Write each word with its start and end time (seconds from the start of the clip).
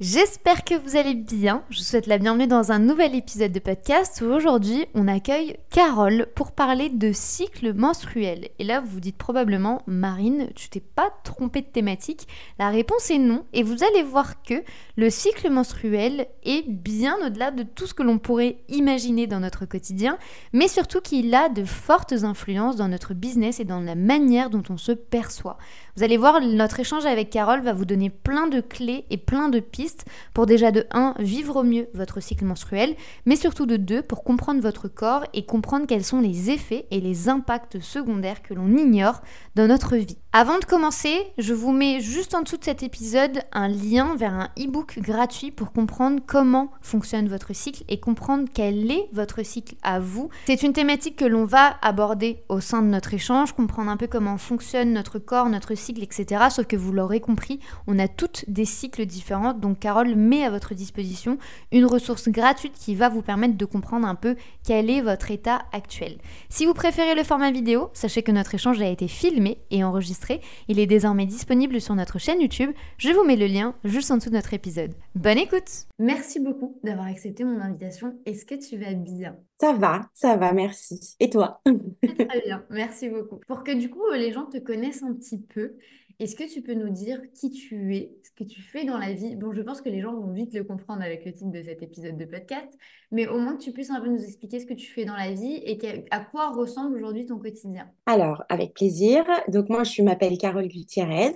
J'espère 0.00 0.62
que 0.62 0.76
vous 0.76 0.96
allez 0.96 1.14
bien. 1.14 1.64
Je 1.70 1.78
vous 1.78 1.84
souhaite 1.84 2.06
la 2.06 2.18
bienvenue 2.18 2.46
dans 2.46 2.70
un 2.70 2.78
nouvel 2.78 3.16
épisode 3.16 3.50
de 3.50 3.58
podcast 3.58 4.20
où 4.20 4.26
aujourd'hui 4.26 4.86
on 4.94 5.08
accueille 5.08 5.56
Carole 5.70 6.28
pour 6.36 6.52
parler 6.52 6.88
de 6.88 7.10
cycle 7.12 7.74
menstruel. 7.74 8.50
Et 8.60 8.64
là 8.64 8.78
vous 8.78 8.86
vous 8.86 9.00
dites 9.00 9.16
probablement 9.16 9.82
Marine, 9.88 10.50
tu 10.54 10.68
t'es 10.68 10.78
pas 10.78 11.10
trompée 11.24 11.62
de 11.62 11.66
thématique 11.66 12.28
La 12.60 12.70
réponse 12.70 13.10
est 13.10 13.18
non 13.18 13.44
et 13.52 13.64
vous 13.64 13.82
allez 13.82 14.04
voir 14.04 14.40
que 14.44 14.62
le 14.96 15.10
cycle 15.10 15.50
menstruel 15.50 16.28
est 16.44 16.68
bien 16.68 17.16
au-delà 17.26 17.50
de 17.50 17.64
tout 17.64 17.88
ce 17.88 17.94
que 17.94 18.04
l'on 18.04 18.18
pourrait 18.18 18.58
imaginer 18.68 19.26
dans 19.26 19.40
notre 19.40 19.66
quotidien, 19.66 20.16
mais 20.52 20.68
surtout 20.68 21.00
qu'il 21.00 21.34
a 21.34 21.48
de 21.48 21.64
fortes 21.64 22.12
influences 22.22 22.76
dans 22.76 22.86
notre 22.86 23.14
business 23.14 23.58
et 23.58 23.64
dans 23.64 23.80
la 23.80 23.96
manière 23.96 24.48
dont 24.48 24.62
on 24.70 24.76
se 24.76 24.92
perçoit. 24.92 25.58
Vous 25.96 26.04
allez 26.04 26.16
voir, 26.16 26.40
notre 26.40 26.78
échange 26.78 27.04
avec 27.04 27.30
Carole 27.30 27.62
va 27.62 27.72
vous 27.72 27.84
donner 27.84 28.10
plein 28.10 28.46
de 28.46 28.60
clés 28.60 29.04
et 29.10 29.16
plein 29.16 29.48
de 29.48 29.58
pistes 29.58 29.87
pour 30.34 30.46
déjà 30.46 30.70
de 30.70 30.86
1 30.90 31.14
vivre 31.18 31.56
au 31.56 31.62
mieux 31.62 31.88
votre 31.94 32.20
cycle 32.20 32.44
menstruel, 32.44 32.94
mais 33.26 33.36
surtout 33.36 33.66
de 33.66 33.76
2 33.76 34.02
pour 34.02 34.24
comprendre 34.24 34.60
votre 34.60 34.88
corps 34.88 35.24
et 35.34 35.44
comprendre 35.44 35.86
quels 35.86 36.04
sont 36.04 36.20
les 36.20 36.50
effets 36.50 36.86
et 36.90 37.00
les 37.00 37.28
impacts 37.28 37.80
secondaires 37.80 38.42
que 38.42 38.54
l'on 38.54 38.76
ignore 38.76 39.22
dans 39.54 39.66
notre 39.66 39.96
vie. 39.96 40.18
Avant 40.32 40.58
de 40.58 40.64
commencer, 40.64 41.16
je 41.38 41.54
vous 41.54 41.72
mets 41.72 42.00
juste 42.00 42.34
en 42.34 42.42
dessous 42.42 42.58
de 42.58 42.64
cet 42.64 42.82
épisode 42.82 43.40
un 43.52 43.68
lien 43.68 44.14
vers 44.16 44.34
un 44.34 44.50
e-book 44.58 44.98
gratuit 44.98 45.50
pour 45.50 45.72
comprendre 45.72 46.20
comment 46.26 46.70
fonctionne 46.80 47.28
votre 47.28 47.54
cycle 47.54 47.82
et 47.88 47.98
comprendre 47.98 48.48
quel 48.52 48.90
est 48.90 49.08
votre 49.12 49.44
cycle 49.44 49.74
à 49.82 50.00
vous. 50.00 50.28
C'est 50.46 50.62
une 50.62 50.72
thématique 50.72 51.16
que 51.16 51.24
l'on 51.24 51.44
va 51.44 51.76
aborder 51.82 52.42
au 52.48 52.60
sein 52.60 52.82
de 52.82 52.88
notre 52.88 53.14
échange, 53.14 53.52
comprendre 53.52 53.90
un 53.90 53.96
peu 53.96 54.06
comment 54.06 54.38
fonctionne 54.38 54.92
notre 54.92 55.18
corps, 55.18 55.48
notre 55.48 55.74
cycle 55.74 56.02
etc. 56.02 56.44
Sauf 56.50 56.66
que 56.66 56.76
vous 56.76 56.92
l'aurez 56.92 57.20
compris, 57.20 57.60
on 57.86 57.98
a 57.98 58.08
toutes 58.08 58.44
des 58.48 58.64
cycles 58.64 59.06
différents. 59.06 59.54
Donc 59.54 59.77
Carole 59.78 60.14
met 60.14 60.44
à 60.44 60.50
votre 60.50 60.74
disposition 60.74 61.38
une 61.72 61.86
ressource 61.86 62.28
gratuite 62.28 62.74
qui 62.74 62.94
va 62.94 63.08
vous 63.08 63.22
permettre 63.22 63.56
de 63.56 63.64
comprendre 63.64 64.06
un 64.06 64.14
peu 64.14 64.36
quel 64.64 64.90
est 64.90 65.00
votre 65.00 65.30
état 65.30 65.62
actuel. 65.72 66.18
Si 66.48 66.66
vous 66.66 66.74
préférez 66.74 67.14
le 67.14 67.22
format 67.22 67.50
vidéo, 67.50 67.90
sachez 67.92 68.22
que 68.22 68.32
notre 68.32 68.54
échange 68.54 68.80
a 68.80 68.88
été 68.88 69.08
filmé 69.08 69.58
et 69.70 69.84
enregistré. 69.84 70.40
Il 70.68 70.78
est 70.78 70.86
désormais 70.86 71.26
disponible 71.26 71.80
sur 71.80 71.94
notre 71.94 72.18
chaîne 72.18 72.40
YouTube. 72.40 72.70
Je 72.98 73.10
vous 73.10 73.24
mets 73.24 73.36
le 73.36 73.46
lien 73.46 73.74
juste 73.84 74.10
en 74.10 74.16
dessous 74.16 74.30
de 74.30 74.34
notre 74.34 74.54
épisode. 74.54 74.94
Bonne 75.14 75.38
écoute 75.38 75.86
Merci 75.98 76.40
beaucoup 76.40 76.78
d'avoir 76.84 77.06
accepté 77.06 77.44
mon 77.44 77.60
invitation. 77.60 78.18
Est-ce 78.24 78.44
que 78.44 78.54
tu 78.54 78.76
vas 78.76 78.94
bien? 78.94 79.36
Ça 79.60 79.72
va, 79.72 80.08
ça 80.14 80.36
va, 80.36 80.52
merci. 80.52 81.16
Et 81.18 81.30
toi? 81.30 81.60
Très 81.66 82.42
bien, 82.44 82.64
merci 82.70 83.08
beaucoup. 83.08 83.40
Pour 83.46 83.64
que 83.64 83.72
du 83.72 83.90
coup 83.90 84.02
les 84.12 84.32
gens 84.32 84.46
te 84.46 84.58
connaissent 84.58 85.02
un 85.02 85.12
petit 85.14 85.38
peu, 85.38 85.74
est-ce 86.20 86.34
que 86.34 86.52
tu 86.52 86.62
peux 86.62 86.74
nous 86.74 86.90
dire 86.90 87.20
qui 87.32 87.50
tu 87.50 87.96
es, 87.96 88.10
ce 88.24 88.30
que 88.32 88.42
tu 88.42 88.60
fais 88.60 88.84
dans 88.84 88.98
la 88.98 89.12
vie? 89.12 89.36
Bon, 89.36 89.52
je 89.52 89.62
pense 89.62 89.80
que 89.80 89.88
les 89.88 90.00
gens 90.00 90.12
vont 90.14 90.32
vite 90.32 90.52
le 90.52 90.64
comprendre 90.64 91.02
avec 91.02 91.24
le 91.24 91.32
titre 91.32 91.52
de 91.52 91.62
cet 91.62 91.80
épisode 91.80 92.16
de 92.16 92.24
podcast, 92.24 92.76
mais 93.12 93.28
au 93.28 93.38
moins 93.38 93.56
que 93.56 93.62
tu 93.62 93.70
puisses 93.70 93.90
un 93.90 94.00
peu 94.00 94.08
nous 94.08 94.24
expliquer 94.24 94.58
ce 94.58 94.66
que 94.66 94.74
tu 94.74 94.90
fais 94.90 95.04
dans 95.04 95.16
la 95.16 95.32
vie 95.32 95.62
et 95.64 95.78
à 96.10 96.20
quoi 96.20 96.50
ressemble 96.50 96.96
aujourd'hui 96.96 97.26
ton 97.26 97.38
quotidien. 97.38 97.88
Alors, 98.06 98.42
avec 98.48 98.74
plaisir. 98.74 99.24
Donc, 99.46 99.68
moi, 99.68 99.84
je 99.84 100.02
m'appelle 100.02 100.36
Carole 100.38 100.66
Gutiérrez. 100.66 101.34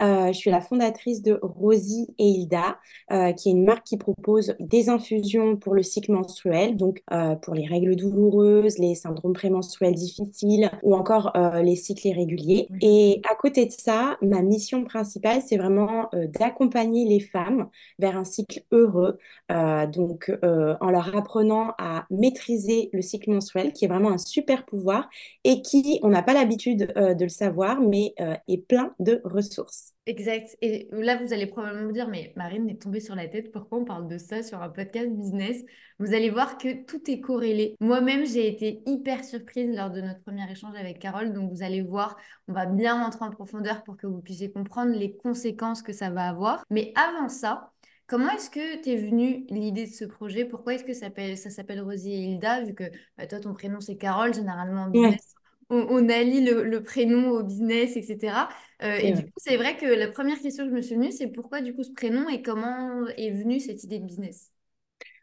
Euh, 0.00 0.28
je 0.28 0.38
suis 0.38 0.50
la 0.50 0.60
fondatrice 0.60 1.22
de 1.22 1.38
Rosie 1.42 2.06
et 2.18 2.24
Hilda, 2.24 2.78
euh, 3.10 3.32
qui 3.32 3.48
est 3.48 3.52
une 3.52 3.64
marque 3.64 3.84
qui 3.84 3.96
propose 3.96 4.54
des 4.60 4.88
infusions 4.90 5.56
pour 5.56 5.74
le 5.74 5.82
cycle 5.82 6.12
menstruel, 6.12 6.76
donc 6.76 7.02
euh, 7.12 7.34
pour 7.34 7.54
les 7.54 7.66
règles 7.66 7.96
douloureuses, 7.96 8.78
les 8.78 8.94
syndromes 8.94 9.32
prémenstruels 9.32 9.94
difficiles 9.94 10.70
ou 10.82 10.94
encore 10.94 11.32
les 11.62 11.76
cycles 11.76 12.08
irréguliers. 12.08 12.68
Et 12.80 13.20
à 13.28 13.34
côté 13.34 13.66
de 13.66 13.72
ça, 13.72 14.16
ma 14.22 14.42
mission 14.42 14.84
principale, 14.84 15.42
c'est 15.42 15.56
vraiment 15.56 16.08
euh, 16.14 16.26
d'accompagner 16.26 17.06
les 17.06 17.20
femmes 17.20 17.68
vers 17.98 18.16
un 18.16 18.24
cycle 18.24 18.62
heureux, 18.72 19.18
euh, 19.50 19.86
donc 19.86 20.30
euh, 20.44 20.76
en 20.80 20.90
leur 20.90 21.16
apprenant 21.16 21.74
à 21.78 22.06
maîtriser 22.10 22.90
le 22.92 23.02
cycle 23.02 23.30
menstruel, 23.30 23.72
qui 23.72 23.84
est 23.84 23.88
vraiment 23.88 24.10
un 24.10 24.18
super 24.18 24.64
pouvoir 24.64 25.08
et 25.44 25.62
qui, 25.62 26.00
on 26.02 26.08
n'a 26.08 26.22
pas 26.22 26.34
l'habitude 26.34 26.92
de 26.96 27.22
le 27.22 27.28
savoir, 27.28 27.80
mais 27.80 28.14
est 28.48 28.66
plein 28.66 28.94
de 28.98 29.20
ressources. 29.24 29.94
Exact. 30.06 30.56
Et 30.60 30.88
là, 30.92 31.16
vous 31.16 31.32
allez 31.32 31.46
probablement 31.46 31.86
vous 31.86 31.92
dire, 31.92 32.08
mais 32.08 32.32
Marine 32.34 32.68
est 32.68 32.82
tombée 32.82 33.00
sur 33.00 33.14
la 33.14 33.28
tête, 33.28 33.52
pourquoi 33.52 33.78
on 33.78 33.84
parle 33.84 34.08
de 34.08 34.18
ça 34.18 34.42
sur 34.42 34.62
un 34.62 34.68
podcast 34.68 35.10
business? 35.10 35.62
Vous 35.98 36.14
allez 36.14 36.30
voir 36.30 36.58
que 36.58 36.84
tout 36.84 37.10
est 37.10 37.20
corrélé. 37.20 37.76
Moi-même, 37.80 38.26
j'ai 38.26 38.48
été 38.48 38.82
hyper 38.86 39.24
surprise 39.24 39.70
lors 39.74 39.90
de 39.90 40.00
notre 40.00 40.20
premier 40.22 40.50
échange 40.50 40.74
avec 40.76 40.98
Carole, 40.98 41.32
donc 41.32 41.52
vous 41.52 41.62
allez 41.62 41.82
voir, 41.82 42.16
on 42.48 42.54
va 42.54 42.66
bien 42.66 43.02
rentrer 43.02 43.24
en 43.24 43.30
profondeur 43.30 43.84
pour 43.84 43.96
que 43.96 44.06
vous 44.06 44.20
puissiez 44.20 44.50
comprendre 44.50 44.92
les 44.92 45.16
conséquences 45.16 45.82
que 45.82 45.92
ça 45.92 46.10
va 46.10 46.28
avoir. 46.28 46.64
Mais 46.70 46.92
avant 46.96 47.28
ça, 47.28 47.70
Comment 48.10 48.28
est-ce 48.32 48.50
que 48.50 48.82
tu 48.82 48.90
es 48.90 48.96
venue 48.96 49.46
l'idée 49.50 49.86
de 49.86 49.92
ce 49.92 50.04
projet? 50.04 50.44
Pourquoi 50.44 50.74
est-ce 50.74 50.82
que 50.82 50.94
ça 50.94 51.50
s'appelle 51.50 51.80
Rosie 51.80 52.12
et 52.12 52.24
Hilda 52.24 52.64
Vu 52.64 52.74
que 52.74 52.82
bah, 53.16 53.28
toi, 53.28 53.38
ton 53.38 53.54
prénom 53.54 53.80
c'est 53.80 53.96
Carole, 53.96 54.34
généralement 54.34 54.82
en 54.82 54.90
business, 54.90 55.36
on, 55.70 56.08
allie 56.08 56.44
le, 56.44 56.82
prénom 56.82 57.30
au 57.30 57.42
business, 57.42 57.96
etc. 57.96 58.48
Euh, 58.82 58.96
et 58.96 59.12
du 59.12 59.24
coup, 59.24 59.32
c'est 59.36 59.56
vrai 59.56 59.76
que 59.76 59.86
la 59.86 60.08
première 60.08 60.40
question 60.40 60.64
que 60.64 60.70
je 60.70 60.76
me 60.76 60.82
suis 60.82 60.96
venue, 60.96 61.12
c'est 61.12 61.28
pourquoi 61.28 61.60
du 61.60 61.74
coup 61.74 61.82
ce 61.82 61.92
prénom 61.92 62.28
et 62.28 62.42
comment 62.42 63.06
est 63.16 63.30
venue 63.30 63.60
cette 63.60 63.84
idée 63.84 63.98
de 63.98 64.04
business? 64.04 64.50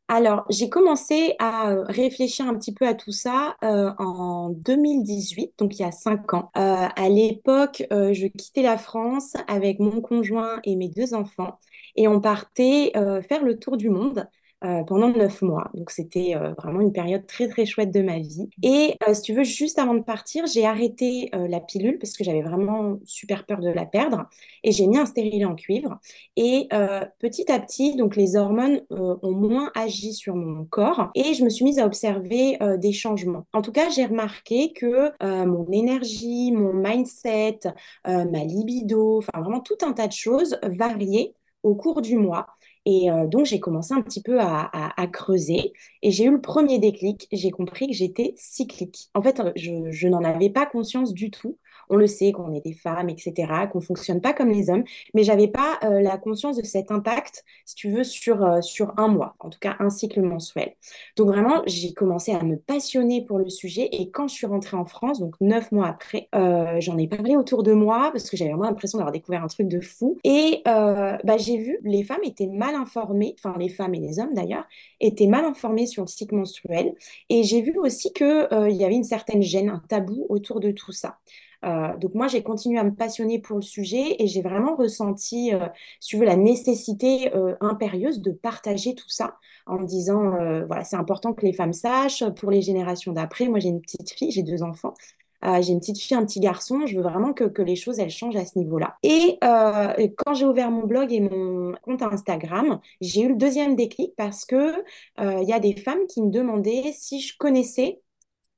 Alors, 0.09 0.45
j'ai 0.49 0.69
commencé 0.69 1.35
à 1.37 1.71
euh, 1.71 1.83
réfléchir 1.83 2.47
un 2.47 2.55
petit 2.57 2.73
peu 2.73 2.87
à 2.87 2.93
tout 2.93 3.11
ça 3.11 3.57
euh, 3.61 3.91
en 3.97 4.49
2018, 4.51 5.51
donc 5.57 5.77
il 5.77 5.81
y 5.81 5.85
a 5.85 5.91
cinq 5.91 6.33
ans. 6.33 6.49
à 6.53 7.09
l'époque, 7.09 7.83
je 7.91 8.27
quittais 8.27 8.61
la 8.61 8.77
France 8.77 9.33
avec 9.47 9.79
mon 9.79 9.99
conjoint 9.99 10.61
et 10.63 10.77
mes 10.77 10.87
deux 10.87 11.13
enfants 11.13 11.59
et 11.97 12.07
on 12.07 12.21
partait 12.21 12.93
faire 13.27 13.43
le 13.43 13.59
tour 13.59 13.75
du 13.75 13.89
monde. 13.89 14.29
Euh, 14.63 14.83
pendant 14.83 15.09
neuf 15.09 15.43
mois. 15.43 15.69
Donc 15.75 15.91
c'était 15.91 16.35
euh, 16.35 16.51
vraiment 16.53 16.81
une 16.81 16.91
période 16.91 17.27
très 17.27 17.47
très 17.47 17.67
chouette 17.67 17.91
de 17.91 18.01
ma 18.01 18.17
vie. 18.17 18.49
Et 18.63 18.95
euh, 19.07 19.13
si 19.13 19.21
tu 19.21 19.33
veux, 19.35 19.43
juste 19.43 19.77
avant 19.77 19.93
de 19.93 20.01
partir, 20.01 20.47
j'ai 20.47 20.65
arrêté 20.65 21.29
la 21.31 21.59
pilule 21.59 21.99
parce 21.99 22.17
que 22.17 22.23
j'avais 22.23 22.41
vraiment 22.41 22.97
super 23.05 23.45
peur 23.45 23.59
de 23.59 23.69
la 23.69 23.85
perdre. 23.85 24.25
Et 24.63 24.71
j'ai 24.71 24.87
mis 24.87 24.97
un 24.97 25.05
stérilet 25.05 25.45
en 25.45 25.53
cuivre. 25.53 25.99
Et 26.35 26.67
petit 27.19 27.51
à 27.51 27.59
petit, 27.59 27.95
donc 27.95 28.15
les 28.15 28.35
hormones 28.35 28.81
ont 28.89 29.31
moins 29.31 29.71
agi 29.75 30.13
sur 30.13 30.35
mon 30.35 30.65
corps. 30.65 31.11
Et 31.13 31.33
je 31.33 31.43
me 31.43 31.49
suis 31.49 31.63
mise 31.65 31.79
à 31.79 31.85
observer 31.85 32.57
des 32.77 32.93
changements. 32.93 33.45
En 33.53 33.61
tout 33.61 33.71
cas, 33.71 33.89
j'ai 33.89 34.05
remarqué 34.05 34.73
que 34.73 35.11
mon 35.45 35.67
énergie, 35.71 36.51
mon 36.51 36.73
mindset, 36.73 37.59
ma 38.05 38.43
libido, 38.43 39.19
enfin 39.19 39.41
vraiment 39.41 39.61
tout 39.61 39.77
un 39.83 39.93
tas 39.93 40.07
de 40.07 40.13
choses 40.13 40.57
variaient 40.63 41.33
au 41.63 41.75
cours 41.75 42.01
du 42.01 42.17
mois. 42.17 42.47
Et 42.89 43.11
euh, 43.11 43.27
donc, 43.27 43.45
j'ai 43.45 43.59
commencé 43.59 43.93
un 43.93 44.01
petit 44.01 44.21
peu 44.21 44.39
à, 44.39 44.69
creuser 45.11 45.73
et 46.01 46.09
j'ai 46.09 46.23
eu 46.23 46.31
le 46.31 46.39
premier 46.39 46.79
déclic. 46.79 47.27
J'ai 47.33 47.51
compris 47.51 47.87
que 47.87 47.93
j'étais 47.93 48.33
cyclique. 48.37 49.09
En 49.13 49.21
fait, 49.21 49.41
je, 49.57 49.91
je 49.91 50.07
n'en 50.07 50.23
avais 50.23 50.49
pas 50.49 50.65
conscience 50.65 51.13
du 51.13 51.29
tout 51.29 51.57
on 51.89 51.95
le 51.95 52.07
sait 52.07 52.31
qu'on 52.31 52.53
est 52.53 52.61
des 52.61 52.73
femmes, 52.73 53.09
etc., 53.09 53.67
qu'on 53.71 53.81
fonctionne 53.81 54.21
pas 54.21 54.33
comme 54.33 54.49
les 54.49 54.69
hommes, 54.69 54.83
mais 55.13 55.23
j'avais 55.23 55.47
pas 55.47 55.79
euh, 55.83 56.01
la 56.01 56.17
conscience 56.17 56.57
de 56.57 56.63
cet 56.63 56.91
impact, 56.91 57.43
si 57.65 57.75
tu 57.75 57.89
veux, 57.89 58.03
sur, 58.03 58.43
euh, 58.43 58.61
sur 58.61 58.93
un 58.97 59.07
mois, 59.07 59.35
en 59.39 59.49
tout 59.49 59.59
cas 59.59 59.75
un 59.79 59.89
cycle 59.89 60.21
mensuel. 60.21 60.73
Donc 61.15 61.27
vraiment, 61.27 61.61
j'ai 61.65 61.93
commencé 61.93 62.33
à 62.33 62.43
me 62.43 62.57
passionner 62.57 63.23
pour 63.23 63.37
le 63.39 63.49
sujet 63.49 63.89
et 63.91 64.09
quand 64.09 64.27
je 64.27 64.33
suis 64.33 64.47
rentrée 64.47 64.77
en 64.77 64.85
France, 64.85 65.19
donc 65.19 65.35
neuf 65.41 65.71
mois 65.71 65.87
après, 65.87 66.29
euh, 66.35 66.79
j'en 66.79 66.97
ai 66.97 67.07
parlé 67.07 67.35
autour 67.35 67.63
de 67.63 67.73
moi 67.73 68.09
parce 68.11 68.29
que 68.29 68.37
j'avais 68.37 68.51
vraiment 68.51 68.65
l'impression 68.65 68.97
d'avoir 68.97 69.11
découvert 69.11 69.43
un 69.43 69.47
truc 69.47 69.67
de 69.67 69.79
fou 69.79 70.17
et 70.23 70.61
bah, 70.65 71.37
j'ai 71.37 71.57
vu 71.57 71.79
les 71.83 72.03
femmes 72.03 72.23
étaient 72.23 72.47
mal 72.47 72.75
informées, 72.75 73.35
enfin 73.39 73.57
les 73.57 73.69
femmes 73.69 73.93
et 73.93 73.99
les 73.99 74.19
hommes 74.19 74.33
d'ailleurs, 74.33 74.65
étaient 74.99 75.27
mal 75.27 75.45
informés 75.45 75.85
sur 75.85 76.03
le 76.03 76.07
cycle 76.07 76.35
menstruel 76.35 76.93
et 77.29 77.43
j'ai 77.43 77.61
vu 77.61 77.77
aussi 77.77 78.11
qu'il 78.13 78.47
il 78.51 78.75
y 78.75 78.83
avait 78.83 78.95
une 78.95 79.03
certaine 79.03 79.41
gêne, 79.41 79.69
un 79.69 79.81
tabou 79.87 80.25
autour 80.29 80.59
de 80.59 80.71
tout 80.71 80.91
ça. 80.91 81.17
Euh, 81.65 81.95
donc 81.97 82.13
moi, 82.13 82.27
j'ai 82.27 82.43
continué 82.43 82.79
à 82.79 82.83
me 82.83 82.93
passionner 82.93 83.39
pour 83.39 83.57
le 83.57 83.61
sujet 83.61 84.15
et 84.19 84.27
j'ai 84.27 84.41
vraiment 84.41 84.75
ressenti, 84.75 85.53
euh, 85.53 85.67
si 85.99 86.09
tu 86.09 86.17
veux, 86.17 86.25
la 86.25 86.35
nécessité 86.35 87.33
euh, 87.35 87.55
impérieuse 87.61 88.21
de 88.21 88.31
partager 88.31 88.95
tout 88.95 89.09
ça 89.09 89.37
en 89.65 89.81
disant, 89.81 90.31
voilà, 90.65 90.83
c'est 90.85 90.95
important 90.95 91.33
que 91.33 91.45
les 91.45 91.51
femmes 91.51 91.73
sachent 91.73 92.23
pour 92.37 92.51
les 92.51 92.61
générations 92.61 93.11
d'après. 93.11 93.47
Moi, 93.49 93.59
j'ai 93.59 93.69
une 93.69 93.81
petite 93.81 94.11
fille, 94.11 94.31
j'ai 94.31 94.43
deux 94.43 94.63
enfants. 94.63 94.93
j'ai 95.43 95.73
une 95.73 95.79
petite 95.79 95.99
fille, 95.99 96.15
un 96.15 96.25
petit 96.25 96.39
garçon. 96.39 96.85
Je 96.85 96.95
veux 96.95 97.03
vraiment 97.03 97.33
que, 97.33 97.43
que 97.43 97.61
les 97.61 97.75
choses, 97.75 97.99
elles 97.99 98.09
changent 98.09 98.37
à 98.37 98.45
ce 98.45 98.57
niveau-là. 98.57 98.95
Et 99.03 99.37
quand 99.41 100.33
j'ai 100.35 100.45
ouvert 100.45 100.71
mon 100.71 100.85
blog 100.85 101.11
et 101.11 101.19
mon 101.19 101.73
compte 101.81 102.01
Instagram, 102.01 102.79
j'ai 103.01 103.23
eu 103.23 103.29
le 103.29 103.35
deuxième 103.35 103.75
déclic 103.75 104.15
parce 104.15 104.45
que 104.45 104.73
il 105.19 105.47
y 105.47 105.53
a 105.53 105.59
des 105.59 105.75
femmes 105.75 106.07
qui 106.07 106.21
me 106.21 106.31
demandaient 106.31 106.93
si 106.93 107.19
je 107.19 107.37
connaissais 107.37 107.99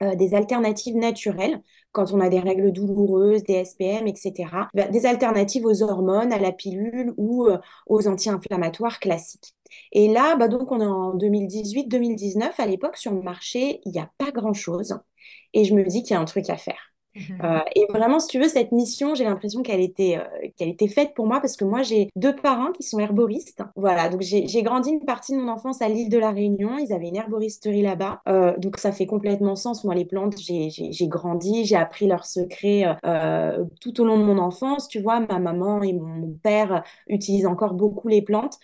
des 0.01 0.35
alternatives 0.35 0.95
naturelles 0.95 1.59
quand 1.91 2.11
on 2.13 2.19
a 2.19 2.29
des 2.29 2.39
règles 2.39 2.71
douloureuses, 2.71 3.43
des 3.43 3.63
SPM, 3.65 4.07
etc. 4.07 4.69
Bah, 4.73 4.87
des 4.87 5.05
alternatives 5.05 5.65
aux 5.65 5.83
hormones, 5.83 6.33
à 6.33 6.39
la 6.39 6.51
pilule 6.51 7.13
ou 7.17 7.47
euh, 7.47 7.57
aux 7.87 8.07
anti-inflammatoires 8.07 8.99
classiques. 8.99 9.55
Et 9.91 10.07
là, 10.11 10.35
bah, 10.35 10.47
donc 10.47 10.71
on 10.71 10.81
est 10.81 10.85
en 10.85 11.15
2018-2019, 11.15 12.53
à 12.59 12.65
l'époque, 12.65 12.97
sur 12.97 13.11
le 13.13 13.21
marché, 13.21 13.81
il 13.85 13.91
n'y 13.91 13.99
a 13.99 14.09
pas 14.17 14.31
grand-chose. 14.31 14.99
Et 15.53 15.65
je 15.65 15.73
me 15.73 15.83
dis 15.83 16.03
qu'il 16.03 16.13
y 16.13 16.17
a 16.17 16.19
un 16.21 16.25
truc 16.25 16.49
à 16.49 16.57
faire. 16.57 16.88
Mhm. 17.15 17.39
Euh, 17.43 17.59
et 17.75 17.85
vraiment, 17.89 18.19
si 18.19 18.27
tu 18.27 18.39
veux, 18.39 18.47
cette 18.47 18.71
mission, 18.71 19.15
j'ai 19.15 19.23
l'impression 19.23 19.61
qu'elle 19.61 19.81
était, 19.81 20.17
euh, 20.17 20.47
qu'elle 20.57 20.69
était 20.69 20.87
faite 20.87 21.13
pour 21.15 21.25
moi 21.27 21.39
parce 21.41 21.57
que 21.57 21.65
moi, 21.65 21.81
j'ai 21.81 22.09
deux 22.15 22.35
parents 22.35 22.71
qui 22.71 22.83
sont 22.83 22.99
herboristes. 22.99 23.63
Voilà, 23.75 24.09
donc 24.09 24.21
j'ai 24.21 24.63
grandi 24.63 24.91
une 24.91 25.05
partie 25.05 25.33
de 25.33 25.39
mon 25.39 25.51
enfance 25.51 25.81
à 25.81 25.89
l'île 25.89 26.09
de 26.09 26.17
la 26.17 26.31
Réunion. 26.31 26.77
Ils 26.77 26.93
avaient 26.93 27.07
une 27.07 27.15
herboristerie 27.15 27.81
là-bas. 27.81 28.21
Euh, 28.27 28.55
donc 28.57 28.77
ça 28.77 28.91
fait 28.91 29.05
complètement 29.05 29.55
sens. 29.55 29.83
Moi, 29.83 29.95
les 29.95 30.05
plantes, 30.05 30.35
j'ai 30.39 31.07
grandi, 31.07 31.65
j'ai 31.65 31.75
appris 31.75 32.07
leurs 32.07 32.25
secrets 32.25 32.85
tout 33.81 34.01
au 34.01 34.05
long 34.05 34.17
de 34.17 34.23
mon 34.23 34.37
enfance. 34.37 34.87
Tu 34.87 34.99
vois, 35.01 35.19
ma 35.19 35.39
maman 35.39 35.81
et 35.83 35.93
mon, 35.93 36.29
père 36.43 36.83
utilisent 37.07 37.47
encore 37.47 37.73
beaucoup 37.73 38.07
les 38.07 38.21
plantes. 38.21 38.57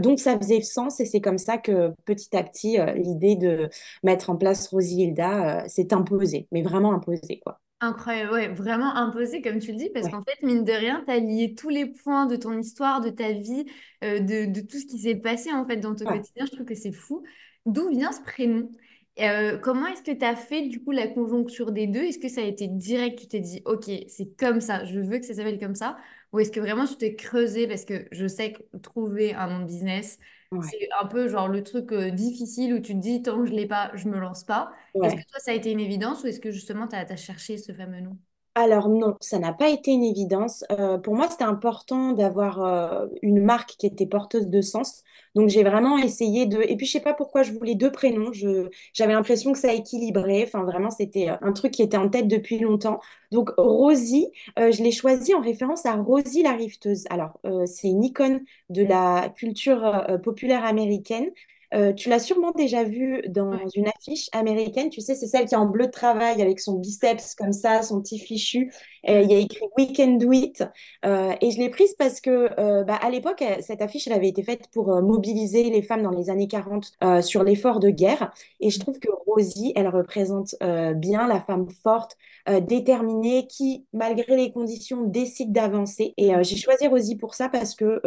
donc 0.00 0.18
ça 0.18 0.36
faisait 0.36 0.60
sens 0.60 1.00
et 1.00 1.04
c'est 1.04 1.20
comme 1.20 1.38
ça 1.38 1.56
que 1.56 1.92
petit 2.04 2.36
à 2.36 2.42
petit, 2.42 2.78
l'idée 2.96 3.36
de 3.36 3.68
mettre 4.02 4.28
en 4.30 4.36
place 4.36 4.68
Rosie 4.68 5.02
Hilda 5.02 5.66
s'est 5.68 5.94
imposée, 5.94 6.48
mais 6.50 6.62
vraiment 6.62 6.92
imposée, 6.92 7.40
quoi. 7.44 7.61
Incroyable, 7.84 8.32
ouais, 8.32 8.46
vraiment 8.46 8.94
imposé, 8.94 9.42
comme 9.42 9.58
tu 9.58 9.72
le 9.72 9.76
dis, 9.76 9.90
parce 9.90 10.08
qu'en 10.08 10.22
fait, 10.22 10.40
mine 10.46 10.62
de 10.62 10.70
rien, 10.70 11.02
tu 11.04 11.12
as 11.12 11.18
lié 11.18 11.52
tous 11.56 11.68
les 11.68 11.86
points 11.86 12.26
de 12.26 12.36
ton 12.36 12.56
histoire, 12.56 13.00
de 13.00 13.10
ta 13.10 13.32
vie, 13.32 13.66
euh, 14.04 14.20
de, 14.20 14.60
tout 14.60 14.78
ce 14.78 14.86
qui 14.86 15.00
s'est 15.00 15.16
passé 15.16 15.52
en 15.52 15.66
fait 15.66 15.78
dans 15.78 15.92
ton 15.92 16.04
quotidien. 16.04 16.46
Je 16.46 16.52
trouve 16.52 16.64
que 16.64 16.76
c'est 16.76 16.92
fou. 16.92 17.24
D'où 17.66 17.88
vient 17.88 18.12
ce 18.12 18.20
prénom? 18.20 18.70
Euh, 19.18 19.58
comment 19.58 19.88
est-ce 19.88 20.02
que 20.04 20.16
tu 20.16 20.24
as 20.24 20.36
fait 20.36 20.68
du 20.68 20.80
coup 20.80 20.92
la 20.92 21.08
conjoncture 21.08 21.72
des 21.72 21.88
deux? 21.88 22.02
Est-ce 22.04 22.20
que 22.20 22.28
ça 22.28 22.42
a 22.42 22.44
été 22.44 22.68
direct 22.68 23.18
Tu 23.18 23.26
t'es 23.26 23.40
dit, 23.40 23.62
ok, 23.64 23.90
c'est 24.06 24.36
comme 24.38 24.60
ça, 24.60 24.84
je 24.84 25.00
veux 25.00 25.18
que 25.18 25.26
ça 25.26 25.34
s'appelle 25.34 25.58
comme 25.58 25.74
ça 25.74 25.96
Ou 26.32 26.38
est-ce 26.38 26.52
que 26.52 26.60
vraiment 26.60 26.86
tu 26.86 26.94
t'es 26.96 27.16
creusé 27.16 27.66
Parce 27.66 27.84
que 27.84 28.06
je 28.12 28.28
sais 28.28 28.52
que 28.52 28.76
trouver 28.78 29.34
un 29.34 29.48
nom 29.48 29.58
de 29.58 29.66
business, 29.66 30.20
c'est 30.60 30.88
un 31.00 31.06
peu 31.06 31.28
genre 31.28 31.48
le 31.48 31.62
truc 31.62 31.92
euh, 31.92 32.10
difficile 32.10 32.74
où 32.74 32.80
tu 32.80 32.94
te 32.94 32.98
dis, 32.98 33.22
tant 33.22 33.38
que 33.38 33.46
je 33.46 33.52
ne 33.52 33.56
l'ai 33.56 33.66
pas, 33.66 33.90
je 33.94 34.08
me 34.08 34.18
lance 34.18 34.44
pas. 34.44 34.72
Est-ce 35.02 35.14
que 35.14 35.30
toi, 35.30 35.38
ça 35.38 35.52
a 35.52 35.54
été 35.54 35.70
une 35.70 35.80
évidence 35.80 36.22
ou 36.22 36.26
est-ce 36.26 36.40
que 36.40 36.50
justement, 36.50 36.86
tu 36.86 36.96
as, 36.96 37.16
cherché 37.16 37.56
ce 37.56 37.72
fameux 37.72 38.00
nom? 38.00 38.18
Alors 38.54 38.88
non, 38.90 39.16
ça 39.20 39.38
n'a 39.38 39.52
pas 39.52 39.70
été 39.70 39.92
une 39.92 40.04
évidence. 40.04 40.64
Euh, 40.70 40.98
pour 40.98 41.14
moi, 41.14 41.28
c'était 41.30 41.44
important 41.44 42.12
d'avoir 42.12 42.62
euh, 42.62 43.06
une 43.22 43.42
marque 43.42 43.76
qui 43.78 43.86
était 43.86 44.06
porteuse 44.06 44.48
de 44.48 44.60
sens. 44.60 45.02
Donc 45.34 45.48
j'ai 45.48 45.62
vraiment 45.62 45.96
essayé 45.96 46.44
de... 46.44 46.60
Et 46.60 46.76
puis 46.76 46.84
je 46.86 46.92
sais 46.92 47.00
pas 47.00 47.14
pourquoi 47.14 47.42
je 47.44 47.52
voulais 47.52 47.74
deux 47.74 47.90
prénoms. 47.90 48.32
Je... 48.32 48.68
J'avais 48.92 49.14
l'impression 49.14 49.52
que 49.52 49.58
ça 49.58 49.72
équilibrait. 49.72 50.44
Enfin 50.44 50.64
vraiment, 50.64 50.90
c'était 50.90 51.28
un 51.28 51.52
truc 51.52 51.72
qui 51.72 51.82
était 51.82 51.96
en 51.96 52.10
tête 52.10 52.28
depuis 52.28 52.58
longtemps. 52.58 53.00
Donc 53.30 53.50
Rosie, 53.56 54.30
je 54.58 54.82
l'ai 54.82 54.92
choisi 54.92 55.34
en 55.34 55.40
référence 55.40 55.86
à 55.86 55.94
Rosie 55.94 56.42
la 56.42 56.52
rifteuse. 56.52 57.04
Alors 57.08 57.40
c'est 57.64 57.88
une 57.88 58.04
icône 58.04 58.40
de 58.68 58.82
la 58.82 59.30
culture 59.34 60.06
populaire 60.22 60.66
américaine. 60.66 61.30
Euh, 61.74 61.92
tu 61.92 62.08
l'as 62.08 62.18
sûrement 62.18 62.50
déjà 62.52 62.84
vu 62.84 63.22
dans 63.28 63.52
une 63.74 63.88
affiche 63.88 64.28
américaine, 64.32 64.90
tu 64.90 65.00
sais, 65.00 65.14
c'est 65.14 65.26
celle 65.26 65.46
qui 65.46 65.54
est 65.54 65.58
en 65.58 65.66
bleu 65.66 65.86
de 65.86 65.90
travail 65.90 66.42
avec 66.42 66.60
son 66.60 66.74
biceps 66.74 67.34
comme 67.34 67.52
ça, 67.52 67.82
son 67.82 68.00
petit 68.00 68.18
fichu. 68.18 68.72
il 69.04 69.30
y 69.30 69.34
a 69.34 69.38
écrit 69.38 69.64
We 69.78 69.88
can 69.96 70.12
do 70.12 70.32
it. 70.32 70.62
Euh, 71.04 71.32
et 71.40 71.50
je 71.50 71.58
l'ai 71.58 71.70
prise 71.70 71.94
parce 71.94 72.20
que, 72.20 72.50
euh, 72.58 72.84
bah, 72.84 72.96
à 72.96 73.10
l'époque, 73.10 73.42
cette 73.60 73.82
affiche, 73.82 74.06
elle 74.06 74.12
avait 74.12 74.28
été 74.28 74.42
faite 74.42 74.68
pour 74.72 75.02
mobiliser 75.02 75.64
les 75.70 75.82
femmes 75.82 76.02
dans 76.02 76.10
les 76.10 76.30
années 76.30 76.48
40 76.48 76.92
sur 77.22 77.42
l'effort 77.42 77.80
de 77.80 77.90
guerre. 77.90 78.32
Et 78.60 78.70
je 78.70 78.78
trouve 78.78 78.98
que 78.98 79.08
Rosie, 79.26 79.72
elle 79.76 79.88
représente 79.88 80.54
bien 80.96 81.26
la 81.26 81.40
femme 81.40 81.68
forte, 81.82 82.16
déterminée, 82.62 83.46
qui, 83.46 83.86
malgré 83.92 84.36
les 84.36 84.52
conditions, 84.52 85.02
décide 85.04 85.52
d'avancer. 85.52 86.14
Et 86.16 86.32
j'ai 86.42 86.56
choisi 86.56 86.86
Rosie 86.86 87.16
pour 87.16 87.34
ça 87.34 87.48
parce 87.48 87.74
que 87.74 88.00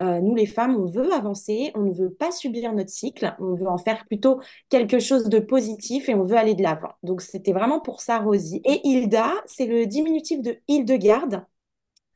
nous, 0.00 0.34
les 0.34 0.46
femmes, 0.46 0.76
on 0.76 0.86
veut 0.86 1.12
avancer, 1.12 1.70
on 1.74 1.82
ne 1.82 1.92
veut 1.92 2.10
pas 2.10 2.30
subir 2.30 2.72
notre 2.72 2.90
on 3.38 3.54
veut 3.54 3.68
en 3.68 3.78
faire 3.78 4.04
plutôt 4.06 4.40
quelque 4.68 4.98
chose 4.98 5.28
de 5.28 5.38
positif 5.38 6.08
et 6.08 6.14
on 6.14 6.24
veut 6.24 6.36
aller 6.36 6.54
de 6.54 6.62
l'avant. 6.62 6.92
Donc 7.02 7.20
c'était 7.22 7.52
vraiment 7.52 7.80
pour 7.80 8.00
ça 8.00 8.18
Rosie. 8.18 8.60
Et 8.64 8.86
Hilda, 8.86 9.32
c'est 9.46 9.66
le 9.66 9.86
diminutif 9.86 10.42
de 10.42 10.56
Hildegarde. 10.68 11.44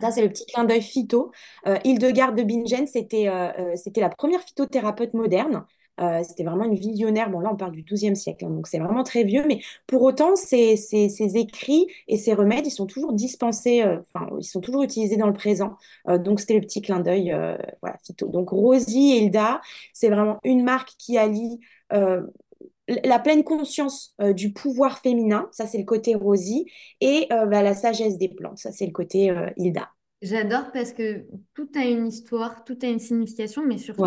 Ça, 0.01 0.11
c'est 0.11 0.23
le 0.23 0.31
petit 0.31 0.47
clin 0.47 0.65
d'œil 0.65 0.83
phyto. 0.83 1.31
Euh, 1.67 1.77
Hildegarde 1.85 2.37
de 2.37 2.43
Bingen, 2.43 2.87
euh, 2.95 3.53
euh, 3.59 3.77
c'était 3.77 4.01
la 4.01 4.09
première 4.09 4.41
phytothérapeute 4.43 5.13
moderne. 5.15 5.67
Euh, 6.01 6.23
c'était 6.23 6.45
vraiment 6.45 6.65
une 6.65 6.75
visionnaire. 6.75 7.31
Bon, 7.31 7.41
là, 7.41 7.51
on 7.53 7.57
parle 7.57 7.73
du 7.73 7.83
XIIe 7.83 8.17
siècle, 8.17 8.45
hein, 8.45 8.51
donc 8.51 8.67
c'est 8.67 8.79
vraiment 8.79 9.03
très 9.03 9.25
vieux. 9.25 9.45
Mais 9.47 9.61
pour 9.87 10.03
autant, 10.03 10.37
ces, 10.37 10.77
ces, 10.77 11.37
écrits 11.37 11.87
et 12.09 12.17
ces 12.17 12.33
remèdes, 12.33 12.67
ils 12.67 12.71
sont 12.71 12.87
toujours 12.87 13.13
dispensés, 13.13 13.85
enfin, 13.85 14.29
ils 14.39 14.45
sont 14.45 14.61
toujours 14.61 14.83
utilisés 14.83 15.17
dans 15.17 15.27
le 15.27 15.33
présent. 15.33 15.77
donc, 16.07 16.41
c'était 16.41 16.55
le 16.55 16.61
petit 16.61 16.81
clin 16.83 17.01
d'œil, 17.01 17.37
voilà, 17.83 17.99
phyto. 18.05 18.29
Donc, 18.29 18.51
Rosie 18.51 19.13
et 19.13 19.19
Hilda, 19.19 19.61
c'est 19.93 20.09
vraiment 20.09 20.39
une 20.45 20.65
marque 20.65 20.91
qui 20.99 21.19
allie 21.19 21.61
la 21.91 23.19
pleine 23.21 23.45
conscience 23.45 24.17
du 24.35 24.53
pouvoir 24.53 24.99
féminin, 24.99 25.49
ça 25.53 25.67
c'est 25.67 25.79
le 25.79 25.85
côté 25.85 26.15
Rosie, 26.15 26.67
et 27.01 27.27
bah, 27.31 27.63
la 27.63 27.75
sagesse 27.75 28.19
des 28.19 28.29
plantes, 28.29 28.59
ça 28.59 28.73
c'est 28.73 28.87
le 28.87 28.93
côté 28.93 29.35
Hilda. 29.57 29.91
J'adore 30.23 30.71
parce 30.73 30.93
que 30.93 31.25
tout 31.55 31.69
a 31.75 31.85
une 31.85 32.07
histoire, 32.07 32.65
tout 32.65 32.79
a 32.83 32.87
une 32.87 32.99
signification, 32.99 33.65
mais 33.67 33.79
surtout, 33.79 34.05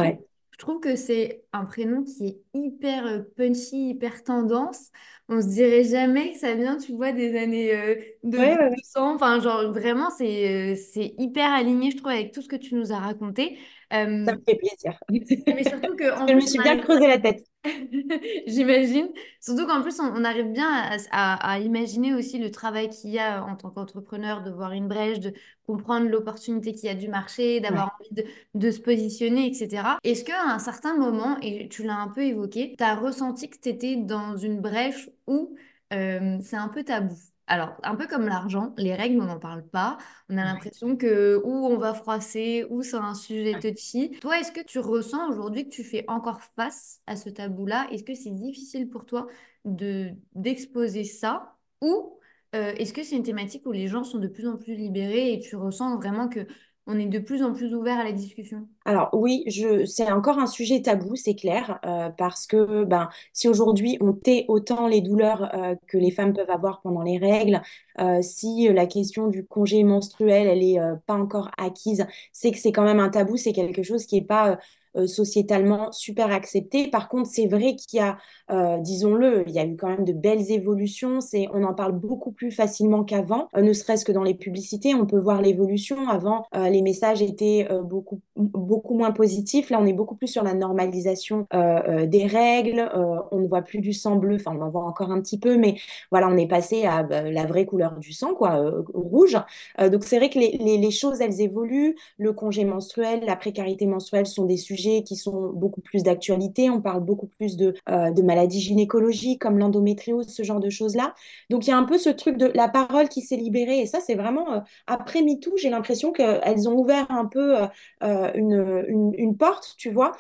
je 0.54 0.58
trouve 0.60 0.80
que 0.80 0.96
c'est 0.96 1.44
un 1.52 1.66
prénom 1.66 2.04
qui 2.04 2.28
est 2.28 2.42
hyper 2.54 3.06
euh, 3.08 3.20
punchy, 3.36 3.90
hyper 3.90 4.24
tendance. 4.24 4.92
On 5.28 5.42
se 5.42 5.48
dirait 5.48 5.84
jamais 5.84 6.34
que 6.34 6.40
ça 6.40 6.54
vient, 6.54 6.78
tu 6.78 6.94
vois, 6.94 7.12
des 7.12 7.36
années 7.38 7.74
euh, 7.74 7.96
de 8.24 8.38
ouais, 8.38 8.56
Enfin, 8.96 9.40
genre, 9.40 9.72
vraiment, 9.72 10.12
c'est 10.12 10.74
euh, 10.74 10.76
c'est 10.76 11.16
hyper 11.18 11.52
aligné, 11.52 11.90
je 11.92 11.98
trouve, 11.98 12.12
avec 12.12 12.32
tout 12.34 12.42
ce 12.44 12.48
que 12.48 12.56
tu 12.56 12.76
nous 12.76 12.92
as 12.92 13.00
raconté. 13.00 13.58
Ça 13.94 14.07
me 14.07 14.25
fait 14.25 14.56
plaisir. 14.56 14.98
Mais 15.10 15.63
surtout 15.63 15.95
que... 15.95 16.06
je 16.28 16.34
me 16.34 16.40
suis 16.42 16.60
bien 16.60 16.78
creusé 16.78 17.07
la 17.07 17.19
tête. 17.19 17.45
J'imagine. 18.48 19.07
Surtout 19.40 19.68
qu'en 19.68 19.81
plus, 19.84 20.00
on, 20.00 20.24
arrive 20.24 20.51
bien 20.51 20.90
à, 21.12 21.60
imaginer 21.60 22.13
aussi 22.13 22.40
le 22.40 22.50
travail 22.50 22.90
qu'il 22.90 23.12
y 23.12 23.19
a 23.19 23.44
en 23.44 23.56
tant 23.56 23.69
qu'entrepreneur, 23.69 24.42
de 24.42 24.50
voir 24.50 24.72
une 24.72 24.88
brèche, 24.88 25.19
de 25.19 25.34
comprendre 25.68 26.10
l'opportunité 26.10 26.74
qu'il 26.74 26.86
y 26.86 26.90
a 26.90 26.95
du 26.95 27.07
marché, 27.07 27.60
d'avoir 27.60 27.95
envie 28.00 28.24
de, 28.56 28.72
se 28.72 28.80
positionner, 28.80 29.45
etc. 29.45 29.98
Est-ce 30.04 30.25
qu'à 30.25 30.42
un 30.44 30.60
certain 30.60 30.98
moment, 30.98 31.38
et 31.42 31.69
tu 31.69 31.84
l'as 31.84 31.98
un 31.98 32.07
peu 32.07 32.24
évoqué, 32.24 32.75
tu 32.78 32.84
as 32.84 32.95
ressenti 32.95 33.50
que 33.50 33.57
tu 33.62 33.69
étais 33.69 33.95
dans 33.95 34.36
une 34.36 34.60
brèche 34.60 35.10
où 35.28 35.56
euh, 35.94 36.38
c'est 36.42 36.57
un 36.57 36.69
peu 36.69 36.84
tabou? 36.84 37.16
Alors, 37.48 37.75
un 37.84 37.95
peu 37.95 38.07
comme 38.07 38.25
l'argent, 38.25 38.74
les 38.78 38.95
règles, 38.95 39.22
on 39.22 39.25
n'en 39.25 39.40
parle 39.40 39.68
pas. 39.68 39.98
On 40.30 40.38
a 40.38 40.44
l'impression 40.45 40.95
que 40.95 41.42
ou 41.44 41.52
on 41.52 41.78
va 41.78 41.94
froisser, 41.94 42.66
ou 42.69 42.83
c'est 42.83 42.95
un 42.95 43.14
sujet 43.14 43.59
touchy. 43.59 44.12
Toi, 44.21 44.40
est-ce 44.40 44.52
que 44.52 44.64
tu 44.64 44.80
ressens 44.80 45.30
aujourd'hui 45.30 45.66
que 45.66 45.73
tu 45.73 45.83
fais 45.83 46.06
encore 46.07 46.42
face 46.56 47.02
à 47.06 47.16
ce 47.18 47.30
tabou-là? 47.30 47.88
Est-ce 47.92 48.04
que 48.04 48.16
c'est 48.16 48.31
difficile 48.31 48.90
pour 48.90 49.06
toi 49.06 49.28
de 49.66 50.12
d'exposer 50.35 51.04
ça? 51.04 51.57
Ou 51.81 52.18
euh, 52.56 52.73
est-ce 52.78 52.94
que 52.94 53.04
c'est 53.04 53.18
une 53.18 53.23
thématique 53.23 53.66
où 53.66 53.71
les 53.71 53.88
gens 53.88 54.04
sont 54.04 54.19
de 54.19 54.28
plus 54.28 54.47
en 54.47 54.57
plus 54.57 54.76
libérés 54.76 55.33
et 55.33 55.40
tu 55.40 55.56
ressens 55.57 55.97
vraiment 55.97 56.30
que 56.30 56.47
on 56.85 56.99
est 56.99 57.06
de 57.06 57.19
plus 57.19 57.44
en 57.44 57.54
plus 57.54 57.73
ouvert 57.73 57.99
à 57.99 58.04
la 58.04 58.11
discussion. 58.11 58.68
Alors 58.85 59.09
oui, 59.13 59.44
je, 59.47 59.85
c'est 59.85 60.11
encore 60.11 60.37
un 60.40 60.47
sujet 60.47 60.81
tabou, 60.81 61.16
c'est 61.16 61.35
clair, 61.35 61.80
euh, 61.85 62.09
parce 62.09 62.45
que 62.45 62.83
ben, 62.83 63.09
si 63.31 63.47
aujourd'hui 63.47 63.97
on 64.02 64.11
tait 64.11 64.45
autant 64.49 64.87
les 64.87 65.02
douleurs 65.02 65.54
euh, 65.56 65.75
que 65.87 65.97
les 65.97 66.11
femmes 66.11 66.33
peuvent 66.33 66.49
avoir 66.49 66.81
pendant 66.81 67.02
les 67.02 67.18
règles, 67.18 67.61
euh, 67.99 68.21
si 68.21 68.68
la 68.68 68.85
question 68.85 69.28
du 69.28 69.45
congé 69.45 69.83
menstruel, 69.83 70.47
elle 70.47 70.63
est 70.63 70.80
pas 71.06 71.16
encore 71.16 71.52
acquise, 71.57 72.06
c'est 72.33 72.52
que 72.52 72.57
c'est 72.57 72.71
quand 72.73 72.83
même 72.83 72.99
un 72.99 73.09
tabou, 73.09 73.37
c'est 73.37 73.54
quelque 73.54 73.83
chose 73.83 74.06
qui 74.06 74.16
n'est 74.16 74.25
pas 74.25 74.59
euh, 74.95 75.07
sociétalement 75.07 75.92
super 75.92 76.31
accepté. 76.31 76.88
Par 76.88 77.09
contre, 77.09 77.28
c'est 77.28 77.47
vrai 77.47 77.76
qu'il 77.76 77.97
y 77.97 78.00
a, 78.00 78.18
euh, 78.52 78.78
disons-le, 78.78 79.44
il 79.47 79.54
y 79.54 79.57
a 79.57 79.66
eu 79.66 79.76
quand 79.76 79.88
même 79.88 80.06
de 80.06 80.14
belles 80.14 80.52
évolutions. 80.52 81.19
C'est, 81.19 81.47
on 81.52 81.64
en 81.64 81.73
parle 81.73 81.94
beaucoup 81.94 82.31
plus 82.31 82.52
facilement 82.52 83.04
qu'avant, 83.04 83.47
euh, 83.56 83.62
ne 83.62 83.73
serait-ce 83.73 84.06
que 84.06 84.12
dans 84.12 84.21
les 84.21 84.35
publicités, 84.35 84.94
on 84.94 85.07
peut 85.07 85.18
voir 85.18 85.42
l'évolution. 85.42 86.07
Avant, 86.09 86.45
les 86.54 86.81
messages 86.81 87.21
étaient 87.21 87.68
beaucoup, 87.83 88.21
beaucoup 88.35 88.95
moins 88.95 89.12
positifs. 89.12 89.69
Là, 89.69 89.80
on 89.81 89.85
est 89.85 89.94
beaucoup 89.94 90.16
plus 90.16 90.28
sur 90.28 90.44
la 90.44 90.54
normalisation 90.54 91.47
des 91.52 92.26
règles. 92.28 92.90
on 93.31 93.40
ne 93.40 93.47
voit 93.47 93.62
plus 93.62 93.80
du 93.80 93.94
sang 93.94 94.16
bleu. 94.16 94.35
Enfin, 94.35 94.56
on 94.57 94.62
en 94.62 94.69
voit 94.69 94.83
encore 94.83 95.12
un 95.12 95.21
petit 95.21 95.40
peu, 95.40 95.57
mais 95.57 95.76
voilà, 96.12 96.28
on 96.30 96.38
est 96.38 96.47
passé 96.47 96.85
à 96.85 97.04
bah, 97.04 97.23
la 97.23 97.45
vraie 97.45 97.66
couleur 97.66 97.97
du 97.97 98.14
sang, 98.14 98.33
quoi, 98.33 98.62
rouge. 98.94 99.38
donc, 99.80 100.04
c'est 100.04 100.18
vrai 100.18 100.30
que 100.30 100.40
les, 100.40 100.57
les, 100.57 100.78
les 100.78 100.92
choses, 100.92 101.21
elles 101.21 101.42
évoluent. 101.42 101.95
Le 102.18 102.33
congé 102.33 102.66
menstruel, 102.66 103.23
la 103.26 103.35
précarité 103.35 103.85
menstruelle 103.85 104.26
sont 104.26 104.45
des 104.45 104.57
sujets 104.57 104.82
sujets 104.83 105.04
qui 105.04 105.16
sont 105.16 105.52
beaucoup 105.54 105.81
plus 105.81 106.04
d'actualité. 106.04 106.69
On 106.69 106.81
parle 106.81 107.04
beaucoup 107.04 107.28
plus 107.28 107.57
de, 107.57 107.73
euh, 107.90 108.11
de 108.11 108.21
maladies 108.21 108.59
gynécologiques 108.59 109.42
comme 109.42 109.57
l'endométriose, 109.57 110.28
ce 110.28 110.44
genre 110.44 110.59
de 110.59 110.69
choses-là. 110.69 111.13
Donc 111.49 111.68
il 111.68 111.69
y 111.69 111.73
a 111.73 111.78
un 111.78 111.83
peu 111.83 111.97
ce 111.97 112.09
truc 112.09 112.37
de 112.37 112.52
la 112.54 112.68
parole 112.68 113.09
qui 113.09 113.21
s'est 113.21 113.35
libérée. 113.35 113.80
Et 113.80 113.85
ça, 113.85 113.99
c'est 113.99 114.16
vraiment, 114.16 114.54
euh, 114.54 114.59
après 114.87 115.21
MeToo, 115.21 115.56
j'ai 115.57 115.69
l'impression 115.69 116.11
qu'elles 116.11 116.69
ont 116.69 116.73
ouvert 116.78 117.09
un 117.09 117.25
peu 117.25 117.57
euh, 118.04 118.31
une, 118.35 118.83
une, 118.87 119.13
une, 119.18 119.37
porte, 119.37 119.75
tu 119.78 119.90
vois, 119.92 120.11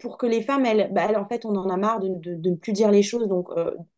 pour 0.00 0.18
que 0.18 0.26
les 0.26 0.42
femmes, 0.42 0.64
elles, 0.66 0.90
bah, 0.92 1.02
elles, 1.08 1.16
en 1.16 1.26
fait, 1.26 1.44
on 1.44 1.54
en 1.56 1.68
a 1.68 1.76
marre 1.76 2.00
de, 2.00 2.08
de, 2.08 2.34
de 2.34 2.50
ne 2.50 2.54
plus 2.56 2.72
dire 2.72 2.90
les 2.90 3.02
choses. 3.02 3.28
Donc 3.28 3.48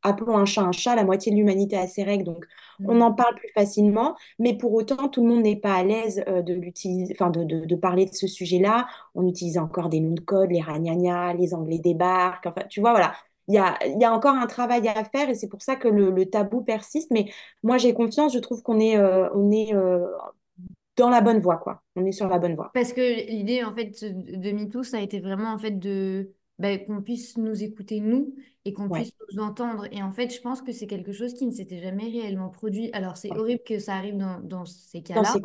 appelons 0.02 0.36
un 0.36 0.44
chat 0.46 0.62
un 0.62 0.72
chat, 0.72 0.94
la 0.96 1.04
moitié 1.04 1.30
de 1.32 1.36
l'humanité 1.36 1.76
a 1.76 1.86
ses 1.86 2.02
règles. 2.02 2.24
Donc 2.24 2.46
on 2.84 3.00
en 3.00 3.12
parle 3.12 3.34
plus 3.34 3.50
facilement. 3.54 4.16
Mais 4.38 4.56
pour 4.56 4.72
autant, 4.72 5.08
tout 5.08 5.22
le 5.22 5.28
monde 5.32 5.42
n'est 5.42 5.56
pas 5.56 5.74
à 5.74 5.84
l'aise 5.84 6.24
de 6.26 6.54
l'utiliser, 6.54 7.14
enfin, 7.18 7.30
de, 7.30 7.44
de, 7.44 7.64
de 7.64 7.76
parler 7.76 8.06
de 8.06 8.14
ce 8.14 8.26
sujet-là. 8.26 8.86
On 9.14 9.26
utilise 9.26 9.58
encore 9.58 9.88
des 9.88 10.00
de 10.12 10.20
code, 10.20 10.50
les 10.50 10.60
ragnagnas, 10.60 11.32
les 11.34 11.54
anglais 11.54 11.78
débarquent. 11.78 12.46
Enfin, 12.46 12.62
tu 12.68 12.80
vois, 12.80 12.90
voilà. 12.92 13.14
Il 13.48 13.54
y 13.54 13.58
a, 13.58 13.78
y 13.86 14.04
a 14.04 14.12
encore 14.12 14.34
un 14.34 14.46
travail 14.46 14.88
à 14.88 15.04
faire 15.04 15.28
et 15.28 15.34
c'est 15.34 15.48
pour 15.48 15.60
ça 15.62 15.76
que 15.76 15.88
le, 15.88 16.10
le 16.10 16.26
tabou 16.26 16.62
persiste. 16.62 17.10
Mais 17.10 17.26
moi, 17.62 17.76
j'ai 17.78 17.92
confiance. 17.94 18.32
Je 18.32 18.38
trouve 18.38 18.62
qu'on 18.62 18.80
est, 18.80 18.96
euh, 18.96 19.28
on 19.34 19.50
est 19.50 19.74
euh, 19.74 20.06
dans 20.96 21.10
la 21.10 21.20
bonne 21.20 21.40
voie, 21.40 21.58
quoi. 21.58 21.82
On 21.96 22.04
est 22.06 22.12
sur 22.12 22.28
la 22.28 22.38
bonne 22.38 22.54
voie. 22.54 22.70
Parce 22.72 22.92
que 22.92 23.00
l'idée, 23.30 23.62
en 23.64 23.74
fait, 23.74 24.04
de 24.04 24.50
MeToo, 24.52 24.82
ça 24.82 24.98
a 24.98 25.00
été 25.00 25.20
vraiment, 25.20 25.52
en 25.52 25.58
fait, 25.58 25.72
de 25.78 26.32
bah, 26.58 26.78
qu'on 26.78 27.02
puisse 27.02 27.36
nous 27.36 27.62
écouter 27.62 28.00
nous 28.00 28.34
et 28.64 28.72
qu'on 28.72 28.88
Ouais, 28.88 29.00
puisse 29.00 29.12
nous 29.32 29.42
entendre. 29.42 29.86
Et 29.92 30.02
en 30.02 30.12
fait, 30.12 30.34
je 30.34 30.40
pense 30.40 30.62
que 30.62 30.72
c'est 30.72 30.86
quelque 30.86 31.12
chose 31.12 31.34
qui 31.34 31.46
ne 31.46 31.52
s'était 31.52 31.80
jamais 31.82 32.08
réellement 32.08 32.48
produit. 32.50 32.90
Alors, 32.92 33.16
c'est 33.16 33.30
ouais. 33.30 33.36
horrible 33.36 33.62
que 33.64 33.78
ça 33.78 33.94
arrive 33.96 34.16
dans, 34.16 34.40
dans 34.40 34.64
ces 34.64 35.02
cas-là. 35.02 35.42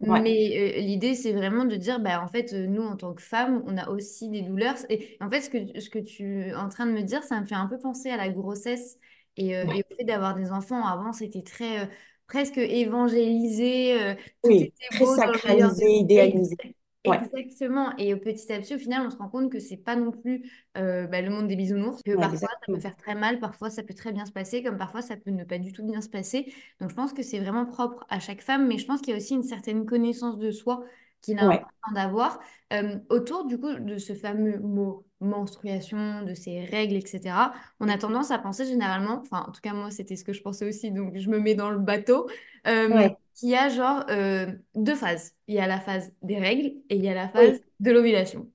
Ouais, 0.00 0.20
mais 0.22 0.78
euh, 0.78 0.80
l'idée, 0.80 1.14
c'est 1.14 1.32
vraiment 1.32 1.64
de 1.64 1.76
dire, 1.76 2.00
bah, 2.00 2.22
en 2.22 2.28
fait, 2.28 2.52
euh, 2.52 2.66
nous, 2.66 2.82
en 2.82 2.96
tant 2.96 3.14
que 3.14 3.22
femmes, 3.22 3.62
on 3.66 3.76
a 3.76 3.88
aussi 3.90 4.28
des 4.28 4.42
douleurs. 4.42 4.76
Et 4.90 5.16
en 5.20 5.30
fait, 5.30 5.40
ce 5.42 5.50
que, 5.50 5.80
ce 5.80 5.90
que 5.90 5.98
tu 5.98 6.42
es 6.42 6.54
en 6.54 6.68
train 6.68 6.86
de 6.86 6.92
me 6.92 7.02
dire, 7.02 7.22
ça 7.24 7.40
me 7.40 7.46
fait 7.46 7.54
un 7.56 7.66
peu 7.66 7.78
penser 7.78 8.10
à 8.10 8.16
la 8.16 8.28
grossesse 8.30 8.98
et, 9.36 9.56
euh, 9.56 9.64
et 9.72 9.82
au 9.90 9.96
fait 9.96 10.04
d'avoir 10.04 10.34
des 10.34 10.50
enfants. 10.52 10.84
Avant, 10.86 11.12
c'était 11.12 11.42
très... 11.42 11.80
euh, 11.84 11.86
presque 12.26 12.58
évangélisé, 12.58 13.96
Oui, 14.42 14.72
très 14.90 15.06
sacralisé, 15.06 15.86
idéalisé. 16.00 16.56
Exactement. 17.04 17.96
Et 17.96 18.14
petit 18.16 18.52
à 18.52 18.58
petit, 18.60 18.74
au 18.74 18.78
final, 18.78 19.06
on 19.06 19.10
se 19.10 19.16
rend 19.16 19.28
compte 19.28 19.50
que 19.50 19.60
c'est 19.60 19.76
pas 19.78 19.96
non 19.96 20.10
plus 20.10 20.50
euh, 20.76 21.06
bah, 21.06 21.22
le 21.22 21.30
monde 21.30 21.48
des 21.48 21.56
bisounours, 21.56 22.02
que 22.02 22.12
ouais, 22.14 22.16
parfois 22.16 22.48
ça 22.60 22.66
peut 22.70 22.80
faire 22.80 22.96
très 22.96 23.14
mal, 23.14 23.38
parfois 23.38 23.70
ça 23.70 23.82
peut 23.82 23.94
très 23.94 24.12
bien 24.12 24.26
se 24.26 24.32
passer, 24.32 24.62
comme 24.62 24.76
parfois 24.76 25.00
ça 25.00 25.16
peut 25.16 25.30
ne 25.30 25.44
pas 25.44 25.58
du 25.58 25.72
tout 25.72 25.84
bien 25.86 26.02
se 26.02 26.08
passer. 26.10 26.52
Donc 26.80 26.90
je 26.90 26.94
pense 26.94 27.14
que 27.14 27.22
c'est 27.22 27.38
vraiment 27.38 27.64
propre 27.64 28.04
à 28.10 28.20
chaque 28.20 28.42
femme, 28.42 28.66
mais 28.66 28.76
je 28.78 28.84
pense 28.86 29.00
qu'il 29.00 29.10
y 29.10 29.14
a 29.14 29.16
aussi 29.16 29.34
une 29.34 29.42
certaine 29.42 29.86
connaissance 29.86 30.38
de 30.38 30.50
soi 30.50 30.84
qu'il 31.22 31.38
est 31.38 31.40
Ouais, 31.40 31.66
important 31.86 31.94
d'avoir 31.94 32.40
Euh, 32.74 32.98
autour 33.08 33.46
du 33.46 33.58
coup 33.58 33.72
de 33.72 33.96
ce 33.96 34.12
fameux 34.14 34.58
mot 34.58 35.06
menstruation, 35.20 36.22
de 36.22 36.34
ces 36.34 36.60
règles, 36.66 36.96
etc. 36.96 37.54
On 37.80 37.88
a 37.88 37.96
tendance 37.96 38.30
à 38.30 38.38
penser 38.38 38.66
généralement, 38.66 39.22
enfin 39.22 39.46
en 39.48 39.52
tout 39.52 39.62
cas 39.62 39.72
moi 39.72 39.90
c'était 39.90 40.16
ce 40.16 40.22
que 40.24 40.34
je 40.34 40.42
pensais 40.42 40.68
aussi, 40.68 40.90
donc 40.92 41.16
je 41.16 41.30
me 41.30 41.38
mets 41.40 41.54
dans 41.54 41.70
le 41.70 41.78
bateau, 41.78 42.28
euh, 42.66 42.88
ouais, 42.88 43.16
qu'il 43.38 43.50
y 43.50 43.56
a 43.56 43.68
genre 43.68 44.04
euh, 44.10 44.52
deux 44.74 44.94
phases. 44.96 45.32
Il 45.48 45.54
y 45.54 45.58
a 45.60 45.66
la 45.66 45.80
phase 45.80 46.12
des 46.22 46.38
règles 46.38 46.68
et 46.90 46.96
il 46.96 47.04
y 47.04 47.08
a 47.08 47.14
la 47.14 47.28
phase 47.28 47.52
oui, 47.52 47.64
de 47.80 47.90
l'ovulation. 47.92 48.50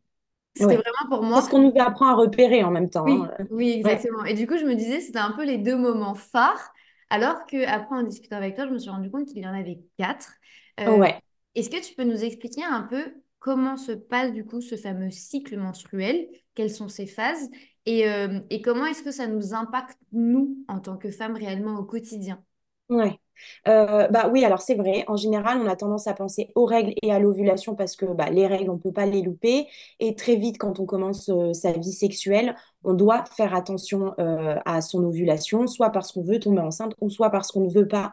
C'était 0.56 0.76
vraiment 0.78 1.10
pour 1.10 1.24
C'est 1.32 1.42
moi 1.42 1.42
ce 1.42 1.50
qu'on 1.50 1.60
nous 1.62 1.74
apprend 1.82 2.08
à 2.10 2.16
repérer 2.16 2.64
en 2.64 2.72
même 2.72 2.90
temps. 2.90 3.08
oui, 3.08 3.22
hein. 3.24 3.48
oui, 3.50 3.72
Ouais, 3.84 4.00
exactement. 4.00 4.24
Et 4.26 4.34
du 4.34 4.48
coup, 4.48 4.58
je 4.58 4.66
me 4.66 4.76
disais, 4.76 5.02
c'était 5.02 5.20
un 5.20 5.32
peu 5.32 5.46
les 5.46 5.58
deux 5.58 5.76
moments 5.78 6.16
phares, 6.16 6.72
alors 7.10 7.46
qu'après, 7.46 7.96
en 7.96 8.04
discutant 8.04 8.38
avec 8.38 8.56
toi, 8.56 8.66
je 8.68 8.72
me 8.74 8.80
suis 8.80 8.90
rendu 8.90 9.10
compte 9.12 9.28
qu'il 9.28 9.40
y 9.40 9.48
en 9.48 9.54
avait 9.54 9.82
quatre. 9.98 10.34
Euh, 10.80 10.98
ouais. 10.98 11.22
est-ce 11.56 11.70
que 11.70 11.82
tu 11.86 11.96
peux 11.96 12.04
nous 12.06 12.24
expliquer 12.24 12.64
un 12.64 12.84
peu 12.84 13.14
comment 13.40 13.76
se 13.78 13.92
passe 13.92 14.32
du 14.32 14.46
coup 14.46 14.62
ce 14.62 14.78
fameux 14.78 15.12
cycle 15.12 15.58
menstruel, 15.58 16.30
quelles 16.56 16.72
sont 16.72 16.88
ses 16.90 17.08
phases, 17.08 17.50
et, 17.86 18.08
euh, 18.10 18.40
et 18.50 18.62
comment 18.62 18.86
est-ce 18.86 19.04
que 19.04 19.12
ça 19.12 19.28
nous 19.28 19.54
impacte, 19.54 19.98
nous, 20.14 20.58
en 20.70 20.80
tant 20.80 20.98
que 20.98 21.12
femmes, 21.12 21.36
réellement 21.36 21.76
au 21.78 21.84
quotidien? 21.84 22.42
Ouais. 22.90 23.20
Euh, 23.68 24.08
bah 24.10 24.30
oui, 24.32 24.44
alors 24.46 24.62
c'est 24.62 24.76
vrai. 24.76 25.04
En 25.08 25.16
général, 25.16 25.60
on 25.62 25.68
a 25.68 25.76
tendance 25.76 26.08
à 26.08 26.14
penser 26.14 26.52
aux 26.56 26.66
règles 26.66 26.94
et 27.02 27.12
à 27.12 27.20
l'ovulation 27.20 27.76
parce 27.76 27.96
que 27.96 28.06
bah, 28.06 28.30
les 28.30 28.48
règles, 28.48 28.70
on 28.70 28.76
ne 28.76 28.80
peut 28.80 28.92
pas 28.92 29.06
les 29.06 29.22
louper. 29.22 29.68
Et 30.00 30.16
très 30.16 30.36
vite, 30.36 30.58
quand 30.58 30.80
on 30.80 30.86
commence 30.86 31.30
euh, 31.30 31.54
sa 31.54 31.72
vie 31.72 31.94
sexuelle, 31.94 32.56
on 32.84 32.94
doit 32.94 33.24
faire 33.26 33.56
attention 33.56 34.14
euh, 34.20 34.56
à 34.66 34.82
son 34.82 35.04
ovulation, 35.04 35.68
soit 35.68 35.90
parce 35.92 36.12
qu'on 36.12 36.24
veut 36.24 36.40
tomber 36.40 36.62
enceinte 36.62 36.94
ou 37.00 37.10
soit 37.10 37.30
parce 37.30 37.52
qu'on 37.52 37.62
ne 37.62 37.72
veut 37.72 37.88
pas. 37.88 38.12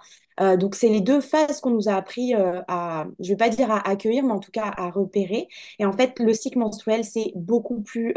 Donc, 0.59 0.75
c'est 0.75 0.89
les 0.89 1.03
deux 1.03 1.21
phases 1.21 1.61
qu'on 1.61 1.69
nous 1.69 1.91
a 1.91 1.93
appris 1.93 2.33
à, 2.33 3.07
je 3.19 3.25
ne 3.25 3.29
vais 3.35 3.37
pas 3.37 3.51
dire 3.51 3.71
à 3.71 3.87
accueillir, 3.87 4.25
mais 4.25 4.33
en 4.33 4.39
tout 4.39 4.51
cas 4.51 4.73
à 4.75 4.89
repérer. 4.91 5.49
Et 5.79 5.85
en 5.85 5.93
fait, 5.93 6.19
le 6.19 6.33
cycle 6.33 6.59
menstruel, 6.59 7.05
c'est 7.05 7.33
beaucoup 7.37 7.83
plus 7.83 8.15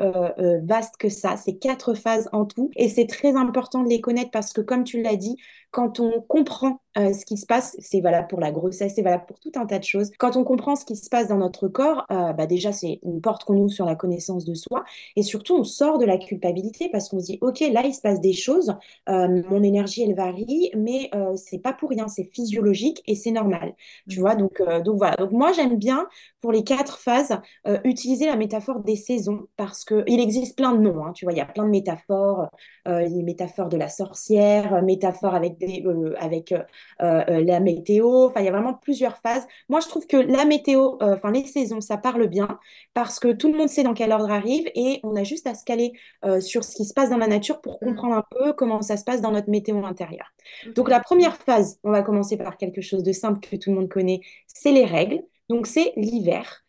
vaste 0.64 0.96
que 0.98 1.10
ça. 1.10 1.36
C'est 1.36 1.56
quatre 1.58 1.96
phases 1.96 2.30
en 2.32 2.46
tout. 2.46 2.70
Et 2.78 2.88
c'est 2.88 3.08
très 3.08 3.36
important 3.36 3.84
de 3.84 3.90
les 3.90 4.00
connaître 4.00 4.32
parce 4.32 4.54
que, 4.54 4.62
comme 4.62 4.86
tu 4.86 5.02
l'as 5.02 5.18
dit, 5.18 5.36
quand 5.72 6.00
on 6.00 6.22
comprend 6.22 6.80
euh, 6.98 7.12
ce 7.14 7.26
qui 7.26 7.38
se 7.38 7.46
passe, 7.46 7.76
c'est 7.80 8.02
valable 8.02 8.28
pour 8.28 8.40
la 8.40 8.52
grossesse, 8.52 8.94
c'est 8.96 9.02
valable 9.02 9.26
pour 9.28 9.40
tout 9.40 9.52
un 9.56 9.66
tas 9.66 9.80
de 9.80 9.84
choses. 9.84 10.12
Quand 10.20 10.38
on 10.38 10.44
comprend 10.44 10.76
ce 10.76 10.86
qui 10.86 10.96
se 10.96 11.10
passe 11.10 11.28
dans 11.28 11.38
notre 11.38 11.68
corps, 11.68 12.06
euh, 12.12 12.34
bah 12.34 12.46
déjà, 12.46 12.72
c'est 12.72 13.00
une 13.04 13.20
porte 13.22 13.46
qu'on 13.46 13.58
ouvre 13.58 13.72
sur 13.72 13.86
la 13.86 13.96
connaissance 13.96 14.46
de 14.46 14.54
soi. 14.54 14.84
Et 15.16 15.24
surtout, 15.24 15.56
on 15.56 15.64
sort 15.64 15.98
de 15.98 16.06
la 16.06 16.18
culpabilité 16.18 16.90
parce 16.92 17.10
qu'on 17.10 17.20
se 17.20 17.26
dit, 17.26 17.40
OK, 17.42 17.62
là, 17.62 17.82
il 17.86 17.94
se 17.94 18.02
passe 18.02 18.22
des 18.22 18.34
choses, 18.34 18.76
euh, 19.10 19.42
mon 19.50 19.64
énergie, 19.64 20.04
elle 20.04 20.16
varie, 20.16 20.72
mais 20.76 21.10
c'est 21.36 21.60
pas 21.60 21.74
pour 21.74 21.90
rien, 21.90 22.08
c'est 22.08 22.26
physiologique 22.26 23.02
et 23.08 23.16
c'est 23.16 23.32
normal. 23.32 23.74
Tu 24.10 24.20
vois, 24.20 24.36
donc, 24.36 24.62
donc 24.84 24.98
voilà. 24.98 25.16
Donc 25.16 25.32
moi, 25.32 25.52
j'aime 25.54 25.78
bien, 25.78 26.08
pour 26.42 26.52
les 26.52 26.64
quatre 26.64 26.98
phases, 27.00 27.40
utiliser 27.84 28.26
la 28.26 28.36
métaphore 28.36 28.80
des 28.80 28.96
saisons 28.96 29.48
parce 29.58 29.86
qu'il 29.86 30.20
existe 30.20 30.58
plein 30.58 30.74
de 30.74 30.80
noms. 30.80 31.06
Hein, 31.06 31.14
tu 31.14 31.26
vois, 31.26 31.34
il 31.34 31.38
y 31.38 31.42
a 31.42 31.46
plein 31.46 31.66
de 31.66 31.70
métaphores, 31.70 32.48
les 32.86 33.24
métaphores 33.24 33.70
de 33.70 33.78
la 33.78 33.90
sorcière, 33.90 34.82
métaphores 34.84 35.36
avec, 35.36 35.58
des, 35.58 35.84
avec 36.20 36.54
euh, 37.02 37.24
euh, 37.30 37.44
la 37.44 37.60
météo. 37.60 38.26
Enfin, 38.28 38.42
il 38.42 38.46
y 38.46 38.50
a 38.50 38.52
vraiment 38.52 38.74
plusieurs 38.74 39.18
phases. 39.18 39.46
Moi, 39.70 39.80
je 39.80 39.88
trouve 39.88 40.08
que 40.08 40.18
la 40.18 40.46
météo, 40.46 40.98
euh, 41.02 41.16
enfin 41.16 41.32
les 41.32 41.46
saisons, 41.46 41.82
ça 41.82 41.98
parle 41.98 42.28
bien 42.28 42.60
parce 42.94 43.20
que 43.20 43.32
tout 43.32 43.52
le 43.52 43.58
monde 43.58 43.70
sait 43.70 43.84
dans 43.84 43.94
quel 43.94 44.12
ordre 44.12 44.32
arrive 44.32 44.70
et 44.76 45.00
on 45.04 45.16
a 45.16 45.24
juste 45.24 45.48
à 45.48 45.56
se 45.56 45.64
caler 45.64 45.94
euh, 46.26 46.40
sur 46.42 46.64
ce 46.64 46.76
qui 46.76 46.86
se 46.86 46.94
passe 46.94 47.10
dans 47.10 47.18
la 47.18 47.28
nature 47.28 47.62
pour 47.62 47.80
Mm. 47.82 47.88
comprendre 47.88 48.16
un 48.16 48.24
peu 48.30 48.54
comment 48.54 48.82
ça 48.82 48.98
se 48.98 49.04
passe 49.04 49.22
dans 49.22 49.32
notre 49.32 49.50
météo 49.50 49.84
intérieure. 49.86 50.32
Donc, 50.76 50.90
la 50.90 51.00
première 51.00 51.38
phase, 51.38 51.80
on 51.84 51.92
va 51.92 52.02
commencer 52.04 52.38
par 52.38 52.58
quelque 52.58 52.82
chose 52.82 53.04
de 53.04 53.12
simple 53.12 53.40
que 53.40 53.56
tout 53.56 53.70
le 53.72 53.76
monde 53.78 53.90
connaît, 53.90 54.22
c'est 54.48 54.72
les 54.72 54.86
règles. 54.86 55.22
Donc, 55.50 55.68
c'est 55.68 55.94
l'hiver. 55.96 56.62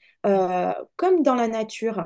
Comme 0.97 1.23
dans 1.23 1.35
la 1.35 1.49
nature, 1.49 2.03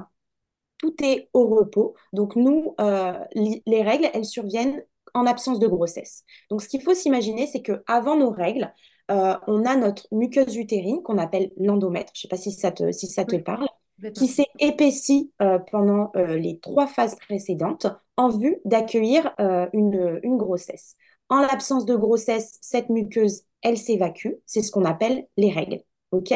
tout 0.79 0.95
est 1.03 1.29
au 1.33 1.47
repos. 1.49 1.95
Donc 2.13 2.37
nous, 2.37 2.75
euh, 2.81 3.13
les 3.35 3.83
règles, 3.83 4.09
elles 4.15 4.25
surviennent 4.25 4.83
en 5.15 5.27
absence 5.27 5.59
de 5.59 5.67
grossesse. 5.67 6.25
Donc 6.51 6.63
ce 6.63 6.69
qu'il 6.69 6.83
faut 6.83 6.95
s'imaginer, 6.95 7.47
c'est 7.47 7.63
que 7.63 7.83
avant 7.87 8.17
nos 8.17 8.31
règles, 8.31 8.73
euh, 9.11 9.35
on 9.47 9.65
a 9.65 9.77
notre 9.77 10.07
muqueuse 10.13 10.57
utérine 10.57 11.03
qu'on 11.03 11.19
appelle 11.19 11.51
l'endomètre. 11.57 12.13
Je 12.15 12.19
ne 12.19 12.23
sais 12.23 12.29
pas 12.29 12.37
si 12.37 12.53
ça 12.53 12.71
te, 12.71 12.93
si 12.93 13.07
ça 13.07 13.25
te 13.25 13.37
parle, 13.37 13.67
qui 14.15 14.29
s'est 14.29 14.47
épaissie 14.61 15.33
euh, 15.43 15.59
pendant 15.59 16.13
euh, 16.15 16.37
les 16.37 16.59
trois 16.61 16.87
phases 16.87 17.17
précédentes 17.17 17.87
en 18.17 18.29
vue 18.29 18.59
d'accueillir 18.65 19.35
euh, 19.41 19.67
une, 19.73 20.21
une 20.23 20.37
grossesse. 20.37 20.95
En 21.29 21.41
l'absence 21.41 21.85
de 21.85 21.97
grossesse, 21.97 22.59
cette 22.61 22.91
muqueuse, 22.91 23.43
elle 23.63 23.77
s'évacue. 23.77 24.35
C'est 24.47 24.63
ce 24.63 24.71
qu'on 24.71 24.85
appelle 24.85 25.27
les 25.37 25.51
règles. 25.51 25.83
OK? 26.13 26.33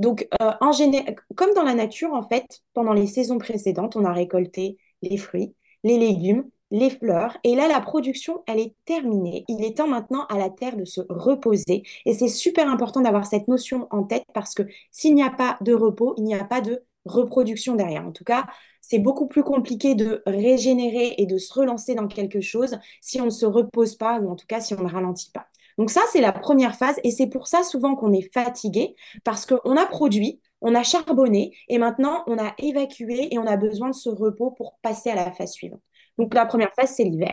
Donc, 0.00 0.26
en 0.40 0.72
géné- 0.72 1.14
comme 1.36 1.54
dans 1.54 1.62
la 1.62 1.74
nature, 1.74 2.12
en 2.12 2.26
fait, 2.28 2.60
pendant 2.74 2.92
les 2.92 3.06
saisons 3.06 3.38
précédentes, 3.38 3.94
on 3.94 4.04
a 4.04 4.12
récolté 4.12 4.78
les 5.00 5.16
fruits, 5.16 5.54
les 5.84 5.96
légumes, 5.96 6.44
les 6.72 6.90
fleurs. 6.90 7.36
Et 7.44 7.54
là, 7.54 7.68
la 7.68 7.80
production, 7.80 8.42
elle 8.48 8.58
est 8.58 8.74
terminée. 8.86 9.44
Il 9.46 9.62
est 9.62 9.76
temps 9.76 9.86
maintenant 9.86 10.24
à 10.28 10.38
la 10.38 10.50
terre 10.50 10.76
de 10.76 10.84
se 10.86 11.02
reposer. 11.08 11.84
Et 12.06 12.14
c'est 12.14 12.28
super 12.28 12.68
important 12.68 13.02
d'avoir 13.02 13.26
cette 13.26 13.46
notion 13.46 13.86
en 13.90 14.02
tête 14.02 14.24
parce 14.34 14.54
que 14.54 14.62
s'il 14.90 15.14
n'y 15.14 15.22
a 15.22 15.30
pas 15.30 15.58
de 15.60 15.74
repos, 15.74 16.14
il 16.16 16.24
n'y 16.24 16.34
a 16.34 16.44
pas 16.44 16.62
de 16.62 16.82
reproduction 17.04 17.76
derrière. 17.76 18.06
En 18.06 18.12
tout 18.12 18.24
cas, 18.24 18.46
c'est 18.80 18.98
beaucoup 18.98 19.26
plus 19.28 19.44
compliqué 19.44 19.94
de 19.94 20.22
régénérer 20.26 21.14
et 21.18 21.26
de 21.26 21.36
se 21.36 21.52
relancer 21.52 21.94
dans 21.94 22.08
quelque 22.08 22.40
chose 22.40 22.78
si 23.02 23.20
on 23.20 23.26
ne 23.26 23.30
se 23.30 23.46
repose 23.46 23.94
pas 23.96 24.18
ou 24.18 24.30
en 24.30 24.36
tout 24.36 24.46
cas 24.46 24.60
si 24.60 24.74
on 24.74 24.82
ne 24.82 24.90
ralentit 24.90 25.30
pas. 25.30 25.46
Donc 25.78 25.90
ça, 25.90 26.00
c'est 26.10 26.20
la 26.20 26.32
première 26.32 26.76
phase 26.76 26.98
et 27.04 27.10
c'est 27.10 27.28
pour 27.28 27.48
ça 27.48 27.62
souvent 27.62 27.94
qu'on 27.94 28.12
est 28.12 28.32
fatigué 28.32 28.94
parce 29.24 29.46
qu'on 29.46 29.76
a 29.76 29.86
produit, 29.86 30.40
on 30.60 30.74
a 30.74 30.82
charbonné 30.82 31.54
et 31.68 31.78
maintenant 31.78 32.24
on 32.26 32.38
a 32.38 32.54
évacué 32.58 33.28
et 33.30 33.38
on 33.38 33.46
a 33.46 33.56
besoin 33.56 33.90
de 33.90 33.94
ce 33.94 34.08
repos 34.08 34.50
pour 34.52 34.78
passer 34.82 35.10
à 35.10 35.14
la 35.14 35.32
phase 35.32 35.52
suivante. 35.52 35.80
Donc 36.18 36.34
la 36.34 36.46
première 36.46 36.72
phase, 36.74 36.94
c'est 36.96 37.04
l'hiver. 37.04 37.32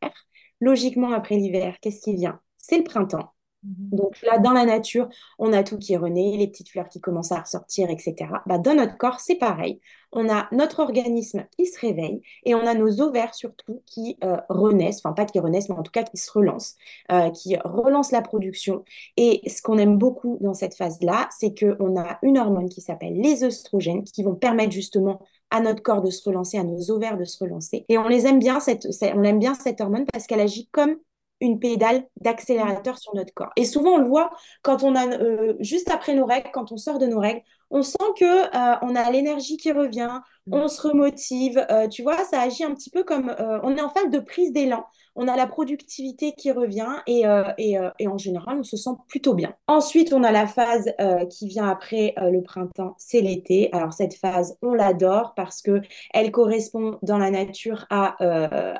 Logiquement, 0.62 1.12
après 1.12 1.36
l'hiver, 1.36 1.77
qu'est-ce 1.81 2.01
qui 2.01 2.15
vient? 2.15 2.39
C'est 2.57 2.77
le 2.77 2.83
printemps. 2.83 3.33
Mhm. 3.63 3.89
Donc 3.91 4.21
là, 4.21 4.39
dans 4.39 4.51
la 4.51 4.65
nature, 4.65 5.09
on 5.38 5.51
a 5.53 5.63
tout 5.63 5.77
qui 5.77 5.98
renaît, 5.98 6.38
les 6.38 6.48
petites 6.48 6.69
fleurs 6.69 6.88
qui 6.88 7.01
commencent 7.01 7.31
à 7.31 7.41
ressortir, 7.41 7.89
etc. 7.89 8.15
Bah, 8.45 8.57
dans 8.57 8.74
notre 8.74 8.98
corps, 8.98 9.19
c'est 9.19 9.36
pareil. 9.36 9.81
On 10.12 10.29
a 10.29 10.48
notre 10.51 10.79
organisme 10.79 11.45
qui 11.57 11.65
se 11.65 11.79
réveille 11.79 12.21
et 12.45 12.55
on 12.55 12.65
a 12.65 12.74
nos 12.74 13.01
ovaires 13.01 13.36
surtout 13.36 13.83
qui 13.86 14.17
euh, 14.24 14.38
renaissent, 14.50 15.01
enfin 15.03 15.13
pas 15.13 15.25
qui 15.25 15.39
renaissent, 15.39 15.69
mais 15.69 15.75
en 15.75 15.83
tout 15.83 15.91
cas 15.91 16.03
qui 16.03 16.17
se 16.17 16.31
relancent, 16.31 16.75
euh, 17.12 17.29
qui 17.31 17.57
relancent 17.57 18.12
la 18.12 18.21
production. 18.21 18.83
Et 19.17 19.41
ce 19.48 19.62
qu'on 19.62 19.77
aime 19.77 19.98
beaucoup 19.98 20.38
dans 20.41 20.53
cette 20.53 20.75
phase-là, 20.75 21.29
c'est 21.38 21.53
qu'on 21.53 22.00
a 22.00 22.17
une 22.24 22.38
hormone 22.38 22.69
qui 22.69 22.81
s'appelle 22.81 23.13
les 23.13 23.43
œstrogènes 23.43 24.03
qui 24.03 24.24
vont 24.24 24.36
permettre 24.36 24.71
justement 24.71 25.21
à 25.51 25.62
notre 25.62 25.82
corps 25.82 26.01
de 26.01 26.10
se 26.10 26.27
relancer, 26.27 26.58
à 26.58 26.63
nos 26.63 26.91
ovaires 26.91 27.18
de 27.18 27.25
se 27.25 27.44
relancer. 27.44 27.86
Et 27.89 27.98
on 27.98 28.08
les 28.08 28.27
aime 28.27 28.39
bien, 28.39 28.60
cette, 28.60 28.88
on 29.01 29.24
aime 29.24 29.39
bien 29.39 29.53
cette 29.53 29.82
hormone 29.82 30.06
parce 30.12 30.27
qu'elle 30.27 30.39
agit 30.41 30.70
comme 30.72 30.96
une 31.41 31.60
pédale 31.60 32.06
d'accélérateur 32.20 32.98
sur 32.98 33.15
notre 33.15 33.34
corps. 33.34 33.51
Et 33.56 33.65
souvent, 33.65 33.91
on 33.91 33.98
le 33.98 34.08
voit 34.08 34.29
quand 34.62 34.84
on 34.84 34.96
a, 34.96 35.08
euh, 35.08 35.56
juste 35.60 35.89
après 35.89 36.13
nos 36.13 36.25
règles, 36.25 36.50
quand 36.53 36.72
on 36.72 36.77
sort 36.77 37.00
de 37.00 37.08
nos 37.08 37.20
règles, 37.20 37.41
on 37.70 37.84
sent 37.84 37.98
que 38.18 38.26
euh, 38.26 38.78
on 38.82 38.96
a 38.96 39.12
l'énergie 39.12 39.58
qui 39.58 39.72
revient, 39.72 40.20
mm. 40.48 40.54
on 40.54 40.68
se 40.68 40.82
remotive. 40.82 41.66
Euh, 41.70 41.88
tu 41.88 42.04
vois, 42.04 42.18
ça 42.26 42.42
agit 42.42 42.64
un 42.64 42.74
petit 42.74 42.90
peu 42.90 43.04
comme 43.04 43.36
on 43.64 43.76
est 43.76 43.82
en 43.82 43.90
phase 43.90 44.10
de 44.10 44.20
prise 44.20 44.52
d'élan. 44.52 44.86
On 45.16 45.28
a 45.28 45.36
la 45.36 45.48
productivité 45.48 46.34
qui 46.34 46.52
revient 46.52 47.02
et, 47.06 47.24
et, 47.58 47.78
et, 48.00 48.08
en 48.08 48.18
général, 48.18 48.58
on 48.60 48.64
se 48.64 48.78
sent 48.78 48.92
plutôt 49.08 49.34
bien. 49.34 49.54
Ensuite, 49.68 50.14
on 50.14 50.24
a 50.24 50.32
la 50.32 50.48
phase 50.48 50.90
qui 51.30 51.48
vient 51.48 51.68
après 51.68 52.14
le 52.18 52.42
printemps, 52.42 52.96
c'est 52.98 53.20
l'été. 53.20 53.70
Alors 53.74 53.92
cette 53.92 54.14
phase, 54.14 54.58
on 54.62 54.74
l'adore 54.74 55.34
parce 55.36 55.62
que 55.62 55.82
elle 56.14 56.32
correspond 56.32 57.00
dans 57.02 57.18
la 57.18 57.32
nature 57.32 57.86
à 57.90 58.16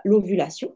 l'ovulation. 0.05 0.75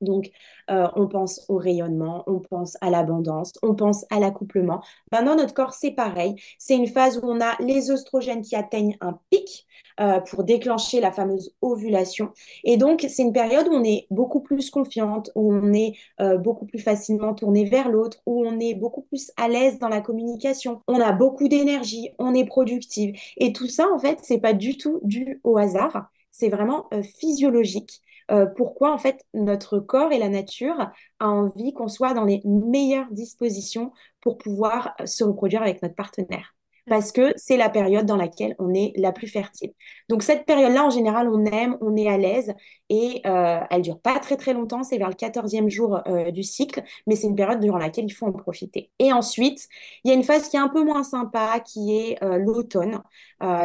Donc, 0.00 0.30
euh, 0.70 0.88
on 0.94 1.08
pense 1.08 1.44
au 1.48 1.56
rayonnement, 1.56 2.22
on 2.26 2.38
pense 2.40 2.76
à 2.80 2.90
l'abondance, 2.90 3.52
on 3.62 3.74
pense 3.74 4.04
à 4.10 4.20
l'accouplement. 4.20 4.80
Dans 5.12 5.22
notre 5.36 5.54
corps, 5.54 5.74
c'est 5.74 5.90
pareil. 5.90 6.36
C'est 6.58 6.76
une 6.76 6.86
phase 6.86 7.18
où 7.18 7.22
on 7.24 7.40
a 7.40 7.56
les 7.60 7.90
oestrogènes 7.90 8.42
qui 8.42 8.54
atteignent 8.54 8.96
un 9.00 9.18
pic 9.30 9.66
euh, 10.00 10.20
pour 10.20 10.44
déclencher 10.44 11.00
la 11.00 11.10
fameuse 11.10 11.52
ovulation. 11.62 12.30
Et 12.64 12.76
donc, 12.76 13.04
c'est 13.08 13.22
une 13.22 13.32
période 13.32 13.66
où 13.68 13.72
on 13.72 13.84
est 13.84 14.06
beaucoup 14.10 14.40
plus 14.40 14.70
confiante, 14.70 15.30
où 15.34 15.52
on 15.52 15.72
est 15.72 15.94
euh, 16.20 16.38
beaucoup 16.38 16.66
plus 16.66 16.78
facilement 16.78 17.34
tourné 17.34 17.64
vers 17.64 17.88
l'autre, 17.88 18.18
où 18.26 18.46
on 18.46 18.60
est 18.60 18.74
beaucoup 18.74 19.02
plus 19.02 19.32
à 19.36 19.48
l'aise 19.48 19.78
dans 19.78 19.88
la 19.88 20.00
communication. 20.00 20.82
On 20.86 21.00
a 21.00 21.12
beaucoup 21.12 21.48
d'énergie, 21.48 22.10
on 22.18 22.34
est 22.34 22.44
productive. 22.46 23.16
Et 23.36 23.52
tout 23.52 23.66
ça, 23.68 23.86
en 23.92 23.98
fait, 23.98 24.20
c'est 24.22 24.38
pas 24.38 24.52
du 24.52 24.76
tout 24.76 25.00
dû 25.02 25.40
au 25.44 25.56
hasard. 25.58 26.08
C'est 26.30 26.50
vraiment 26.50 26.88
physiologique. 27.18 28.00
Euh, 28.30 28.46
pourquoi 28.46 28.92
en 28.92 28.98
fait 28.98 29.24
notre 29.34 29.78
corps 29.78 30.12
et 30.12 30.18
la 30.18 30.28
nature 30.28 30.90
a 31.18 31.28
envie 31.28 31.72
qu'on 31.72 31.88
soit 31.88 32.14
dans 32.14 32.24
les 32.24 32.42
meilleures 32.44 33.10
dispositions 33.10 33.92
pour 34.20 34.38
pouvoir 34.38 34.94
euh, 35.00 35.06
se 35.06 35.24
reproduire 35.24 35.62
avec 35.62 35.82
notre 35.82 35.94
partenaire. 35.94 36.54
Parce 36.86 37.12
que 37.12 37.34
c'est 37.36 37.58
la 37.58 37.68
période 37.68 38.06
dans 38.06 38.16
laquelle 38.16 38.56
on 38.58 38.72
est 38.72 38.94
la 38.96 39.12
plus 39.12 39.26
fertile. 39.26 39.72
Donc 40.08 40.22
cette 40.22 40.46
période-là, 40.46 40.86
en 40.86 40.90
général, 40.90 41.28
on 41.28 41.44
aime, 41.44 41.76
on 41.82 41.94
est 41.96 42.08
à 42.08 42.16
l'aise 42.16 42.54
et 42.88 43.20
euh, 43.26 43.60
elle 43.70 43.82
dure 43.82 44.00
pas 44.00 44.18
très 44.20 44.38
très 44.38 44.54
longtemps, 44.54 44.82
c'est 44.84 44.96
vers 44.96 45.10
le 45.10 45.14
14e 45.14 45.68
jour 45.68 46.00
euh, 46.06 46.30
du 46.30 46.42
cycle, 46.42 46.82
mais 47.06 47.14
c'est 47.14 47.26
une 47.26 47.36
période 47.36 47.60
durant 47.60 47.76
laquelle 47.76 48.06
il 48.06 48.14
faut 48.14 48.24
en 48.24 48.32
profiter. 48.32 48.90
Et 48.98 49.12
ensuite, 49.12 49.68
il 50.04 50.08
y 50.08 50.12
a 50.12 50.14
une 50.14 50.24
phase 50.24 50.48
qui 50.48 50.56
est 50.56 50.60
un 50.60 50.68
peu 50.68 50.82
moins 50.82 51.02
sympa, 51.04 51.60
qui 51.60 51.94
est 51.94 52.18
l'automne. 52.38 53.02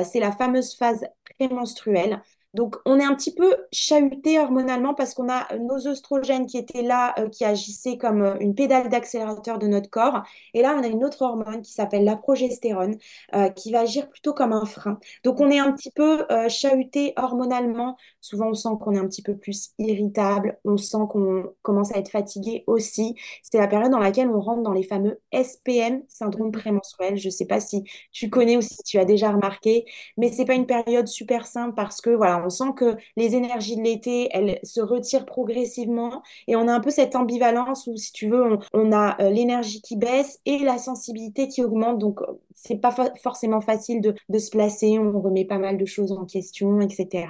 c'est 0.04 0.20
la 0.20 0.34
fameuse 0.34 0.76
phase 0.76 1.06
prémenstruelle. 1.38 2.22
Donc, 2.54 2.76
on 2.86 3.00
est 3.00 3.04
un 3.04 3.16
petit 3.16 3.34
peu 3.34 3.56
chahuté 3.72 4.40
hormonalement 4.40 4.94
parce 4.94 5.16
qu'on 5.16 5.28
a 5.30 5.48
nos 5.58 5.88
oestrogènes 5.88 6.46
qui 6.46 6.58
étaient 6.60 6.84
là, 6.84 7.16
euh, 7.20 7.28
qui 7.30 7.46
agissaient 7.46 7.98
comme 7.98 8.22
euh, 8.22 8.36
une 8.40 8.54
pédale 8.54 8.90
d'accélérateur 8.90 9.58
de 9.58 9.68
notre 9.68 9.90
corps. 9.90 10.22
Et 10.54 10.62
là, 10.62 10.76
on 10.78 10.84
a 10.84 10.88
une 10.88 11.04
autre 11.04 11.24
hormone 11.24 11.62
qui 11.64 11.72
s'appelle 11.74 12.04
la 12.04 12.16
progestérone, 12.16 12.98
euh, 13.36 13.50
qui 13.50 13.72
va 13.72 13.80
agir 13.82 14.08
plutôt 14.10 14.34
comme 14.34 14.54
un 14.54 14.66
frein. 14.66 15.00
Donc, 15.24 15.40
on 15.42 15.50
est 15.50 15.60
un 15.60 15.72
petit 15.74 15.92
peu 15.92 16.26
chahuté 16.48 17.14
hormonalement. 17.18 17.98
Souvent, 18.24 18.52
on 18.52 18.54
sent 18.54 18.70
qu'on 18.80 18.96
est 18.96 19.00
un 19.00 19.08
petit 19.08 19.22
peu 19.22 19.36
plus 19.36 19.72
irritable. 19.80 20.58
On 20.64 20.78
sent 20.78 21.06
qu'on 21.10 21.44
commence 21.62 21.94
à 21.94 21.98
être 21.98 22.08
fatigué 22.08 22.64
aussi. 22.68 23.16
C'est 23.44 23.58
la 23.58 23.68
période 23.68 23.92
dans 23.92 24.00
laquelle 24.00 24.30
on 24.30 24.40
rentre 24.40 24.64
dans 24.64 24.72
les 24.72 24.84
fameux 24.84 25.20
SPM, 25.34 26.04
syndrome 26.08 26.54
prémenstruel. 26.54 27.18
Je 27.18 27.28
ne 27.28 27.32
sais 27.32 27.46
pas 27.46 27.60
si 27.60 27.84
tu 28.14 28.30
connais 28.30 28.56
ou 28.56 28.62
si 28.62 28.78
tu 28.84 28.98
as 28.98 29.04
déjà 29.04 29.30
remarqué, 29.30 29.84
mais 30.16 30.32
c'est 30.32 30.46
pas 30.46 30.54
une 30.54 30.66
période 30.66 31.08
super 31.10 31.46
simple 31.46 31.76
parce 31.76 32.00
que, 32.00 32.12
voilà, 32.12 32.42
on 32.46 32.50
sent 32.50 32.72
que 32.78 32.96
les 33.18 33.36
énergies 33.36 33.76
de 33.76 33.82
l'été, 33.82 34.30
elles 34.32 34.58
se 34.64 34.80
retirent 34.80 35.26
progressivement 35.26 36.24
et 36.48 36.56
on 36.56 36.70
a 36.70 36.74
un 36.74 36.80
peu 36.80 36.92
cette 36.92 37.18
ambivalence 37.18 37.88
où, 37.88 37.98
si 37.98 38.14
tu 38.14 38.30
veux, 38.30 38.58
on, 38.74 38.92
a 38.94 39.22
euh, 39.22 39.32
l'énergie 39.32 39.82
qui 39.82 39.98
baisse 39.98 40.40
et 40.46 40.60
la 40.60 40.78
sensibilité 40.78 41.50
qui 41.50 41.62
augmente. 41.62 42.00
Donc, 42.00 42.22
c'est 42.56 42.78
pas 42.78 42.96
forcément 43.22 43.62
facile 43.62 44.02
de, 44.02 44.40
se 44.40 44.50
placer. 44.50 45.00
On 45.00 45.20
remet 45.22 45.46
pas 45.46 45.60
mal 45.60 45.78
de 45.78 45.86
choses 45.86 46.12
en 46.12 46.26
question, 46.26 46.82
etc. 46.82 47.28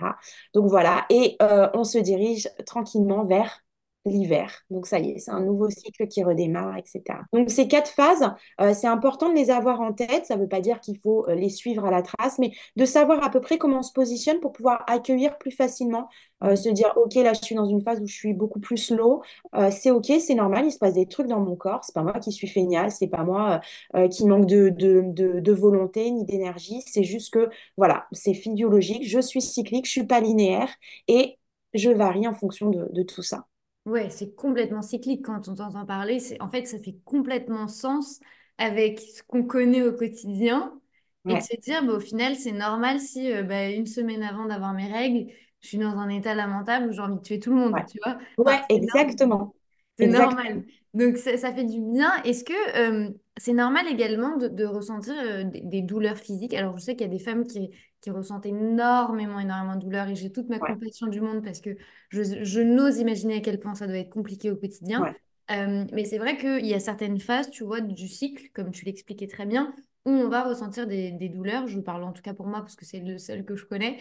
Donc 0.53 0.68
voilà. 0.68 1.06
Et 1.10 1.36
euh, 1.42 1.70
on 1.74 1.84
se 1.84 1.98
dirige 1.98 2.50
tranquillement 2.65 3.25
vers 3.25 3.62
l'hiver. 4.06 4.64
Donc 4.70 4.88
ça 4.88 5.00
y 5.00 5.12
est, 5.12 5.20
c'est 5.20 5.32
un 5.32 5.42
nouveau 5.42 5.70
cycle 5.70 6.08
qui 6.08 6.24
redémarre, 6.24 6.78
etc. 6.78 7.02
Donc 7.32 7.50
ces 7.50 7.68
quatre 7.68 7.90
phases, 7.90 8.30
euh, 8.60 8.74
c'est 8.74 8.88
important 8.88 9.30
de 9.30 9.36
les 9.36 9.50
avoir 9.50 9.82
en 9.82 9.94
tête. 9.94 10.26
Ça 10.26 10.36
ne 10.36 10.42
veut 10.42 10.48
pas 10.48 10.62
dire 10.62 10.80
qu'il 10.80 10.98
faut 10.98 11.28
euh, 11.30 11.36
les 11.36 11.50
suivre 11.50 11.86
à 11.86 11.92
la 11.92 12.02
trace, 12.02 12.38
mais 12.40 12.52
de 12.76 12.86
savoir 12.86 13.24
à 13.24 13.30
peu 13.30 13.39
près 13.39 13.58
comment 13.58 13.80
on 13.80 13.84
se 13.84 13.94
positionne 13.94 14.39
pour 14.39 14.52
pouvoir 14.52 14.84
accueillir 14.88 15.38
plus 15.38 15.52
facilement, 15.52 16.10
euh, 16.44 16.56
se 16.56 16.70
dire, 16.70 16.94
OK, 16.98 17.16
là, 17.16 17.34
je 17.34 17.42
suis 17.42 17.56
dans 17.56 17.66
une 17.66 17.82
phase 17.82 18.02
où 18.02 18.08
je 18.08 18.13
suis 18.13 18.34
beaucoup 18.34 18.60
plus 18.60 18.78
slow. 18.78 19.22
c'est 19.72 19.92
OK, 19.92 20.12
c'est 20.20 20.36
normal, 20.36 20.66
il 20.66 20.72
se 20.72 20.78
passe 20.80 20.94
des 20.94 21.08
trucs 21.08 21.28
dans 21.28 21.39
mon 21.39 21.56
corps. 21.56 21.84
C'est 21.84 21.96
pas 21.96 22.04
moi 22.04 22.20
qui 22.20 22.32
suis 22.32 22.48
génial, 22.48 22.92
c'est 22.92 23.08
pas 23.08 23.24
moi 23.24 23.62
qui 24.12 24.26
manque 24.26 24.46
de, 24.46 24.70
de, 24.70 25.52
volonté 25.54 26.10
ni 26.12 26.26
d'énergie. 26.26 26.82
C'est 26.88 27.04
juste 27.04 27.34
que, 27.34 27.50
voilà, 27.78 28.08
c'est 28.12 28.34
physiologique, 28.34 29.08
je 29.08 29.20
suis 29.20 29.42
cyclique, 29.42 29.86
je 29.86 29.92
suis 29.92 30.06
pas 30.06 30.20
linéaire 30.20 30.70
et 31.08 31.38
je 31.74 31.89
varie 31.89 32.28
en 32.28 32.34
fonction 32.34 32.70
de 32.70 33.04
tout 33.04 33.24
ça. 33.24 33.46
Ouais, 33.86 34.10
c'est 34.10 34.34
complètement 34.36 34.82
cyclique 34.82 35.26
quand 35.26 35.50
on 35.50 35.56
t'entend 35.56 35.86
parler. 35.86 36.19
C'est, 36.19 36.41
en 36.41 36.50
fait, 36.50 36.65
ça 36.65 36.80
fait 36.80 36.96
complètement 37.04 37.67
sens 37.67 38.19
avec 38.58 39.00
ce 39.02 39.22
qu'on 39.24 39.43
connaît 39.43 39.82
au 39.84 39.91
quotidien. 39.93 40.80
Et 41.28 41.36
de 41.36 41.41
se 41.41 41.56
dire, 41.62 41.84
bah, 41.86 41.93
au 41.93 42.00
final, 42.00 42.36
c'est 42.36 42.52
normal 42.54 43.00
si 43.00 43.32
euh, 43.32 43.43
bah, 43.43 43.69
une 43.69 43.86
semaine 43.88 44.24
avant 44.24 44.46
d'avoir 44.46 44.74
mes 44.74 44.91
règles, 44.91 45.32
je 45.62 45.67
suis 45.67 45.78
dans 45.78 45.98
un 45.98 46.10
état 46.10 46.34
lamentable 46.36 46.89
où 46.89 46.93
j'ai 46.93 47.02
envie 47.02 47.15
de 47.17 47.22
tuer 47.22 47.39
tout 47.39 47.50
le 47.52 47.58
monde, 47.58 47.86
tu 47.86 47.98
vois? 48.04 48.17
Ouais, 48.38 48.62
exactement. 48.69 49.56
C'est 49.98 50.08
normal. 50.08 50.65
Donc 50.93 51.17
ça, 51.17 51.38
ça, 51.38 51.51
fait 51.53 51.63
du 51.63 51.82
bien. 51.82 52.12
Est-ce 52.23 52.43
que 52.43 52.77
euh, 52.77 53.10
c'est 53.38 53.53
normal 53.53 53.88
également 53.88 54.38
de, 54.38 54.65
ressentir 54.65 55.15
euh, 55.17 55.43
des, 55.43 55.82
douleurs 55.82 56.17
physiques? 56.17 56.53
Alors 56.53 56.77
je 56.77 56.84
sais 56.84 56.95
qu'il 56.95 57.08
y 57.08 57.10
a 57.10 57.13
des 57.13 57.23
femmes 57.23 57.47
qui, 57.47 57.71
qui, 58.01 58.12
ressentent 58.12 58.45
énormément, 58.45 59.39
énormément 59.39 59.75
de 59.75 59.82
douleurs 59.82 60.08
et 60.08 60.15
j'ai 60.15 60.32
toute 60.32 60.49
ma 60.49 60.60
compassion 60.60 61.08
du 61.08 61.19
monde 61.19 61.43
parce 61.43 61.62
que 61.62 61.71
je, 62.10 62.43
je 62.43 62.62
n'ose 62.62 62.99
imaginer 62.99 63.38
à 63.38 63.39
quel 63.39 63.60
point 63.60 63.73
ça 63.73 63.88
doit 63.88 63.97
être 63.97 64.12
compliqué 64.12 64.51
au 64.51 64.56
quotidien. 64.56 65.15
Euh, 65.51 65.86
mais 65.91 66.06
c'est 66.06 66.19
vrai 66.19 66.38
qu'il 66.38 66.65
y 66.65 66.75
a 66.75 66.79
certaines 66.79 67.19
phases, 67.19 67.49
tu 67.49 67.63
vois, 67.63 67.82
du 67.82 68.08
cycle, 68.08 68.49
comme 68.53 68.71
tu 68.71 68.86
l'expliquais 68.86 69.27
très 69.27 69.45
bien, 69.47 69.73
où 70.06 70.12
on 70.12 70.29
va 70.29 70.43
ressentir 70.43 70.86
des, 70.86 71.12
des, 71.12 71.27
douleurs. 71.27 71.67
Je 71.67 71.79
parle 71.79 72.03
en 72.03 72.13
tout 72.13 72.21
cas 72.21 72.34
pour 72.34 72.45
moi 72.45 72.60
parce 72.60 72.75
que 72.75 72.86
c'est 72.86 72.99
le 72.99 73.17
seul 73.17 73.43
que 73.45 73.56
je 73.56 73.65
connais. 73.65 73.97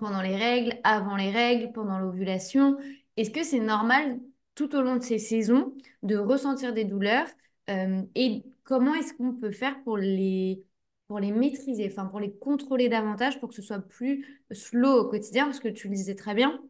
Pendant 0.00 0.22
les 0.22 0.36
règles, 0.36 0.78
avant 0.84 1.16
les 1.16 1.30
règles, 1.30 1.72
pendant 1.72 1.98
l'ovulation. 1.98 2.78
Est-ce 3.16 3.30
que 3.30 3.42
c'est 3.42 3.58
normal 3.58 4.20
tout 4.60 4.76
au 4.76 4.82
long 4.82 4.96
de 4.96 5.02
ces 5.02 5.18
saisons 5.18 5.72
de 6.02 6.16
ressentir 6.16 6.74
des 6.74 6.84
douleurs 6.84 7.26
euh, 7.70 8.02
et 8.14 8.44
comment 8.62 8.94
est-ce 8.94 9.14
qu'on 9.14 9.32
peut 9.32 9.52
faire 9.52 9.82
pour 9.84 9.96
les, 9.96 10.62
pour 11.08 11.18
les 11.18 11.32
maîtriser, 11.32 11.88
enfin 11.90 12.04
pour 12.04 12.20
les 12.20 12.30
contrôler 12.30 12.90
davantage 12.90 13.40
pour 13.40 13.48
que 13.48 13.54
ce 13.54 13.62
soit 13.62 13.78
plus 13.78 14.42
slow 14.50 14.98
au 14.98 15.08
quotidien? 15.08 15.46
Parce 15.46 15.60
que 15.60 15.68
tu 15.68 15.88
le 15.88 15.94
disais 15.94 16.14
très 16.14 16.34
bien, 16.34 16.60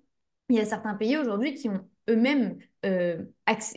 il 0.50 0.54
y 0.54 0.60
a 0.60 0.64
certains 0.64 0.94
pays 0.94 1.16
aujourd'hui 1.16 1.54
qui 1.54 1.68
ont 1.68 1.84
eux-mêmes, 2.08 2.58
euh, 2.86 3.24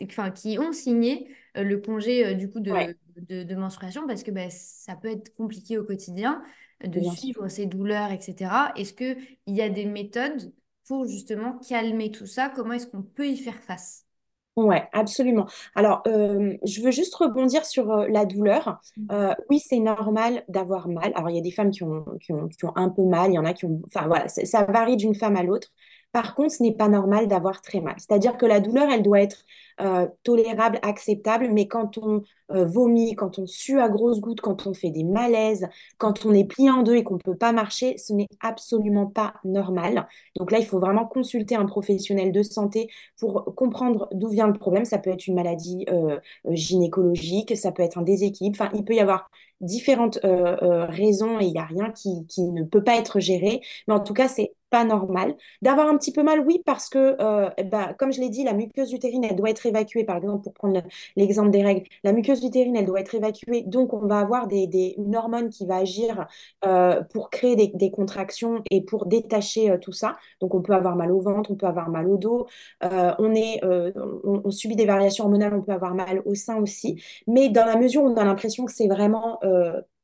enfin 0.04 0.30
qui 0.30 0.60
ont 0.60 0.74
signé 0.74 1.36
euh, 1.58 1.64
le 1.64 1.80
congé 1.80 2.36
du 2.36 2.52
coup 2.52 2.60
de, 2.60 3.44
de, 3.44 3.56
menstruation 3.56 4.06
parce 4.06 4.22
que 4.22 4.30
bah, 4.30 4.52
ça 4.52 4.96
peut 4.96 5.10
être 5.10 5.36
compliqué 5.36 5.80
au 5.80 5.84
quotidien 5.84 6.44
de 6.84 7.02
suivre 7.02 7.48
ces 7.48 7.66
douleurs, 7.66 8.12
etc. 8.12 8.74
Est-ce 8.76 8.94
qu'il 8.94 9.18
y 9.48 9.62
a 9.64 9.70
des 9.70 9.86
méthodes 9.86 10.54
pour 10.88 11.06
justement 11.06 11.58
calmer 11.68 12.12
tout 12.12 12.28
ça 12.28 12.50
Comment 12.50 12.74
est-ce 12.74 12.88
qu'on 12.88 13.04
peut 13.04 13.28
y 13.28 13.38
faire 13.38 13.62
face? 13.62 14.06
Ouais, 14.56 14.88
absolument. 14.94 15.48
Alors, 15.74 16.04
euh, 16.06 16.56
je 16.64 16.82
veux 16.82 16.92
juste 16.92 17.16
rebondir 17.16 17.66
sur 17.66 17.92
euh, 17.92 18.08
la 18.08 18.26
douleur. 18.26 18.80
Mmh. 18.98 19.08
Euh, 19.12 19.34
oui, 19.50 19.60
c'est 19.60 19.80
normal 19.80 20.44
d'avoir 20.48 20.88
mal. 20.88 21.12
Alors, 21.16 21.32
il 21.32 21.36
y 21.36 21.40
a 21.40 21.42
des 21.42 21.52
femmes 21.52 21.72
qui 21.72 21.84
ont, 21.84 22.06
qui 22.22 22.34
ont, 22.34 22.48
qui 22.48 22.64
ont, 22.66 22.74
un 22.76 22.90
peu 22.90 23.04
mal, 23.04 23.32
il 23.32 23.34
y 23.34 23.40
en 23.40 23.46
a 23.46 23.54
qui 23.54 23.66
ont... 23.66 23.82
Enfin, 23.88 24.06
voilà, 24.08 24.28
ça 24.28 24.64
varie 24.66 24.96
d'une 24.96 25.16
femme 25.16 25.36
à 25.38 25.44
l'autre. 25.44 25.70
Par 26.12 26.36
contre, 26.36 26.52
ce 26.54 26.62
n'est 26.62 26.76
pas 26.76 26.88
normal 26.88 27.28
d'avoir 27.28 27.64
très 27.64 27.82
mal. 27.82 27.96
C'est-à-dire 27.98 28.38
que 28.38 28.46
la 28.46 28.60
douleur, 28.60 28.92
elle 28.92 29.02
doit 29.02 29.22
être 29.22 29.44
euh, 29.82 30.08
tolérable, 30.24 30.80
acceptable, 30.84 31.50
mais 31.52 31.68
quand 31.68 31.98
on 31.98 32.24
euh, 32.52 32.66
vomit, 32.66 33.16
quand 33.16 33.40
on 33.40 33.48
sue 33.48 33.80
à 33.80 33.90
grosses 33.90 34.20
gouttes, 34.20 34.42
quand 34.42 34.68
on 34.68 34.74
fait 34.74 34.92
des 34.92 35.04
malaises, 35.04 35.68
quand 35.98 36.26
on 36.26 36.34
est 36.34 36.44
plié 36.44 36.70
en 36.70 36.84
deux 36.84 36.96
et 36.96 37.04
qu'on 37.04 37.16
ne 37.16 37.20
peut 37.20 37.36
pas 37.36 37.52
marcher, 37.52 37.98
ce 37.98 38.14
n'est 38.14 38.28
absolument 38.40 39.08
pas 39.08 39.34
normal. 39.44 40.08
Donc 40.36 40.52
là, 40.52 40.60
il 40.60 40.66
faut 40.66 40.80
vraiment 40.80 41.06
consulter 41.06 41.56
un 41.56 41.66
professionnel 41.66 42.32
de 42.32 42.44
santé 42.44 42.90
pour 43.18 43.56
comprendre 43.56 44.08
d'où 44.12 44.30
vient 44.30 44.48
le 44.48 44.54
problème. 44.54 44.86
Ça 44.86 45.00
peut 45.00 45.10
être 45.10 45.26
une 45.28 45.36
maladie 45.36 45.86
euh, 45.90 46.20
gynécologique, 46.50 47.58
ça 47.58 47.72
peut 47.72 47.84
être 47.84 47.98
un 47.98 48.04
déséquilibre, 48.04 48.58
enfin, 48.60 48.72
il 48.76 48.86
peut 48.86 48.94
y 48.94 49.00
avoir 49.00 49.30
différentes 49.62 50.20
raisons 50.24 51.40
et 51.40 51.46
il 51.46 51.54
n'y 51.54 51.60
a 51.60 51.64
rien 51.64 51.92
qui, 51.92 52.26
ne 52.38 52.64
peut 52.64 52.84
pas 52.84 52.98
être 52.98 53.22
géré. 53.22 53.62
Mais 53.88 53.94
en 53.94 54.02
tout 54.02 54.14
cas, 54.14 54.28
c'est 54.28 54.54
pas 54.70 54.84
normal. 54.84 55.36
D'avoir 55.62 55.88
un 55.88 55.98
petit 55.98 56.12
peu 56.12 56.22
mal, 56.22 56.42
oui, 56.42 56.62
parce 56.66 56.90
que, 56.90 57.16
bah, 57.64 57.94
comme 57.94 58.12
je 58.12 58.20
l'ai 58.20 58.30
dit, 58.30 58.44
la 58.44 58.54
muqueuse 58.54 58.92
utérine, 58.92 59.24
elle 59.24 59.38
doit 59.38 59.50
être 59.50 59.63
être 59.64 59.76
évacuée, 59.76 60.04
par 60.04 60.18
exemple, 60.18 60.44
pour 60.44 60.54
prendre 60.54 60.82
l'exemple 61.16 61.50
des 61.52 61.64
règles, 61.64 61.88
la 62.04 62.14
muqueuse 62.14 62.44
utérine, 62.44 62.76
elle 62.76 62.86
doit 62.86 63.00
être 63.00 63.16
évacuée. 63.16 63.64
Donc, 63.64 63.94
on 63.94 64.06
va 64.08 64.20
avoir 64.20 64.48
des, 64.48 64.68
des 64.68 64.96
une 64.98 65.16
hormone 65.16 65.50
qui 65.50 65.66
va 65.66 65.78
agir 65.78 66.28
euh, 66.66 67.02
pour 67.12 67.30
créer 67.30 67.56
des, 67.56 67.92
contractions 67.92 68.64
et 68.72 68.82
pour 68.84 69.06
détacher 69.06 69.72
euh, 69.72 69.78
tout 69.78 69.92
ça. 69.92 70.18
Donc, 70.42 70.56
on 70.56 70.62
peut 70.62 70.74
avoir 70.74 70.96
mal 70.96 71.12
au 71.12 71.22
ventre, 71.22 71.52
on 71.52 71.56
peut 71.56 71.68
avoir 71.68 71.90
mal 71.90 72.08
au 72.08 72.18
dos. 72.18 72.48
Euh, 72.84 73.14
on, 73.20 73.34
est, 73.36 73.64
on, 73.64 74.42
on, 74.46 74.52
subit 74.52 74.76
des 74.76 74.86
variations 74.86 75.26
hormonales, 75.26 75.54
on 75.54 75.62
peut 75.62 75.72
avoir 75.72 75.96
mal 75.96 76.22
au 76.26 76.36
sein 76.36 76.58
aussi. 76.58 77.02
Mais 77.28 77.50
dans 77.50 77.66
la 77.66 77.76
mesure 77.78 78.04
où 78.04 78.08
on 78.08 78.18
a 78.18 78.24
l'impression 78.24 78.66
que 78.66 78.72
c'est 78.72 78.88
vraiment 78.88 79.40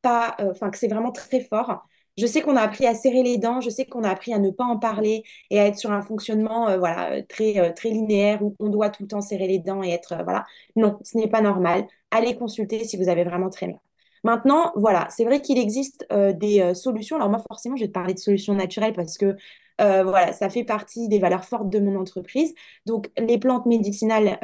pas, 0.01 0.35
enfin, 0.39 0.69
que 0.69 0.77
c'est 0.77 0.87
vraiment 0.87 1.11
très 1.11 1.41
fort, 1.41 1.83
je 2.19 2.25
sais 2.27 2.41
qu'on 2.41 2.55
a 2.57 2.61
appris 2.61 2.85
à 2.85 2.93
serrer 2.93 3.23
les 3.23 3.37
dents, 3.37 3.61
je 3.61 3.69
sais 3.69 3.85
qu'on 3.85 4.03
a 4.03 4.09
appris 4.09 4.33
à 4.33 4.39
ne 4.39 4.49
pas 4.51 4.65
en 4.65 4.77
parler 4.77 5.23
et 5.49 5.59
à 5.59 5.65
être 5.67 5.77
sur 5.77 5.91
un 5.91 6.01
fonctionnement 6.01 6.67
euh, 6.67 6.77
voilà, 6.77 7.23
très, 7.23 7.57
euh, 7.59 7.71
très 7.73 7.89
linéaire 7.89 8.43
où 8.43 8.55
on 8.59 8.67
doit 8.69 8.89
tout 8.89 9.03
le 9.03 9.07
temps 9.07 9.21
serrer 9.21 9.47
les 9.47 9.59
dents 9.59 9.81
et 9.83 9.89
être. 9.91 10.13
Euh, 10.13 10.23
voilà. 10.23 10.45
Non, 10.75 10.99
ce 11.03 11.17
n'est 11.17 11.29
pas 11.29 11.41
normal. 11.41 11.87
Allez 12.11 12.35
consulter 12.35 12.83
si 12.83 12.97
vous 12.97 13.07
avez 13.07 13.23
vraiment 13.23 13.49
très 13.49 13.67
mal. 13.67 13.79
Maintenant, 14.25 14.73
voilà, 14.75 15.07
c'est 15.09 15.23
vrai 15.23 15.41
qu'il 15.41 15.57
existe 15.57 16.05
des 16.11 16.73
solutions. 16.75 17.15
Alors 17.15 17.29
moi, 17.29 17.41
forcément, 17.47 17.77
je 17.77 17.83
vais 17.83 17.87
te 17.87 17.93
parler 17.93 18.13
de 18.13 18.19
solutions 18.19 18.53
naturelles 18.53 18.91
parce 18.91 19.17
que 19.17 19.37
voilà, 19.77 20.33
ça 20.33 20.49
fait 20.49 20.65
partie 20.65 21.07
des 21.07 21.19
valeurs 21.19 21.45
fortes 21.45 21.69
de 21.69 21.79
mon 21.79 21.97
entreprise. 21.97 22.53
Donc, 22.85 23.09
les 23.17 23.37
plantes 23.37 23.65
médicinales, 23.65 24.37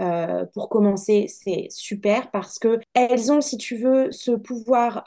pour 0.54 0.70
commencer, 0.70 1.26
c'est 1.28 1.68
super 1.72 2.32
parce 2.32 2.58
que 2.58 2.80
elles 2.94 3.34
ont, 3.34 3.42
si 3.42 3.58
tu 3.58 3.76
veux, 3.76 4.14
ce 4.14 4.32
pouvoir 4.32 5.04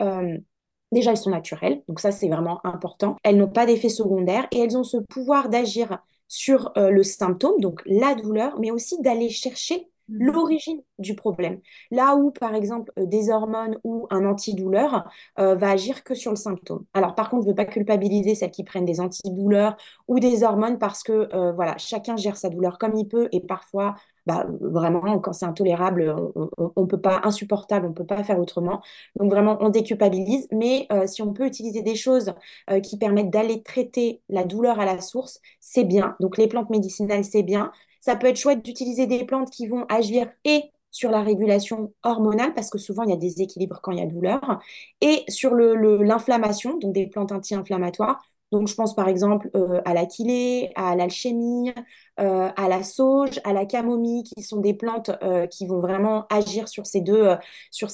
Déjà, 0.92 1.10
elles 1.10 1.16
sont 1.18 1.30
naturelles, 1.30 1.82
donc 1.88 2.00
ça 2.00 2.12
c'est 2.12 2.28
vraiment 2.28 2.64
important. 2.64 3.16
Elles 3.22 3.36
n'ont 3.36 3.48
pas 3.48 3.66
d'effet 3.66 3.90
secondaire 3.90 4.46
et 4.52 4.60
elles 4.60 4.76
ont 4.76 4.84
ce 4.84 4.96
pouvoir 4.96 5.48
d'agir 5.48 5.98
sur 6.28 6.72
euh, 6.76 6.90
le 6.90 7.02
symptôme, 7.02 7.60
donc 7.60 7.82
la 7.86 8.14
douleur, 8.14 8.58
mais 8.60 8.70
aussi 8.70 9.00
d'aller 9.00 9.30
chercher 9.30 9.88
mmh. 10.08 10.24
l'origine 10.24 10.82
du 10.98 11.14
problème. 11.14 11.60
Là 11.90 12.16
où, 12.16 12.30
par 12.30 12.54
exemple, 12.54 12.92
euh, 12.98 13.06
des 13.06 13.30
hormones 13.30 13.78
ou 13.82 14.06
un 14.10 14.24
antidouleur 14.26 15.08
euh, 15.38 15.54
va 15.54 15.70
agir 15.70 16.04
que 16.04 16.14
sur 16.14 16.30
le 16.30 16.36
symptôme. 16.36 16.84
Alors, 16.94 17.14
par 17.14 17.30
contre, 17.30 17.42
je 17.42 17.48
ne 17.48 17.52
veux 17.52 17.56
pas 17.56 17.64
culpabiliser 17.64 18.34
celles 18.34 18.50
qui 18.50 18.64
prennent 18.64 18.84
des 18.84 19.00
antidouleurs 19.00 19.76
ou 20.06 20.20
des 20.20 20.42
hormones 20.42 20.78
parce 20.78 21.02
que, 21.02 21.52
voilà, 21.54 21.76
chacun 21.78 22.16
gère 22.16 22.36
sa 22.36 22.50
douleur 22.50 22.78
comme 22.78 22.94
il 22.94 23.08
peut 23.08 23.28
et 23.32 23.40
parfois 23.40 23.94
bah, 24.28 24.46
vraiment, 24.60 25.18
quand 25.20 25.32
c'est 25.32 25.46
intolérable, 25.46 26.14
on 26.36 26.82
ne 26.82 26.86
peut 26.86 27.00
pas, 27.00 27.22
insupportable, 27.24 27.86
on 27.86 27.88
ne 27.90 27.94
peut 27.94 28.04
pas 28.04 28.22
faire 28.24 28.38
autrement. 28.38 28.82
Donc 29.16 29.30
vraiment, 29.30 29.56
on 29.60 29.70
déculpabilise. 29.70 30.48
Mais 30.52 30.86
euh, 30.92 31.06
si 31.06 31.22
on 31.22 31.32
peut 31.32 31.46
utiliser 31.46 31.80
des 31.80 31.96
choses 31.96 32.34
euh, 32.70 32.80
qui 32.80 32.98
permettent 32.98 33.30
d'aller 33.30 33.62
traiter 33.62 34.20
la 34.28 34.44
douleur 34.44 34.80
à 34.80 34.84
la 34.84 35.00
source, 35.00 35.40
c'est 35.60 35.84
bien. 35.84 36.14
Donc 36.20 36.36
les 36.36 36.46
plantes 36.46 36.68
médicinales, 36.68 37.24
c'est 37.24 37.42
bien. 37.42 37.72
Ça 38.00 38.16
peut 38.16 38.26
être 38.26 38.36
chouette 38.36 38.62
d'utiliser 38.62 39.06
des 39.06 39.24
plantes 39.24 39.50
qui 39.50 39.66
vont 39.66 39.86
agir 39.88 40.28
et 40.44 40.64
sur 40.90 41.10
la 41.10 41.22
régulation 41.22 41.92
hormonale, 42.02 42.52
parce 42.54 42.70
que 42.70 42.78
souvent 42.78 43.02
il 43.04 43.10
y 43.10 43.12
a 43.12 43.16
des 43.16 43.40
équilibres 43.42 43.80
quand 43.82 43.92
il 43.92 43.98
y 43.98 44.02
a 44.02 44.06
douleur, 44.06 44.60
et 45.00 45.24
sur 45.28 45.54
l'inflammation, 45.54 46.78
donc 46.78 46.92
des 46.94 47.06
plantes 47.06 47.32
anti-inflammatoires. 47.32 48.20
Donc, 48.50 48.66
je 48.68 48.74
pense 48.74 48.94
par 48.94 49.08
exemple 49.08 49.50
euh, 49.54 49.80
à 49.84 49.92
l'aquilée, 49.92 50.72
à 50.74 50.96
l'alchimie, 50.96 51.72
euh, 52.18 52.48
à 52.56 52.68
la 52.68 52.82
sauge, 52.82 53.40
à 53.44 53.52
la 53.52 53.66
camomille, 53.66 54.22
qui 54.22 54.42
sont 54.42 54.60
des 54.60 54.72
plantes 54.72 55.10
euh, 55.22 55.46
qui 55.46 55.66
vont 55.66 55.80
vraiment 55.80 56.26
agir 56.30 56.66
sur 56.68 56.86
ces 56.86 57.00
deux, 57.00 57.36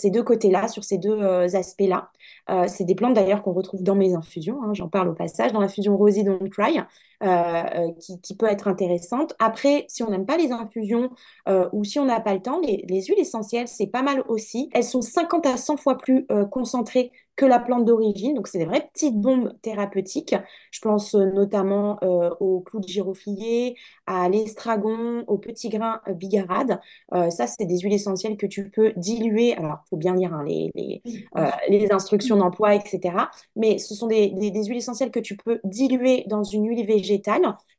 deux 0.04 0.22
côtés-là, 0.22 0.68
sur 0.68 0.84
ces 0.84 0.98
deux 0.98 1.22
aspects-là. 1.56 2.10
c'est 2.68 2.84
des 2.84 2.94
plantes 2.94 3.14
d'ailleurs 3.14 3.42
qu'on 3.42 3.52
retrouve 3.52 3.82
dans 3.82 3.96
mes 3.96 4.14
infusions, 4.14 4.62
hein, 4.62 4.74
j'en 4.74 4.88
parle 4.88 5.08
au 5.08 5.14
passage, 5.14 5.52
dans 5.52 5.60
l'infusion 5.60 5.96
Rosy 5.96 6.24
Don't 6.24 6.48
Cry, 6.50 6.78
qui, 8.00 8.20
qui, 8.20 8.36
peut 8.36 8.46
être 8.46 8.68
intéressante. 8.68 9.34
Après, 9.38 9.86
si 9.88 10.02
on 10.02 10.10
n'aime 10.10 10.26
pas 10.26 10.36
les 10.36 10.52
infusions 10.52 11.10
ou 11.72 11.84
si 11.84 11.98
on 11.98 12.04
n'a 12.04 12.20
pas 12.20 12.34
le 12.34 12.40
temps, 12.40 12.60
les, 12.60 12.84
les 12.88 13.02
huiles 13.02 13.18
essentielles, 13.18 13.68
c'est 13.68 13.86
pas 13.86 14.02
mal 14.02 14.22
aussi. 14.28 14.68
Elles 14.72 14.84
sont 14.84 15.02
50 15.02 15.46
à 15.46 15.56
100 15.56 15.76
fois 15.76 15.96
plus 15.96 16.26
concentrées 16.50 17.12
que 17.36 17.46
la 17.46 17.58
plante 17.58 17.84
d'origine. 17.84 18.34
Donc, 18.34 18.48
c'est 18.48 18.58
des 18.58 18.64
vraies 18.64 18.88
petites 18.92 19.16
bombes 19.16 19.52
thérapeutiques. 19.62 20.34
Je 20.70 20.80
pense 20.80 21.14
euh, 21.14 21.26
notamment 21.32 21.98
euh, 22.02 22.30
au 22.40 22.60
clou 22.60 22.80
de 22.80 22.86
giroflier, 22.86 23.76
à 24.06 24.28
l'estragon, 24.28 25.24
au 25.26 25.38
petit 25.38 25.68
grain 25.68 26.00
euh, 26.08 26.12
bigarade. 26.12 26.80
ça, 27.30 27.46
c'est 27.46 27.66
des 27.66 27.78
huiles 27.78 27.92
essentielles 27.92 28.36
que 28.36 28.46
tu 28.46 28.70
peux 28.70 28.92
diluer. 28.96 29.54
Alors, 29.54 29.78
il 29.86 29.88
faut 29.90 29.96
bien 29.96 30.14
lire 30.14 30.32
hein, 30.32 30.44
les, 30.46 30.70
les, 30.74 31.02
les, 31.68 31.92
instructions 31.92 32.36
d'emploi, 32.36 32.74
etc. 32.74 33.16
Mais 33.56 33.78
ce 33.78 33.94
sont 33.94 34.06
des, 34.06 34.30
des, 34.30 34.50
des 34.50 34.64
huiles 34.64 34.78
essentielles 34.78 35.10
que 35.10 35.20
tu 35.20 35.36
peux 35.36 35.60
diluer 35.64 36.24
dans 36.28 36.44
une 36.44 36.68
huile 36.68 36.86
végétale 36.86 37.13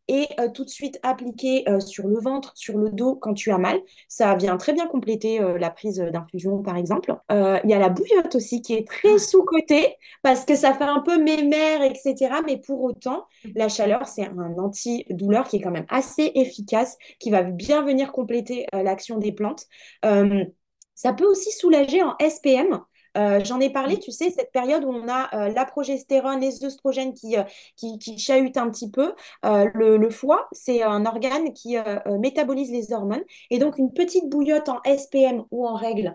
et 0.07 0.27
euh, 0.39 0.49
tout 0.49 0.63
de 0.63 0.69
suite 0.69 0.99
appliquer 1.03 1.67
euh, 1.67 1.79
sur 1.79 2.07
le 2.07 2.19
ventre, 2.19 2.51
sur 2.55 2.77
le 2.77 2.91
dos 2.91 3.15
quand 3.15 3.33
tu 3.33 3.51
as 3.51 3.57
mal. 3.57 3.79
Ça 4.07 4.35
vient 4.35 4.57
très 4.57 4.73
bien 4.73 4.87
compléter 4.87 5.41
euh, 5.41 5.57
la 5.57 5.71
prise 5.71 5.97
d'infusion, 5.97 6.61
par 6.61 6.77
exemple. 6.77 7.15
Il 7.29 7.69
y 7.69 7.73
a 7.73 7.79
la 7.79 7.89
bouillotte 7.89 8.35
aussi 8.35 8.61
qui 8.61 8.73
est 8.73 8.87
très 8.87 9.15
ah. 9.15 9.19
sous-cotée 9.19 9.95
parce 10.21 10.45
que 10.45 10.55
ça 10.55 10.73
fait 10.73 10.83
un 10.83 10.99
peu 10.99 11.21
mémère, 11.21 11.81
etc. 11.81 12.15
Mais 12.45 12.57
pour 12.57 12.83
autant, 12.83 13.25
mm. 13.43 13.49
la 13.55 13.69
chaleur, 13.69 14.07
c'est 14.07 14.27
un 14.27 14.57
anti-douleur 14.57 15.47
qui 15.47 15.57
est 15.57 15.61
quand 15.61 15.71
même 15.71 15.87
assez 15.89 16.31
efficace, 16.35 16.97
qui 17.19 17.31
va 17.31 17.43
bien 17.43 17.81
venir 17.83 18.11
compléter 18.11 18.67
l'action 18.73 19.17
des 19.17 19.31
plantes. 19.31 19.65
ça 20.93 21.13
peut 21.13 21.25
aussi 21.25 21.51
soulager 21.51 22.01
en 22.03 22.15
SPM. 22.19 22.79
Euh, 23.17 23.41
j'en 23.43 23.59
ai 23.59 23.69
parlé, 23.69 23.99
tu 23.99 24.11
sais, 24.11 24.29
cette 24.29 24.51
période 24.51 24.83
où 24.83 24.89
on 24.89 25.07
a 25.07 25.29
euh, 25.33 25.49
la 25.53 25.65
progestérone, 25.65 26.39
les 26.39 26.63
œstrogènes 26.65 27.13
qui, 27.13 27.37
euh, 27.37 27.43
qui, 27.75 27.97
qui, 27.97 28.17
chahutent 28.17 28.57
un 28.57 28.69
petit 28.69 28.89
peu. 28.89 29.13
Le, 29.43 29.97
le, 29.97 30.09
foie, 30.09 30.47
c'est 30.51 30.81
un 30.81 31.05
organe 31.05 31.53
qui 31.53 31.77
métabolise 32.19 32.71
les 32.71 32.93
hormones. 32.93 33.23
Et 33.49 33.59
donc, 33.59 33.77
une 33.77 33.91
petite 33.91 34.29
bouillotte 34.29 34.69
en 34.69 34.79
SPM 34.85 35.43
ou 35.51 35.67
en 35.67 35.75
règle 35.75 36.13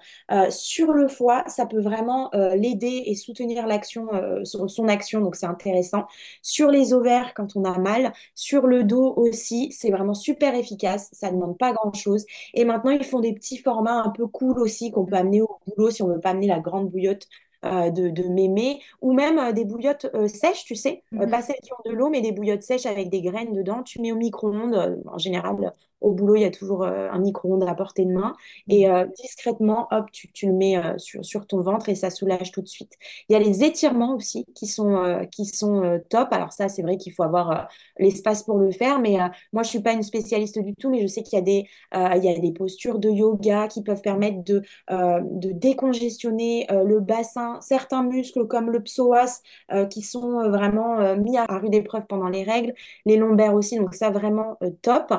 sur 0.51 0.93
le 0.93 1.09
foie, 1.09 1.45
ça 1.47 1.67
peut 1.67 1.81
vraiment 1.81 2.31
l'aider 2.33 3.05
et 3.07 3.15
soutenir 3.15 3.67
l'action, 3.67 4.09
son, 4.45 4.69
son, 4.69 4.89
action. 4.89 5.21
Donc, 5.21 5.37
c'est 5.37 5.47
intéressant. 5.47 6.05
Sur 6.43 6.71
les 6.71 6.93
ovaires, 6.93 7.35
quand 7.35 7.57
on 7.57 7.65
a 7.65 7.79
mal. 7.79 8.13
Sur 8.35 8.67
le 8.67 8.85
dos 8.85 9.15
aussi, 9.17 9.73
c'est 9.73 9.91
vraiment 9.91 10.15
super 10.15 10.55
efficace. 10.55 11.09
Ça 11.13 11.31
ne 11.31 11.37
demande 11.37 11.59
pas 11.59 11.73
grand-chose. 11.73 12.25
Et 12.55 12.65
maintenant, 12.65 12.91
ils 12.91 13.05
font 13.05 13.21
des 13.21 13.33
petits 13.33 13.59
formats 13.59 14.03
un 14.03 14.11
peu 14.11 14.27
cool 14.27 14.59
aussi 14.59 14.91
qu'on 14.91 15.05
peut 15.05 15.17
amener 15.17 15.43
au 15.43 15.59
boulot 15.67 15.91
si 15.91 16.03
on 16.03 16.09
ne 16.09 16.15
veut 16.15 16.21
pas 16.21 16.31
amener 16.31 16.47
la 16.47 16.61
grande 16.61 16.90
bouillotte 16.91 17.27
euh, 17.63 17.91
de, 17.91 18.09
de 18.09 18.23
mémé, 18.23 18.81
ou 19.03 19.13
même 19.13 19.39
euh, 19.39 19.53
des 19.53 19.67
bouillottes 19.67 20.07
euh, 20.15 20.29
sèches, 20.29 20.65
tu 20.65 20.75
sais, 20.75 21.03
mhm. 21.13 21.29
pas 21.29 21.43
celles 21.43 21.61
qui 21.63 21.71
ont 21.75 21.91
de 21.91 21.95
l'eau, 21.95 22.09
mais 22.09 22.23
des 22.23 22.33
bouillottes 22.33 22.63
sèches 22.63 22.87
avec 22.87 23.11
des 23.11 23.21
graines 23.21 23.53
dedans. 23.53 23.83
Tu 23.83 24.01
mets 24.01 24.13
au 24.13 24.17
micro-ondes, 24.17 24.99
en 25.05 25.19
général, 25.19 25.71
au 26.01 26.13
boulot, 26.13 26.37
il 26.37 26.43
y 26.43 26.45
a 26.45 26.51
toujours 26.51 26.85
un 26.85 27.19
micro-ondes 27.19 27.63
à 27.69 27.75
portée 27.75 28.05
de 28.05 28.13
main. 28.13 28.35
Et 28.69 28.89
mhm. 28.89 29.11
discrètement, 29.21 29.89
hop, 29.91 30.11
tu, 30.13 30.31
tu 30.33 30.47
le 30.47 30.53
mets 30.53 30.81
sur, 30.99 31.25
sur, 31.25 31.47
ton 31.47 31.63
ventre 31.63 31.89
et 31.89 31.95
ça 31.95 32.11
soulage 32.11 32.53
tout 32.53 32.63
de 32.63 32.69
suite. 32.69 32.93
Il 33.29 33.33
y 33.33 33.37
a 33.37 33.39
les 33.39 33.65
étirements 33.65 34.15
aussi 34.15 34.45
qui 34.55 34.67
sont, 34.67 35.27
qui 35.31 35.47
sont 35.47 36.01
top. 36.09 36.29
Alors 36.33 36.53
ça, 36.53 36.69
c'est 36.69 36.83
vrai 36.83 36.97
qu'il 36.97 37.13
faut 37.13 37.23
avoir 37.23 37.69
l'espace 37.99 38.43
pour 38.43 38.59
le 38.59 38.71
faire, 38.71 39.01
mais 39.01 39.19
moi, 39.53 39.63
je 39.63 39.69
suis 39.69 39.81
pas 39.81 39.93
une 39.93 40.03
spécialiste 40.03 40.59
du 40.59 40.75
tout, 40.75 40.91
mais 40.91 41.01
je 41.01 41.07
sais 41.07 41.23
qu'il 41.23 41.39
y, 41.39 41.43
a 41.43 41.45
des, 41.45 41.67
il 41.95 42.25
y 42.25 42.29
a 42.29 42.39
des 42.39 42.53
postures 42.53 42.99
de 42.99 43.11
yoga 43.11 43.69
qui 43.69 43.83
peuvent 43.83 44.03
permettre 44.03 44.43
de, 44.45 44.63
de 44.91 45.53
décongestionner 45.53 46.67
le 46.71 47.01
bassin 47.01 47.59
certains 47.61 48.03
muscles 48.03 48.47
comme 48.47 48.71
le 48.71 48.83
psoas 48.83 49.43
euh, 49.73 49.87
qui 49.87 50.03
sont 50.03 50.41
euh, 50.41 50.49
vraiment 50.49 51.01
euh, 51.01 51.17
mis 51.17 51.37
à 51.39 51.47
rude 51.47 51.75
épreuve 51.75 52.07
pendant 52.07 52.29
les 52.29 52.43
règles, 52.43 52.75
les 53.07 53.17
lombaires 53.17 53.55
aussi, 53.55 53.79
donc 53.79 53.95
ça 53.95 54.11
vraiment 54.11 54.59
top. 54.83 55.13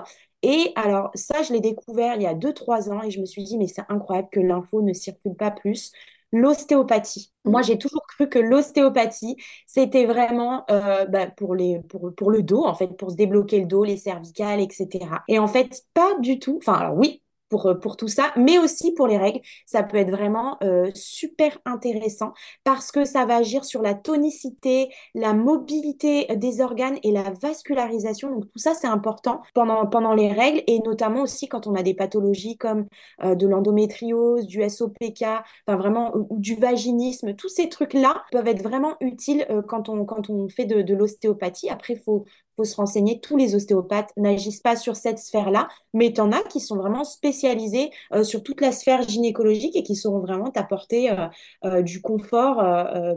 Et 0.43 0.71
alors 0.75 1.11
ça, 1.15 1.43
je 1.43 1.53
l'ai 1.53 1.59
découvert 1.59 2.15
il 2.15 2.23
y 2.23 2.27
a 2.27 2.33
2-3 2.33 2.89
ans 2.89 3.01
et 3.03 3.11
je 3.11 3.19
me 3.19 3.25
suis 3.25 3.43
dit, 3.43 3.57
mais 3.57 3.67
c'est 3.67 3.83
incroyable 3.89 4.29
que 4.31 4.39
l'info 4.39 4.81
ne 4.81 4.93
circule 4.93 5.35
pas 5.35 5.51
plus 5.51 5.91
l'ostéopathie. 6.31 7.31
Moi, 7.43 7.61
j'ai 7.61 7.77
toujours 7.77 8.05
cru 8.07 8.29
que 8.29 8.39
l'ostéopathie, 8.39 9.35
c'était 9.67 10.05
vraiment 10.05 10.65
bah, 10.67 11.27
pour, 11.27 11.55
les, 11.55 11.79
pour, 11.89 12.13
pour 12.15 12.31
le 12.31 12.41
dos, 12.41 12.63
en 12.65 12.73
fait, 12.75 12.87
pour 12.97 13.11
se 13.11 13.15
débloquer 13.17 13.59
le 13.59 13.65
dos, 13.65 13.83
les 13.83 13.97
cervicales, 13.97 14.61
etc. 14.61 15.23
Et 15.27 15.39
en 15.39 15.47
fait, 15.47 15.83
pas 15.93 16.17
du 16.19 16.39
tout. 16.39 16.57
Enfin, 16.61 16.73
alors 16.73 16.95
oui, 16.97 17.21
pour, 17.51 17.67
euh, 17.67 17.75
pour 17.75 17.97
tout 17.97 18.07
ça, 18.07 18.31
mais 18.35 18.57
aussi 18.57 18.93
pour 18.93 19.05
les 19.05 19.17
règles. 19.17 19.41
Ça 19.67 19.83
peut 19.83 19.97
être 19.97 20.09
vraiment 20.09 20.57
euh, 20.63 20.89
super 20.95 21.59
intéressant 21.65 22.33
parce 22.63 22.91
que 22.91 23.05
ça 23.05 23.25
va 23.25 23.35
agir 23.35 23.65
sur 23.65 23.83
la 23.83 23.93
tonicité, 23.93 24.89
la 25.13 25.33
mobilité 25.33 26.25
des 26.35 26.61
organes 26.61 26.97
et 27.03 27.11
la 27.11 27.31
vascularisation. 27.41 28.31
Donc 28.31 28.45
tout 28.51 28.59
ça, 28.59 28.73
c'est 28.73 28.87
important 28.87 29.41
pendant, 29.53 29.85
pendant 29.85 30.15
les 30.15 30.31
règles 30.31 30.63
et 30.65 30.79
notamment 30.79 31.21
aussi 31.21 31.47
quand 31.47 31.67
on 31.67 31.75
a 31.75 31.83
des 31.83 31.93
pathologies 31.93 32.57
comme 32.57 32.87
euh, 33.23 33.35
de 33.35 33.47
l'endométriose, 33.47 34.47
du 34.47 34.67
SOPK, 34.67 35.23
enfin 35.67 35.77
vraiment 35.77 36.13
du 36.31 36.55
vaginisme. 36.55 37.35
Tous 37.35 37.49
ces 37.49 37.67
trucs-là 37.67 38.23
peuvent 38.31 38.47
être 38.47 38.63
vraiment 38.63 38.95
utiles 39.01 39.45
quand, 39.67 39.89
on, 39.89 40.05
quand 40.05 40.29
on 40.29 40.47
fait 40.47 40.65
de, 40.65 40.81
de 40.81 40.93
l'ostéopathie. 40.95 41.69
Après, 41.69 41.93
il 41.95 41.99
faut, 41.99 42.25
faut 42.55 42.65
se 42.65 42.75
renseigner. 42.75 43.19
Tous 43.19 43.37
les 43.37 43.55
ostéopathes 43.55 44.11
n'agissent 44.17 44.61
pas 44.61 44.75
sur 44.75 44.95
cette 44.95 45.19
sphère-là, 45.19 45.67
mais 45.93 46.07
y 46.07 46.21
en 46.21 46.31
a 46.31 46.41
qui 46.43 46.59
sont 46.59 46.75
vraiment 46.75 47.03
spécialisés 47.03 47.91
euh, 48.13 48.23
sur 48.23 48.43
toute 48.43 48.61
la 48.61 48.71
sphère 48.71 49.07
gynécologique 49.07 49.75
et 49.75 49.83
qui 49.83 49.95
sauront 49.95 50.19
vraiment 50.19 50.51
t'apporter 50.51 51.11
euh, 51.11 51.27
euh, 51.65 51.81
du 51.81 52.01
confort 52.01 52.63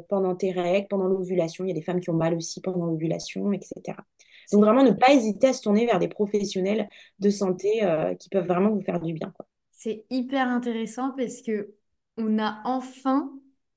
pendant 0.09 0.35
tes 0.35 0.53
règles, 0.53 0.87
pendant 0.89 1.07
l'ovulation. 1.07 1.65
Il 1.65 1.69
y 1.69 1.71
a 1.71 1.75
des 1.75 1.83
femmes 1.83 2.01
qui 2.01 2.11
ont 2.11 2.15
mal 2.15 2.35
aussi 2.35 2.61
pendant 2.61 2.87
l'ovulation, 2.87 3.53
etc. 3.53 3.97
Donc 4.53 4.63
vraiment 4.63 4.83
ne 4.83 4.91
pas 4.91 5.13
hésiter 5.13 5.49
à 5.49 5.53
se 5.53 5.63
tourner 5.63 5.87
vers 5.87 5.99
des 5.99 6.09
professionnels 6.09 6.89
de 7.19 7.31
santé 7.31 7.83
qui 8.19 8.29
peuvent 8.29 8.47
vraiment 8.47 8.71
vous 8.71 8.83
faire 8.83 9.01
du 9.01 9.13
bien. 9.13 9.33
C'est 9.73 10.05
hyper 10.11 10.49
intéressant 10.49 11.13
parce 11.17 11.43
que 11.43 11.75
on 12.17 12.39
a 12.39 12.61
enfin, 12.65 13.33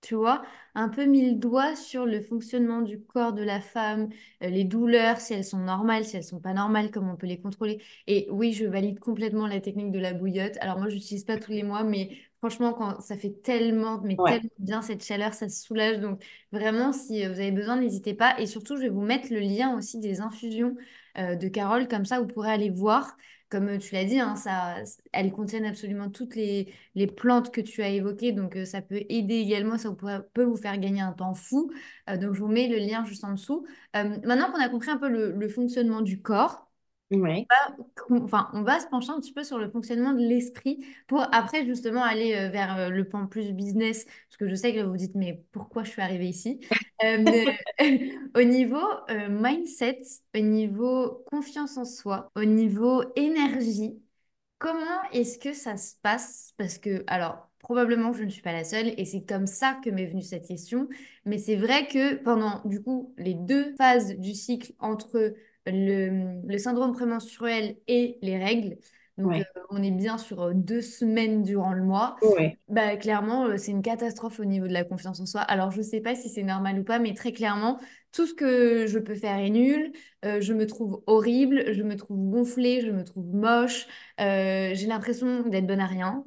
tu 0.08 0.16
vois, 0.16 0.42
un 0.74 0.90
peu 0.90 1.06
mis 1.06 1.30
le 1.30 1.36
doigt 1.36 1.76
sur 1.76 2.06
le 2.06 2.22
fonctionnement 2.22 2.82
du 2.82 3.02
corps 3.02 3.34
de 3.34 3.44
la 3.44 3.60
femme, 3.60 4.10
euh, 4.44 4.48
les 4.50 4.64
douleurs, 4.64 5.20
si 5.20 5.34
elles 5.34 5.44
sont 5.44 5.58
normales, 5.60 6.06
si 6.06 6.16
elles 6.16 6.24
sont 6.24 6.40
pas 6.40 6.54
normales, 6.54 6.92
comment 6.92 7.14
on 7.14 7.16
peut 7.18 7.28
les 7.28 7.42
contrôler. 7.42 7.82
Et 8.08 8.28
oui, 8.32 8.54
je 8.54 8.66
valide 8.66 9.00
complètement 9.00 9.48
la 9.48 9.60
technique 9.60 9.92
de 9.92 10.00
la 10.00 10.14
bouillotte. 10.14 10.58
Alors 10.62 10.78
moi, 10.80 10.88
je 10.90 10.96
n'utilise 10.96 11.26
pas 11.26 11.38
tous 11.38 11.52
les 11.52 11.64
mois, 11.64 11.84
mais 11.84 12.18
franchement, 12.40 12.74
quand 12.74 13.02
ça 13.02 13.18
fait 13.18 13.42
tellement, 13.44 14.00
mais 14.02 14.18
Ouais, 14.18 14.40
tellement 14.40 14.50
bien 14.60 14.82
cette 14.82 15.04
chaleur, 15.04 15.34
ça 15.34 15.50
se 15.50 15.62
soulage. 15.66 16.00
Donc 16.00 16.24
vraiment, 16.52 16.94
si 16.94 17.26
euh, 17.26 17.30
vous 17.34 17.40
avez 17.40 17.52
besoin, 17.52 17.76
n'hésitez 17.78 18.14
pas. 18.14 18.40
Et 18.40 18.46
surtout, 18.46 18.78
je 18.78 18.84
vais 18.84 18.90
vous 18.90 19.02
mettre 19.02 19.28
le 19.34 19.40
lien 19.40 19.76
aussi 19.78 20.00
des 20.00 20.22
infusions 20.22 20.76
euh, 21.18 21.36
de 21.36 21.48
Carole, 21.48 21.88
comme 21.88 22.06
ça, 22.06 22.20
vous 22.20 22.28
pourrez 22.28 22.52
aller 22.52 22.70
voir. 22.70 23.18
Comme 23.50 23.78
tu 23.78 23.94
l'as 23.94 24.04
dit, 24.04 24.20
hein, 24.20 24.36
ça, 24.36 24.76
elles 25.14 25.32
contiennent 25.32 25.66
absolument 25.66 26.10
toutes 26.10 26.36
les, 26.36 26.74
plantes 27.16 27.52
que 27.52 27.62
tu 27.62 27.82
as 27.82 27.90
évoquées, 27.90 28.34
donc 28.34 28.58
ça 28.66 28.82
peut 28.82 29.04
aider 29.10 29.36
également, 29.36 29.78
ça 29.78 29.96
peut 30.34 30.44
vous 30.44 30.58
faire 30.58 30.78
gagner 30.78 31.02
un 31.02 31.14
temps 31.14 31.34
fou. 31.34 31.72
Donc 32.08 32.34
je 32.34 32.40
vous 32.40 32.50
mets 32.50 32.68
le 32.68 32.78
lien 32.78 33.06
juste 33.06 33.24
en 33.24 33.32
dessous. 33.32 33.66
Maintenant 33.94 34.52
qu'on 34.52 34.62
a 34.62 34.68
compris 34.70 34.90
un 34.90 34.98
peu 34.98 35.08
le 35.08 35.50
fonctionnement 35.50 36.02
du 36.02 36.22
corps, 36.22 36.67
ouais, 37.12 37.50
on- 38.10 38.24
enfin, 38.24 38.50
on 38.54 38.64
va 38.64 38.80
se 38.80 38.88
pencher 38.88 39.12
un 39.12 39.20
petit 39.20 39.34
peu 39.34 39.44
sur 39.44 39.58
le 39.58 39.70
fonctionnement 39.70 40.14
de 40.14 40.20
l'esprit 40.20 40.86
pour 41.08 41.22
après 41.34 41.66
justement 41.66 42.04
aller 42.04 42.34
euh, 42.36 42.50
vers 42.50 42.78
euh, 42.78 42.90
le 42.90 43.08
pan 43.08 43.28
plus 43.28 43.52
business, 43.54 44.06
parce 44.06 44.38
que 44.38 44.48
je 44.48 44.56
sais 44.56 44.74
que 44.74 44.82
vous 44.82 44.92
vous 44.92 44.98
dites, 44.98 45.16
mais 45.16 45.44
pourquoi 45.52 45.84
je 45.84 45.92
suis 45.92 46.02
arrivée 46.02 46.28
ici? 46.28 46.60
Euh, 47.04 47.46
au 48.36 48.42
niveau 48.44 48.82
mindset, 49.30 50.02
au 50.36 50.40
niveau 50.40 51.24
confiance 51.30 51.78
en 51.78 51.86
soi, 51.86 52.32
au 52.36 52.44
niveau 52.46 53.04
énergie, 53.16 54.02
comment 54.60 55.02
est-ce 55.12 55.38
que 55.40 55.54
ça 55.54 55.78
se 55.78 55.96
passe? 56.02 56.54
Parce 56.58 56.78
que, 56.78 57.04
alors, 57.08 57.50
probablement 57.60 58.14
je 58.14 58.24
ne 58.24 58.30
suis 58.30 58.42
pas 58.42 58.54
la 58.54 58.64
seule 58.64 58.94
et 59.00 59.06
c'est 59.06 59.26
comme 59.26 59.48
ça 59.48 59.80
que 59.84 59.90
m'est 59.90 60.06
venue 60.06 60.22
cette 60.22 60.48
question, 60.48 60.88
mais 61.26 61.38
c'est 61.38 61.56
vrai 61.56 61.88
que 61.88 62.16
pendant 62.16 62.62
du 62.66 62.82
coup 62.82 63.14
les 63.18 63.34
deux 63.34 63.76
phases 63.78 64.16
du 64.18 64.34
cycle 64.34 64.74
entre 64.80 65.36
le, 65.72 66.42
le 66.48 66.58
syndrome 66.58 66.94
prémenstruel 66.94 67.78
et 67.88 68.18
les 68.22 68.38
règles. 68.38 68.78
Donc, 69.18 69.40
euh, 69.40 69.44
on 69.70 69.82
est 69.84 69.92
bien 69.92 70.18
sur 70.18 70.42
euh, 70.44 70.54
deux 70.54 70.82
semaines 70.82 71.44
durant 71.44 71.74
le 71.74 71.84
mois. 71.84 72.18
ouais, 72.22 72.58
Bah, 72.68 72.98
clairement, 72.98 73.46
euh, 73.46 73.58
c'est 73.58 73.72
une 73.72 73.82
catastrophe 73.82 74.40
au 74.42 74.46
niveau 74.46 74.68
de 74.68 74.74
la 74.74 74.84
confiance 74.84 75.20
en 75.22 75.26
soi. 75.26 75.42
Alors, 75.42 75.72
je 75.72 75.78
ne 75.80 75.84
sais 75.84 76.02
pas 76.02 76.16
si 76.16 76.30
c'est 76.30 76.44
normal 76.44 76.80
ou 76.80 76.84
pas, 76.84 77.00
mais 77.00 77.14
très 77.14 77.32
clairement, 77.32 77.80
tout 78.12 78.28
ce 78.28 78.34
que 78.34 78.88
je 78.88 79.00
peux 79.00 79.16
faire 79.16 79.38
est 79.40 79.50
nul. 79.50 79.94
Euh, 80.26 80.42
je 80.42 80.54
me 80.54 80.66
trouve 80.68 81.02
horrible, 81.08 81.74
je 81.74 81.82
me 81.84 81.96
trouve 81.96 82.20
gonflée, 82.30 82.82
je 82.82 82.92
me 82.92 83.04
trouve 83.06 83.26
moche. 83.34 83.88
Euh, 84.20 84.72
j'ai 84.76 84.88
l'impression 84.88 85.44
d'être 85.44 85.66
bonne 85.68 85.80
à 85.80 85.88
rien. 85.88 86.26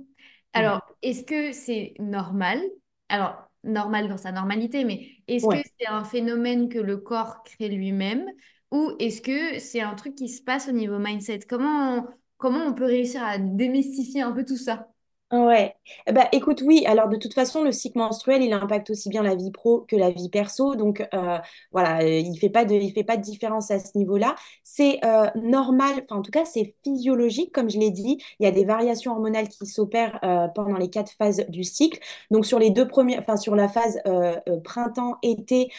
ouais, 0.54 0.80
Alors, 0.80 0.80
est-ce 1.02 1.24
que 1.24 1.52
c'est 1.52 1.94
normal? 1.98 2.60
Alors, 3.08 3.36
normal 3.64 4.08
dans 4.08 4.16
sa 4.16 4.32
normalité, 4.32 4.84
mais 4.84 5.08
est-ce 5.28 5.48
que 5.48 5.58
c'est 5.78 5.86
un 5.86 6.04
phénomène 6.04 6.68
que 6.68 6.78
le 6.78 6.96
corps 6.96 7.42
crée 7.44 7.68
lui-même? 7.68 8.26
Ou 8.70 8.92
est-ce 8.98 9.22
que 9.22 9.58
c'est 9.60 9.80
un 9.80 9.94
truc 9.94 10.14
qui 10.14 10.28
se 10.28 10.42
passe 10.42 10.68
au 10.68 10.72
niveau 10.72 10.98
mindset? 10.98 11.40
Comment, 11.48 12.06
comment 12.38 12.66
on 12.66 12.74
peut 12.74 12.84
réussir 12.86 13.22
à 13.24 13.38
démystifier 13.38 14.22
un 14.22 14.32
peu 14.32 14.44
tout 14.44 14.56
ça? 14.56 14.89
Ouais, 15.32 15.76
ben, 16.12 16.26
écoute, 16.32 16.60
oui, 16.66 16.84
alors 16.86 17.08
de 17.08 17.14
toute 17.16 17.34
façon, 17.34 17.62
le 17.62 17.70
cycle 17.70 17.98
menstruel, 17.98 18.42
il 18.42 18.52
impacte 18.52 18.90
aussi 18.90 19.08
bien 19.08 19.22
la 19.22 19.36
vie 19.36 19.52
pro 19.52 19.82
que 19.82 19.94
la 19.94 20.10
vie 20.10 20.28
perso. 20.28 20.74
Donc, 20.74 21.06
euh, 21.14 21.38
voilà, 21.70 22.00
euh, 22.02 22.18
il 22.18 22.36
fait 22.36 22.48
pas 22.50 22.64
de, 22.64 22.74
il 22.74 22.92
fait 22.92 23.04
pas 23.04 23.16
de 23.16 23.22
différence 23.22 23.70
à 23.70 23.78
ce 23.78 23.96
niveau-là. 23.96 24.34
C'est 24.64 24.98
euh, 25.04 25.28
normal, 25.36 26.02
enfin, 26.02 26.16
en 26.18 26.22
tout 26.22 26.32
cas, 26.32 26.44
c'est 26.44 26.74
physiologique, 26.82 27.52
comme 27.54 27.70
je 27.70 27.78
l'ai 27.78 27.92
dit. 27.92 28.18
Il 28.40 28.44
y 28.44 28.48
a 28.48 28.50
des 28.50 28.64
variations 28.64 29.12
hormonales 29.12 29.48
qui 29.48 29.66
s'opèrent 29.66 30.18
euh, 30.24 30.48
pendant 30.48 30.76
les 30.76 30.90
quatre 30.90 31.12
phases 31.12 31.44
du 31.48 31.62
cycle. 31.62 32.00
Donc, 32.32 32.44
sur 32.44 32.58
les 32.58 32.70
deux 32.70 32.88
premières, 32.88 33.20
enfin, 33.20 33.36
sur 33.36 33.54
la 33.54 33.68
phase 33.68 34.00
euh, 34.08 34.34
printemps-été, 34.64 35.70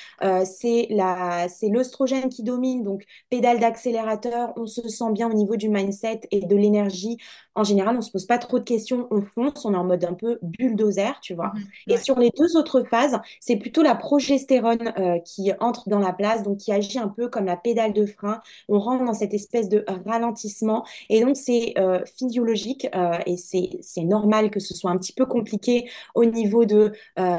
c'est 0.45 0.87
la, 0.89 1.47
c'est 1.49 1.67
l'œstrogène 1.69 2.29
qui 2.29 2.43
domine. 2.43 2.83
Donc, 2.83 3.03
pédale 3.29 3.59
d'accélérateur, 3.59 4.53
on 4.55 4.65
se 4.65 4.87
sent 4.87 5.11
bien 5.11 5.29
au 5.29 5.33
niveau 5.33 5.57
du 5.57 5.67
mindset 5.69 6.21
et 6.31 6.39
de 6.41 6.55
l'énergie 6.55 7.17
en 7.55 7.63
général, 7.63 7.97
on 7.97 8.01
se 8.01 8.11
pose 8.11 8.25
pas 8.25 8.37
trop 8.37 8.59
de 8.59 8.63
questions, 8.63 9.07
on 9.11 9.21
fonce, 9.21 9.65
on 9.65 9.73
est 9.73 9.77
en 9.77 9.83
mode 9.83 10.03
un 10.05 10.13
peu 10.13 10.39
bulldozer, 10.41 11.19
tu 11.21 11.33
vois. 11.33 11.51
Mhm. 11.53 11.63
Et 11.87 11.97
sur 11.97 12.17
les 12.17 12.31
deux 12.37 12.55
autres 12.57 12.83
phases, 12.83 13.19
c'est 13.39 13.57
plutôt 13.57 13.81
la 13.81 13.95
progestérone 13.95 14.93
euh, 14.97 15.19
qui 15.19 15.51
entre 15.59 15.89
dans 15.89 15.99
la 15.99 16.13
place, 16.13 16.43
donc 16.43 16.57
qui 16.57 16.71
agit 16.71 16.99
un 16.99 17.09
peu 17.09 17.27
comme 17.27 17.45
la 17.45 17.57
pédale 17.57 17.93
de 17.93 18.05
frein. 18.05 18.41
On 18.69 18.79
rentre 18.79 19.03
dans 19.03 19.13
cette 19.13 19.33
espèce 19.33 19.67
de 19.67 19.83
ralentissement. 20.05 20.85
Et 21.09 21.21
donc, 21.21 21.35
c'est 21.35 21.73
euh, 21.77 21.99
physiologique 22.17 22.87
euh, 22.95 23.17
et 23.25 23.37
c'est, 23.37 23.69
normal 24.01 24.49
que 24.49 24.59
ce 24.59 24.73
soit 24.73 24.89
un 24.89 24.97
petit 24.97 25.13
peu 25.13 25.25
compliqué 25.25 25.89
au 26.15 26.25
niveau 26.25 26.65
de 26.65 26.91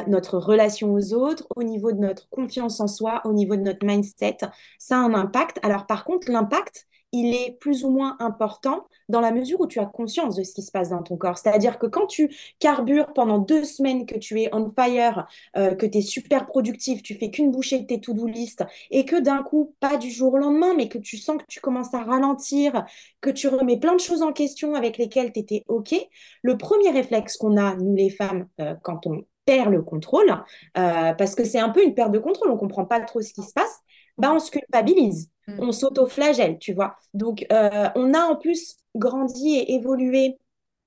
notre 0.07 0.39
relation 0.39 0.95
aux 0.95 1.13
autres, 1.13 1.47
au 1.57 1.65
niveau 1.65 1.91
de 1.91 1.99
notre 1.99 2.29
confiance 2.29 2.79
en 2.81 2.87
soi, 2.87 3.21
au 3.25 3.33
niveau 3.33 3.57
de 3.57 3.63
notre 3.63 3.85
mindset. 3.85 4.39
Ça 4.79 4.97
a 4.97 5.01
un 5.01 5.13
impact. 5.13 5.59
Alors, 5.63 5.87
par 5.87 6.05
contre, 6.05 6.31
l'impact, 6.31 6.87
il 7.13 7.35
est 7.35 7.59
plus 7.61 7.85
ou 7.85 7.91
moins 7.91 8.17
important 8.19 8.87
dans 9.09 9.21
la 9.21 9.31
mesure 9.33 9.61
où 9.61 9.67
tu 9.67 9.79
as 9.79 9.87
conscience 9.87 10.37
de 10.37 10.43
ce 10.43 10.55
qui 10.55 10.63
se 10.63 10.71
passe 10.71 10.91
dans 10.91 11.03
ton 11.03 11.17
corps. 11.17 11.37
C'est-à-dire 11.39 11.79
que 11.79 11.87
quand 11.87 12.07
tu 12.07 12.35
carbures 12.59 13.13
pendant 13.13 13.39
deux 13.39 13.65
semaines, 13.65 14.07
que 14.07 14.19
tu 14.19 14.41
es 14.41 14.49
on 14.53 14.73
fire, 14.75 15.27
euh, 15.57 15.75
que 15.75 15.87
tu 15.87 15.99
es 15.99 16.03
super 16.03 16.47
productif, 16.47 17.03
tu 17.03 17.15
fais 17.15 17.31
qu'une 17.31 17.51
bouchée 17.51 17.81
de 17.81 17.87
tes 17.87 18.01
to-do 18.01 18.27
list, 18.27 18.65
et 18.91 19.05
que 19.05 19.21
d'un 19.21 19.43
coup, 19.43 19.75
pas 19.81 19.97
du 19.97 20.11
jour 20.11 20.35
au 20.35 20.39
lendemain, 20.39 20.75
mais 20.77 20.89
que 20.89 20.99
tu 20.99 21.19
sens 21.19 21.37
que 21.39 21.47
tu 21.49 21.61
commences 21.61 21.93
à 21.95 22.03
ralentir, 22.03 22.85
que 23.21 23.31
tu 23.31 23.49
remets 23.49 23.79
plein 23.79 23.95
de 23.95 24.01
choses 24.01 24.23
en 24.23 24.33
question 24.33 24.75
avec 24.75 24.99
lesquelles 24.99 25.33
tu 25.33 25.41
étais 25.41 25.65
OK, 25.69 25.95
le 26.43 26.57
premier 26.57 26.91
réflexe 26.91 27.37
qu'on 27.37 27.57
a, 27.57 27.77
nous 27.77 27.95
les 27.95 28.11
femmes, 28.11 28.47
euh, 28.61 28.75
quand 28.83 29.07
on 29.07 29.25
perd 29.45 29.71
le 29.71 29.83
contrôle, 29.83 30.31
euh, 30.79 31.13
parce 31.15 31.35
que 31.35 31.45
c'est 31.45 31.59
un 31.59 31.71
peu 31.71 31.85
une 31.85 31.95
perte 31.95 32.13
de 32.13 32.19
contrôle, 32.19 32.51
on 32.51 32.57
comprend 32.57 32.85
pas 32.85 33.01
trop 33.01 33.21
ce 33.21 33.33
qui 33.33 33.43
se 33.43 33.53
passe, 33.53 33.81
bah 34.19 34.33
on 34.35 34.39
se 34.41 34.51
culpabilise, 34.51 35.31
Mhm. 35.49 35.59
on 35.61 35.73
s'auto-flagelle, 35.73 36.59
tu 36.59 36.73
vois. 36.73 36.97
Donc, 37.15 37.47
euh, 37.53 37.89
on 37.97 38.15
a 38.15 38.21
en 38.21 38.37
plus 38.37 38.77
grandi 38.95 39.57
et 39.57 39.75
évolué 39.75 40.39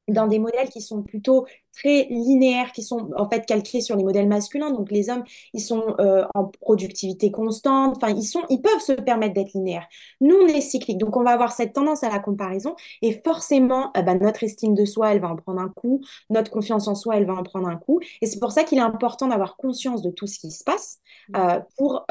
dans 0.08 0.28
des 0.28 0.38
modèles 0.38 0.70
qui 0.70 0.82
sont 0.82 1.02
plutôt 1.02 1.48
très 1.74 2.04
linéaires, 2.12 2.72
qui 2.74 2.84
sont 2.84 3.10
en 3.18 3.28
fait 3.28 3.44
calqués 3.48 3.82
sur 3.82 3.96
les 3.96 4.04
modèles 4.04 4.28
masculins. 4.28 4.70
Donc 4.70 4.92
les 4.92 5.10
hommes, 5.10 5.24
ils 5.54 5.62
sont 5.62 5.96
euh, 6.00 6.24
en 6.36 6.46
productivité 6.62 7.32
constante, 7.32 7.98
enfin 7.98 8.14
ils 8.16 8.22
sont, 8.24 8.44
ils 8.50 8.62
peuvent 8.62 8.80
se 8.82 8.92
permettre 8.94 9.34
d'être 9.34 9.54
linéaires. 9.54 9.88
Nous, 10.22 10.36
on 10.36 10.46
est 10.48 10.62
cyclique, 10.62 11.00
donc 11.00 11.18
on 11.18 11.24
va 11.24 11.32
avoir 11.32 11.54
cette 11.54 11.74
tendance 11.74 12.04
à 12.04 12.10
la 12.10 12.20
comparaison 12.20 12.76
et 13.02 13.20
forcément, 13.26 13.92
euh, 13.98 14.04
bah, 14.04 14.14
notre 14.14 14.44
estime 14.44 14.76
de 14.76 14.86
soi, 14.86 15.12
elle 15.12 15.20
va 15.22 15.30
en 15.30 15.36
prendre 15.38 15.60
un 15.60 15.70
coup, 15.70 16.02
notre 16.30 16.52
confiance 16.52 16.88
en 16.88 16.94
soi, 16.94 17.18
elle 17.18 17.26
va 17.26 17.34
en 17.34 17.44
prendre 17.44 17.68
un 17.68 17.78
coup. 17.78 18.00
Et 18.22 18.28
c'est 18.28 18.40
pour 18.40 18.52
ça 18.52 18.64
qu'il 18.64 18.78
est 18.78 18.82
important 18.82 19.28
d'avoir 19.28 19.58
conscience 19.58 20.04
de 20.04 20.12
tout 20.12 20.28
ce 20.28 20.38
qui 20.38 20.52
se 20.52 20.64
passe 20.64 21.00
euh, 21.36 21.60
pour 21.78 22.06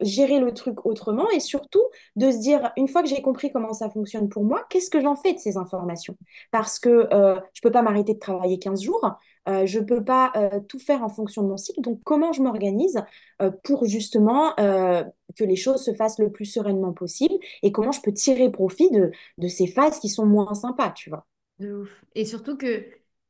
gérer 0.00 0.40
le 0.40 0.52
truc 0.52 0.84
autrement 0.86 1.28
et 1.30 1.40
surtout 1.40 1.82
de 2.16 2.30
se 2.30 2.38
dire, 2.38 2.72
une 2.76 2.88
fois 2.88 3.02
que 3.02 3.08
j'ai 3.08 3.22
compris 3.22 3.50
comment 3.50 3.72
ça 3.72 3.90
fonctionne 3.90 4.28
pour 4.28 4.44
moi, 4.44 4.64
qu'est-ce 4.70 4.90
que 4.90 5.00
j'en 5.00 5.16
fais 5.16 5.32
de 5.32 5.38
ces 5.38 5.56
informations? 5.56 6.16
parce 6.50 6.78
que 6.78 7.08
euh, 7.12 7.40
je 7.54 7.60
peux 7.62 7.70
pas 7.70 7.82
m'arrêter 7.82 8.14
de 8.14 8.18
travailler 8.18 8.58
15 8.58 8.82
jours, 8.82 9.18
euh, 9.48 9.66
je 9.66 9.78
peux 9.78 10.04
pas 10.04 10.32
euh, 10.36 10.60
tout 10.68 10.78
faire 10.78 11.02
en 11.02 11.08
fonction 11.08 11.42
de 11.42 11.48
mon 11.48 11.56
cycle. 11.56 11.80
Donc, 11.80 12.00
comment 12.04 12.32
je 12.32 12.42
m'organise 12.42 13.02
pour 13.64 13.84
justement 13.86 14.54
que 14.56 15.44
les 15.44 15.56
choses 15.56 15.84
se 15.84 15.92
fassent 15.92 16.18
le 16.18 16.30
plus 16.32 16.46
sereinement 16.46 16.92
possible 16.92 17.34
et 17.62 17.72
comment 17.72 17.92
je 17.92 18.00
peux 18.00 18.12
tirer 18.12 18.50
profit 18.50 18.90
de, 18.90 19.10
de 19.38 19.48
ces 19.48 19.66
phases 19.66 19.98
qui 19.98 20.08
sont 20.08 20.26
moins 20.26 20.54
sympas, 20.54 20.90
tu 20.90 21.10
vois? 21.10 21.26
De 21.58 21.72
ouf. 21.74 22.04
Et 22.14 22.24
surtout 22.24 22.56
que 22.56 22.86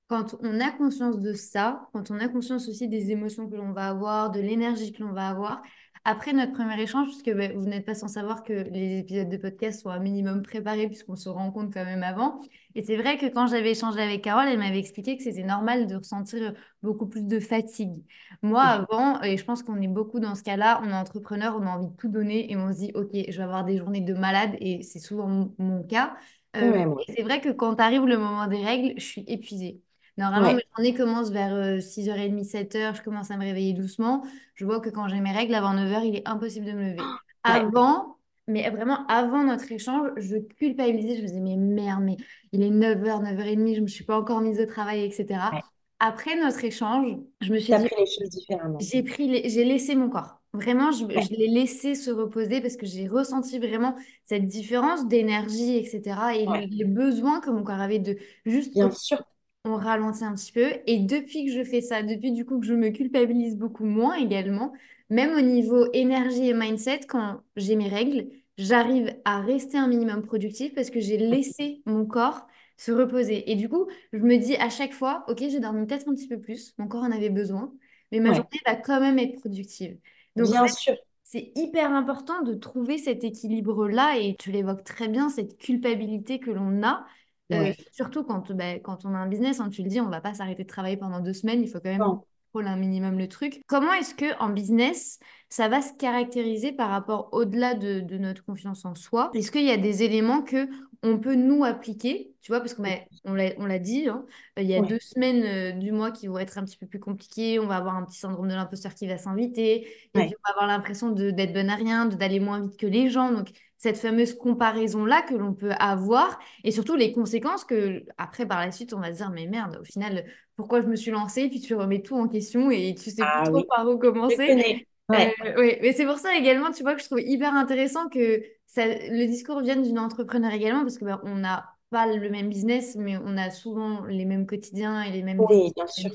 quand 0.08 0.36
on 0.40 0.60
a 0.60 0.70
conscience 0.70 1.18
de 1.18 1.32
ça, 1.32 1.88
quand 1.92 2.10
on 2.10 2.18
a 2.18 2.28
conscience 2.28 2.68
aussi 2.68 2.88
des 2.88 3.10
émotions 3.10 3.48
que 3.48 3.56
l'on 3.56 3.72
va 3.72 3.88
avoir, 3.88 4.30
de 4.30 4.40
l'énergie 4.40 4.92
que 4.92 5.02
l'on 5.02 5.12
va 5.12 5.28
avoir, 5.28 5.62
après 6.06 6.32
notre 6.32 6.52
premier 6.52 6.80
échange, 6.80 7.08
puisque 7.08 7.32
ben, 7.36 7.52
vous 7.58 7.66
n'êtes 7.66 7.84
pas 7.84 7.94
sans 7.94 8.08
savoir 8.08 8.44
que 8.44 8.52
les 8.52 8.98
épisodes 9.00 9.28
de 9.28 9.36
podcast 9.36 9.82
sont 9.82 9.90
un 9.90 9.98
minimum 9.98 10.42
préparés 10.42 10.86
puisqu'on 10.86 11.16
se 11.16 11.28
rencontre 11.28 11.72
quand 11.74 11.84
même 11.84 12.02
avant. 12.04 12.40
Et 12.74 12.84
c'est 12.84 12.96
vrai 12.96 13.18
que 13.18 13.26
quand 13.26 13.46
j'avais 13.48 13.72
échangé 13.72 14.00
avec 14.00 14.22
Carole, 14.22 14.46
elle 14.48 14.58
m'avait 14.58 14.78
expliqué 14.78 15.16
que 15.16 15.22
c'était 15.22 15.42
normal 15.44 15.86
de 15.86 15.96
ressentir 15.96 16.54
beaucoup 16.82 17.06
plus 17.08 17.26
de 17.26 17.40
fatigue. 17.40 18.04
Moi, 18.42 18.62
avant, 18.62 19.20
et 19.22 19.36
je 19.36 19.44
pense 19.44 19.62
qu'on 19.62 19.80
est 19.80 19.88
beaucoup 19.88 20.20
dans 20.20 20.34
ce 20.34 20.42
cas-là, 20.44 20.80
on 20.84 20.88
est 20.90 20.94
entrepreneur, 20.94 21.56
on 21.56 21.66
a 21.66 21.70
envie 21.70 21.88
de 21.88 21.96
tout 21.96 22.08
donner 22.08 22.50
et 22.52 22.56
on 22.56 22.72
se 22.72 22.78
dit, 22.78 22.92
OK, 22.94 23.10
je 23.12 23.36
vais 23.36 23.42
avoir 23.42 23.64
des 23.64 23.78
journées 23.78 24.00
de 24.02 24.14
malade 24.14 24.56
et 24.60 24.82
c'est 24.82 25.00
souvent 25.00 25.52
mon 25.58 25.82
cas. 25.84 26.16
Euh, 26.56 26.86
Ouais, 26.86 26.86
c'est 27.08 27.22
vrai 27.22 27.40
que 27.40 27.50
quand 27.50 27.80
arrive 27.80 28.06
le 28.06 28.18
moment 28.18 28.46
des 28.46 28.64
règles, 28.64 28.98
je 28.98 29.04
suis 29.04 29.24
épuisée. 29.28 29.82
Normalement, 30.16 30.52
mes 30.54 30.62
journées 30.74 30.94
commencent 30.94 31.30
vers 31.30 31.52
euh, 31.54 31.80
6h30, 31.80 32.44
7h, 32.44 32.94
je 32.96 33.02
commence 33.02 33.30
à 33.30 33.36
me 33.36 33.44
réveiller 33.44 33.72
doucement. 33.74 34.24
Je 34.54 34.64
vois 34.64 34.80
que 34.80 34.88
quand 34.90 35.08
j'ai 35.08 35.20
mes 35.20 35.32
règles, 35.32 35.54
avant 35.54 35.74
9h, 35.74 36.04
il 36.04 36.16
est 36.16 36.26
impossible 36.28 36.66
de 36.66 36.72
me 36.72 36.90
lever. 36.90 37.14
Avant, 37.44 38.16
mais 38.48 38.68
vraiment 38.70 39.06
avant 39.08 39.44
notre 39.44 39.70
échange, 39.72 40.10
je 40.16 40.36
culpabilisais, 40.38 41.16
je 41.16 41.22
me 41.22 41.26
disais, 41.28 41.40
mais 41.40 41.56
merde, 41.56 42.02
mais 42.04 42.16
il 42.52 42.62
est 42.62 42.70
9h, 42.70 43.20
9h30, 43.22 43.74
je 43.74 43.78
ne 43.80 43.82
me 43.82 43.86
suis 43.88 44.04
pas 44.04 44.18
encore 44.18 44.40
mise 44.40 44.58
au 44.60 44.66
travail, 44.66 45.04
etc. 45.04 45.54
Après 46.00 46.36
notre 46.40 46.64
échange, 46.64 47.16
je 47.40 47.52
me 47.52 47.58
suis 47.58 47.74
dit, 47.74 47.86
pris 47.86 47.96
les 47.98 48.06
choses 48.06 48.30
différemment. 48.30 48.90
j'ai 48.92 49.02
pris 49.02 49.28
les- 49.28 49.48
j'ai 49.48 49.64
laissé 49.64 49.94
mon 49.94 50.10
corps. 50.10 50.40
Vraiment, 50.52 50.90
je, 50.92 51.04
l'ai 51.34 51.48
laissé 51.48 51.94
se 51.94 52.10
reposer 52.10 52.60
parce 52.60 52.76
que 52.76 52.86
j'ai 52.86 53.08
ressenti 53.08 53.58
vraiment 53.58 53.94
cette 54.24 54.46
différence 54.46 55.06
d'énergie, 55.06 55.76
etc. 55.78 56.34
Et 56.36 56.46
le- 56.46 56.66
les 56.70 56.84
besoins 56.84 57.40
que 57.40 57.50
mon 57.50 57.62
corps 57.64 57.80
avait 57.80 57.98
de 57.98 58.16
juste, 58.46 58.74
bien 58.74 58.90
sûr. 58.90 59.22
On 59.66 59.76
ralentit 59.76 60.24
un 60.24 60.34
petit 60.34 60.52
peu. 60.52 60.72
Et 60.86 60.98
depuis 60.98 61.46
que 61.46 61.52
je 61.52 61.64
fais 61.64 61.80
ça, 61.80 62.02
depuis 62.02 62.32
du 62.32 62.44
coup 62.44 62.60
que 62.60 62.66
je 62.66 62.74
me 62.74 62.90
culpabilise 62.90 63.56
beaucoup 63.56 63.84
moins 63.84 64.14
également, 64.16 64.72
même 65.10 65.36
au 65.36 65.40
niveau 65.40 65.86
énergie 65.92 66.48
et 66.48 66.54
mindset, 66.54 67.00
quand 67.08 67.40
j'ai 67.56 67.76
mes 67.76 67.88
règles, 67.88 68.28
j'arrive 68.58 69.14
à 69.24 69.40
rester 69.40 69.78
un 69.78 69.88
minimum 69.88 70.22
productif 70.22 70.74
parce 70.74 70.90
que 70.90 71.00
j'ai 71.00 71.18
laissé 71.18 71.82
mon 71.86 72.06
corps 72.06 72.46
se 72.76 72.92
reposer. 72.92 73.50
Et 73.50 73.56
du 73.56 73.68
coup, 73.68 73.86
je 74.12 74.18
me 74.18 74.36
dis 74.36 74.56
à 74.56 74.68
chaque 74.70 74.92
fois, 74.92 75.24
ok, 75.28 75.38
j'ai 75.40 75.60
dormi 75.60 75.86
peut-être 75.86 76.08
un 76.08 76.14
petit 76.14 76.28
peu 76.28 76.40
plus, 76.40 76.74
mon 76.78 76.88
corps 76.88 77.02
en 77.04 77.10
avait 77.12 77.30
besoin, 77.30 77.72
mais 78.12 78.20
ma 78.20 78.32
journée 78.32 78.60
va 78.66 78.76
quand 78.76 79.00
même 79.00 79.18
être 79.18 79.40
productive. 79.40 79.98
Donc, 80.36 80.48
Bien 80.50 80.66
sûr. 80.68 80.94
C'est 81.24 81.50
hyper 81.56 81.92
important 81.92 82.42
de 82.42 82.54
trouver 82.54 82.98
cet 82.98 83.24
équilibre-là 83.24 84.16
et 84.18 84.36
tu 84.36 84.52
l'évoques 84.52 84.84
très 84.84 85.08
bien, 85.08 85.28
cette 85.28 85.58
culpabilité 85.58 86.38
que 86.38 86.52
l'on 86.52 86.82
a. 86.84 87.04
Euh, 87.52 87.72
surtout 87.92 88.24
quand, 88.24 88.52
bah, 88.52 88.78
quand 88.80 89.04
on 89.04 89.14
a 89.14 89.18
un 89.18 89.28
business, 89.28 89.60
hein, 89.60 89.70
tu 89.70 89.82
le 89.82 89.88
dis, 89.88 90.00
on 90.00 90.08
va 90.08 90.20
pas 90.20 90.34
s'arrêter 90.34 90.64
de 90.64 90.68
travailler 90.68 90.96
pendant 90.96 91.20
deux 91.20 91.32
semaines, 91.32 91.62
il 91.62 91.68
faut 91.68 91.78
quand 91.78 91.90
même 91.90 92.20
un 92.64 92.76
minimum 92.76 93.18
le 93.18 93.28
truc. 93.28 93.62
Comment 93.66 93.92
est-ce 93.92 94.14
que 94.14 94.38
en 94.40 94.48
business, 94.48 95.18
ça 95.50 95.68
va 95.68 95.82
se 95.82 95.92
caractériser 95.94 96.72
par 96.72 96.90
rapport 96.90 97.28
au-delà 97.32 97.74
de, 97.74 98.00
notre 98.16 98.44
confiance 98.44 98.84
en 98.84 98.94
soi? 98.94 99.30
Est-ce 99.34 99.50
qu'il 99.50 99.64
y 99.64 99.70
a 99.70 99.76
des 99.76 100.02
éléments 100.02 100.42
que 100.42 100.68
on 101.02 101.18
peut 101.18 101.34
nous 101.34 101.64
appliquer? 101.64 102.32
Tu 102.40 102.52
vois, 102.52 102.60
parce 102.60 102.74
qu'on 102.74 102.84
on 103.24 103.34
l'a 103.34 103.78
dit, 103.78 104.08
hein, 104.08 104.24
il 104.56 104.66
y 104.66 104.74
a 104.74 104.80
deux 104.80 105.00
semaines 105.00 105.42
euh, 105.42 105.72
du 105.72 105.92
mois 105.92 106.12
qui 106.12 106.28
vont 106.28 106.38
être 106.38 106.58
un 106.58 106.64
petit 106.64 106.76
peu 106.76 106.86
plus 106.86 107.00
compliquées. 107.00 107.58
On 107.58 107.66
va 107.66 107.76
avoir 107.76 107.96
un 107.96 108.04
petit 108.04 108.18
syndrome 108.18 108.48
de 108.48 108.54
l'imposteur 108.54 108.94
qui 108.94 109.06
va 109.06 109.18
s'inviter. 109.18 109.82
Et 109.82 110.10
puis 110.14 110.22
on 110.22 110.48
va 110.48 110.50
avoir 110.52 110.66
l'impression 110.66 111.10
d'être 111.10 111.52
bonne 111.52 111.70
à 111.70 111.74
rien, 111.74 112.06
d'aller 112.06 112.40
moins 112.40 112.60
vite 112.60 112.76
que 112.78 112.86
les 112.86 113.10
gens. 113.10 113.32
Donc, 113.32 113.50
cette 113.78 113.98
fameuse 113.98 114.34
comparaison-là 114.34 115.22
que 115.22 115.34
l'on 115.34 115.52
peut 115.52 115.72
avoir 115.78 116.38
et 116.64 116.70
surtout 116.70 116.96
les 116.96 117.12
conséquences 117.12 117.64
que, 117.64 118.04
après, 118.18 118.46
par 118.46 118.60
la 118.60 118.72
suite, 118.72 118.94
on 118.94 119.00
va 119.00 119.12
se 119.12 119.18
dire, 119.18 119.30
mais 119.30 119.46
merde, 119.46 119.78
au 119.80 119.84
final, 119.84 120.24
pourquoi 120.56 120.80
je 120.80 120.86
me 120.86 120.96
suis 120.96 121.10
lancée, 121.10 121.48
puis 121.48 121.60
tu 121.60 121.74
remets 121.74 122.02
tout 122.02 122.16
en 122.16 122.28
question 122.28 122.70
et 122.70 122.94
tu 122.94 123.10
sais 123.10 123.22
ah 123.22 123.42
plus 123.42 123.52
trop 123.52 123.64
par 123.64 123.88
où 123.88 123.98
commencer. 123.98 124.84
Euh, 125.12 125.54
oui, 125.56 125.76
mais 125.82 125.92
c'est 125.92 126.06
pour 126.06 126.18
ça 126.18 126.36
également, 126.36 126.72
tu 126.72 126.82
vois, 126.82 126.94
que 126.94 127.00
je 127.00 127.06
trouve 127.06 127.20
hyper 127.20 127.54
intéressant 127.54 128.08
que 128.08 128.42
ça, 128.66 128.86
le 128.86 129.26
discours 129.26 129.60
vienne 129.60 129.82
d'une 129.82 129.98
entrepreneur 129.98 130.52
également, 130.52 130.80
parce 130.80 130.98
que 130.98 131.04
bah, 131.04 131.20
on 131.24 131.36
n'a 131.36 131.64
pas 131.90 132.06
le 132.06 132.28
même 132.30 132.48
business, 132.48 132.96
mais 132.96 133.16
on 133.16 133.36
a 133.36 133.50
souvent 133.50 134.04
les 134.06 134.24
mêmes 134.24 134.46
quotidiens 134.46 135.02
et 135.02 135.12
les 135.12 135.22
mêmes, 135.22 135.40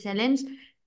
challenges. 0.02 0.42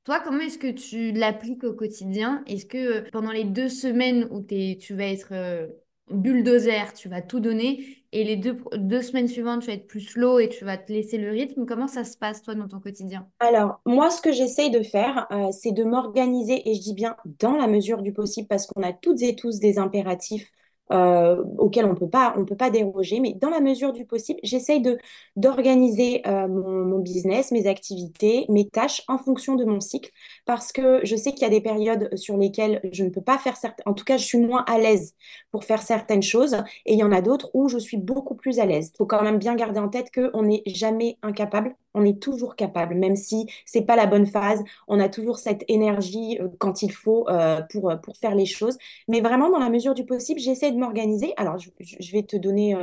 Toi, 0.04 0.20
comment 0.20 0.40
est-ce 0.40 0.58
que 0.58 0.70
tu 0.70 1.12
l'appliques 1.12 1.64
au 1.64 1.72
quotidien? 1.72 2.42
Est-ce 2.46 2.66
que 2.66 3.08
pendant 3.10 3.30
les 3.30 3.44
deux 3.44 3.70
semaines 3.70 4.28
où 4.30 4.44
es, 4.50 4.76
tu 4.78 4.94
vas 4.94 5.06
être 5.06 5.28
euh, 5.32 5.66
bulldozer, 6.10 6.92
tu 6.94 7.08
vas 7.08 7.22
tout 7.22 7.40
donner, 7.40 8.04
et 8.12 8.24
les 8.24 8.36
deux, 8.36 8.58
deux 8.76 9.02
semaines 9.02 9.28
suivantes, 9.28 9.62
tu 9.62 9.66
vas 9.68 9.72
être 9.72 9.86
plus 9.86 10.00
slow 10.00 10.38
et 10.38 10.48
tu 10.48 10.64
vas 10.64 10.76
te 10.76 10.92
laisser 10.92 11.18
le 11.18 11.30
rythme. 11.30 11.66
Comment 11.66 11.88
ça 11.88 12.04
se 12.04 12.16
passe, 12.16 12.42
toi, 12.42 12.54
dans 12.54 12.68
ton 12.68 12.78
quotidien? 12.78 13.26
Alors, 13.40 13.80
moi, 13.86 14.10
ce 14.10 14.22
que 14.22 14.30
j'essaye 14.30 14.70
de 14.70 14.82
faire, 14.82 15.26
euh, 15.32 15.50
c'est 15.50 15.72
de 15.72 15.82
m'organiser, 15.82 16.68
et 16.68 16.74
je 16.74 16.80
dis 16.80 16.94
bien 16.94 17.16
dans 17.40 17.56
la 17.56 17.66
mesure 17.66 18.02
du 18.02 18.12
possible, 18.12 18.46
parce 18.48 18.66
qu'on 18.66 18.82
a 18.82 18.92
toutes 18.92 19.22
et 19.22 19.34
tous 19.34 19.58
des 19.58 19.78
impératifs 19.78 20.50
euh, 20.92 21.42
on 21.58 21.94
peut 21.94 22.08
pas, 22.08 22.34
on 22.36 22.44
peut 22.44 22.56
pas 22.56 22.70
déroger. 22.70 23.20
Mais 23.20 23.34
dans 23.34 23.50
la 23.50 23.60
mesure 23.60 23.92
du 23.92 24.04
possible, 24.04 24.40
j'essaye 24.42 24.80
de 24.80 24.98
d'organiser 25.36 26.22
euh, 26.26 26.48
mon, 26.48 26.98
business, 26.98 27.50
mes 27.50 27.66
activités, 27.66 28.46
mes 28.48 28.68
tâches 28.68 29.02
en 29.08 29.18
fonction 29.18 29.56
de 29.56 29.64
mon 29.64 29.80
cycle, 29.80 30.10
parce 30.46 30.72
que 30.72 31.00
je 31.04 31.16
sais 31.16 31.32
qu'il 31.32 31.42
y 31.42 31.44
a 31.44 31.50
des 31.50 31.60
périodes 31.60 32.14
sur 32.16 32.36
lesquelles 32.36 32.80
je 32.92 33.04
ne 33.04 33.10
peux 33.10 33.20
pas 33.20 33.38
faire 33.38 33.56
certaines. 33.56 33.84
En 33.86 33.94
tout 33.94 34.04
cas, 34.04 34.16
je 34.16 34.24
suis 34.24 34.38
moins 34.38 34.64
à 34.66 34.78
l'aise 34.78 35.14
pour 35.50 35.64
faire 35.64 35.82
certaines 35.82 36.22
choses, 36.22 36.54
et 36.86 36.94
il 36.94 36.98
y 36.98 37.04
en 37.04 37.12
a 37.12 37.20
d'autres 37.20 37.50
où 37.54 37.68
je 37.68 37.78
suis 37.78 37.98
beaucoup 37.98 38.34
plus 38.34 38.58
à 38.58 38.66
l'aise. 38.66 38.90
Il 38.94 38.96
faut 38.96 39.06
quand 39.06 39.22
même 39.22 39.38
bien 39.38 39.54
garder 39.54 39.80
en 39.80 39.88
tête 39.88 40.10
qu'on 40.12 40.42
n'est 40.42 40.62
jamais 40.66 41.18
incapable 41.22 41.74
on 41.94 42.04
est 42.04 42.20
toujours 42.20 42.56
capable, 42.56 42.94
même 42.94 43.16
si 43.16 43.46
c'est 43.64 43.82
pas 43.82 43.96
la 43.96 44.06
bonne 44.06 44.26
phase, 44.26 44.62
on 44.88 45.00
a 45.00 45.08
toujours 45.08 45.38
cette 45.38 45.64
énergie 45.68 46.38
euh, 46.40 46.48
quand 46.58 46.82
il 46.82 46.92
faut 46.92 47.28
euh, 47.28 47.62
pour, 47.70 47.90
euh, 47.90 47.96
pour 47.96 48.16
faire 48.16 48.34
les 48.34 48.46
choses. 48.46 48.76
Mais 49.08 49.20
vraiment, 49.20 49.50
dans 49.50 49.58
la 49.58 49.70
mesure 49.70 49.94
du 49.94 50.04
possible, 50.04 50.40
j'essaie 50.40 50.72
de 50.72 50.78
m'organiser. 50.78 51.32
Alors, 51.36 51.58
je, 51.58 52.12
vais 52.12 52.22
te 52.22 52.36
donner 52.36 52.76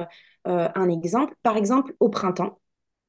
un 0.46 0.90
exemple. 0.90 1.36
Par 1.44 1.58
exemple, 1.58 1.96
au 2.00 2.10
printemps, 2.10 2.60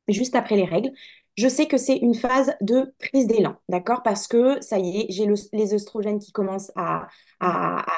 juste 0.09 0.35
après 0.37 0.57
les 0.57 0.65
règles, 0.65 0.91
je 1.37 1.49
sais 1.49 1.66
que 1.66 1.79
c'est 1.79 1.97
une 1.97 2.14
phase 2.14 2.55
de 2.61 2.92
prise 2.99 3.27
d'élan, 3.27 3.55
d'accord? 3.68 4.03
Parce 4.03 4.29
que 4.29 4.61
ça 4.61 4.79
y 4.79 5.01
est, 5.01 5.07
j'ai 5.09 5.27
les 5.53 5.75
oestrogènes 5.75 6.18
qui 6.18 6.31
commencent 6.31 6.73
à, 6.77 7.09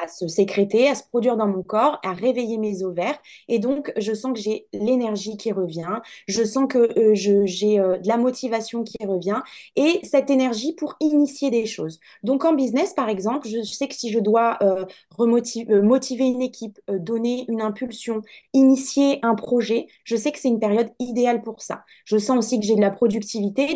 se 0.08 0.26
sécréter, 0.28 0.88
à 0.88 0.94
se 0.94 1.02
produire 1.02 1.36
dans 1.36 1.46
mon 1.46 1.62
corps, 1.62 1.98
à 2.02 2.12
réveiller 2.12 2.56
mes 2.56 2.82
ovaires. 2.82 3.18
Et 3.48 3.58
donc, 3.58 3.92
je 3.96 4.14
sens 4.14 4.32
que 4.32 4.38
j'ai 4.38 4.66
l'énergie 4.72 5.36
qui 5.36 5.52
revient, 5.52 6.00
je 6.28 6.44
sens 6.44 6.66
que 6.68 6.78
euh, 6.98 7.14
j'ai 7.14 7.78
euh, 7.78 7.98
de 7.98 8.08
la 8.08 8.16
motivation 8.16 8.84
qui 8.84 9.04
revient 9.04 9.42
et 9.76 10.00
cette 10.02 10.30
énergie 10.30 10.72
pour 10.72 10.96
initier 11.00 11.50
des 11.50 11.66
choses. 11.66 12.00
Donc, 12.22 12.44
en 12.44 12.54
business, 12.54 12.94
par 12.94 13.08
exemple, 13.08 13.48
je 13.48 13.62
sais 13.62 13.88
que 13.88 13.94
si 13.94 14.10
je 14.10 14.18
dois 14.18 14.58
euh, 14.62 14.84
motiver 15.18 16.26
une 16.26 16.42
équipe, 16.42 16.80
donner 16.88 17.44
une 17.48 17.60
impulsion, 17.60 18.22
initier 18.52 19.18
un 19.22 19.34
projet, 19.34 19.88
je 20.04 20.16
sais 20.16 20.32
que 20.32 20.38
c'est 20.38 20.48
une 20.48 20.60
période 20.60 20.90
idéale 21.00 21.42
pour 21.42 21.60
ça. 21.60 21.84
Je 22.04 22.16
sens 22.16 22.38
aussi 22.38 22.60
que 22.60 22.64
j'ai 22.64 22.76
de 22.76 22.80
la 22.80 22.90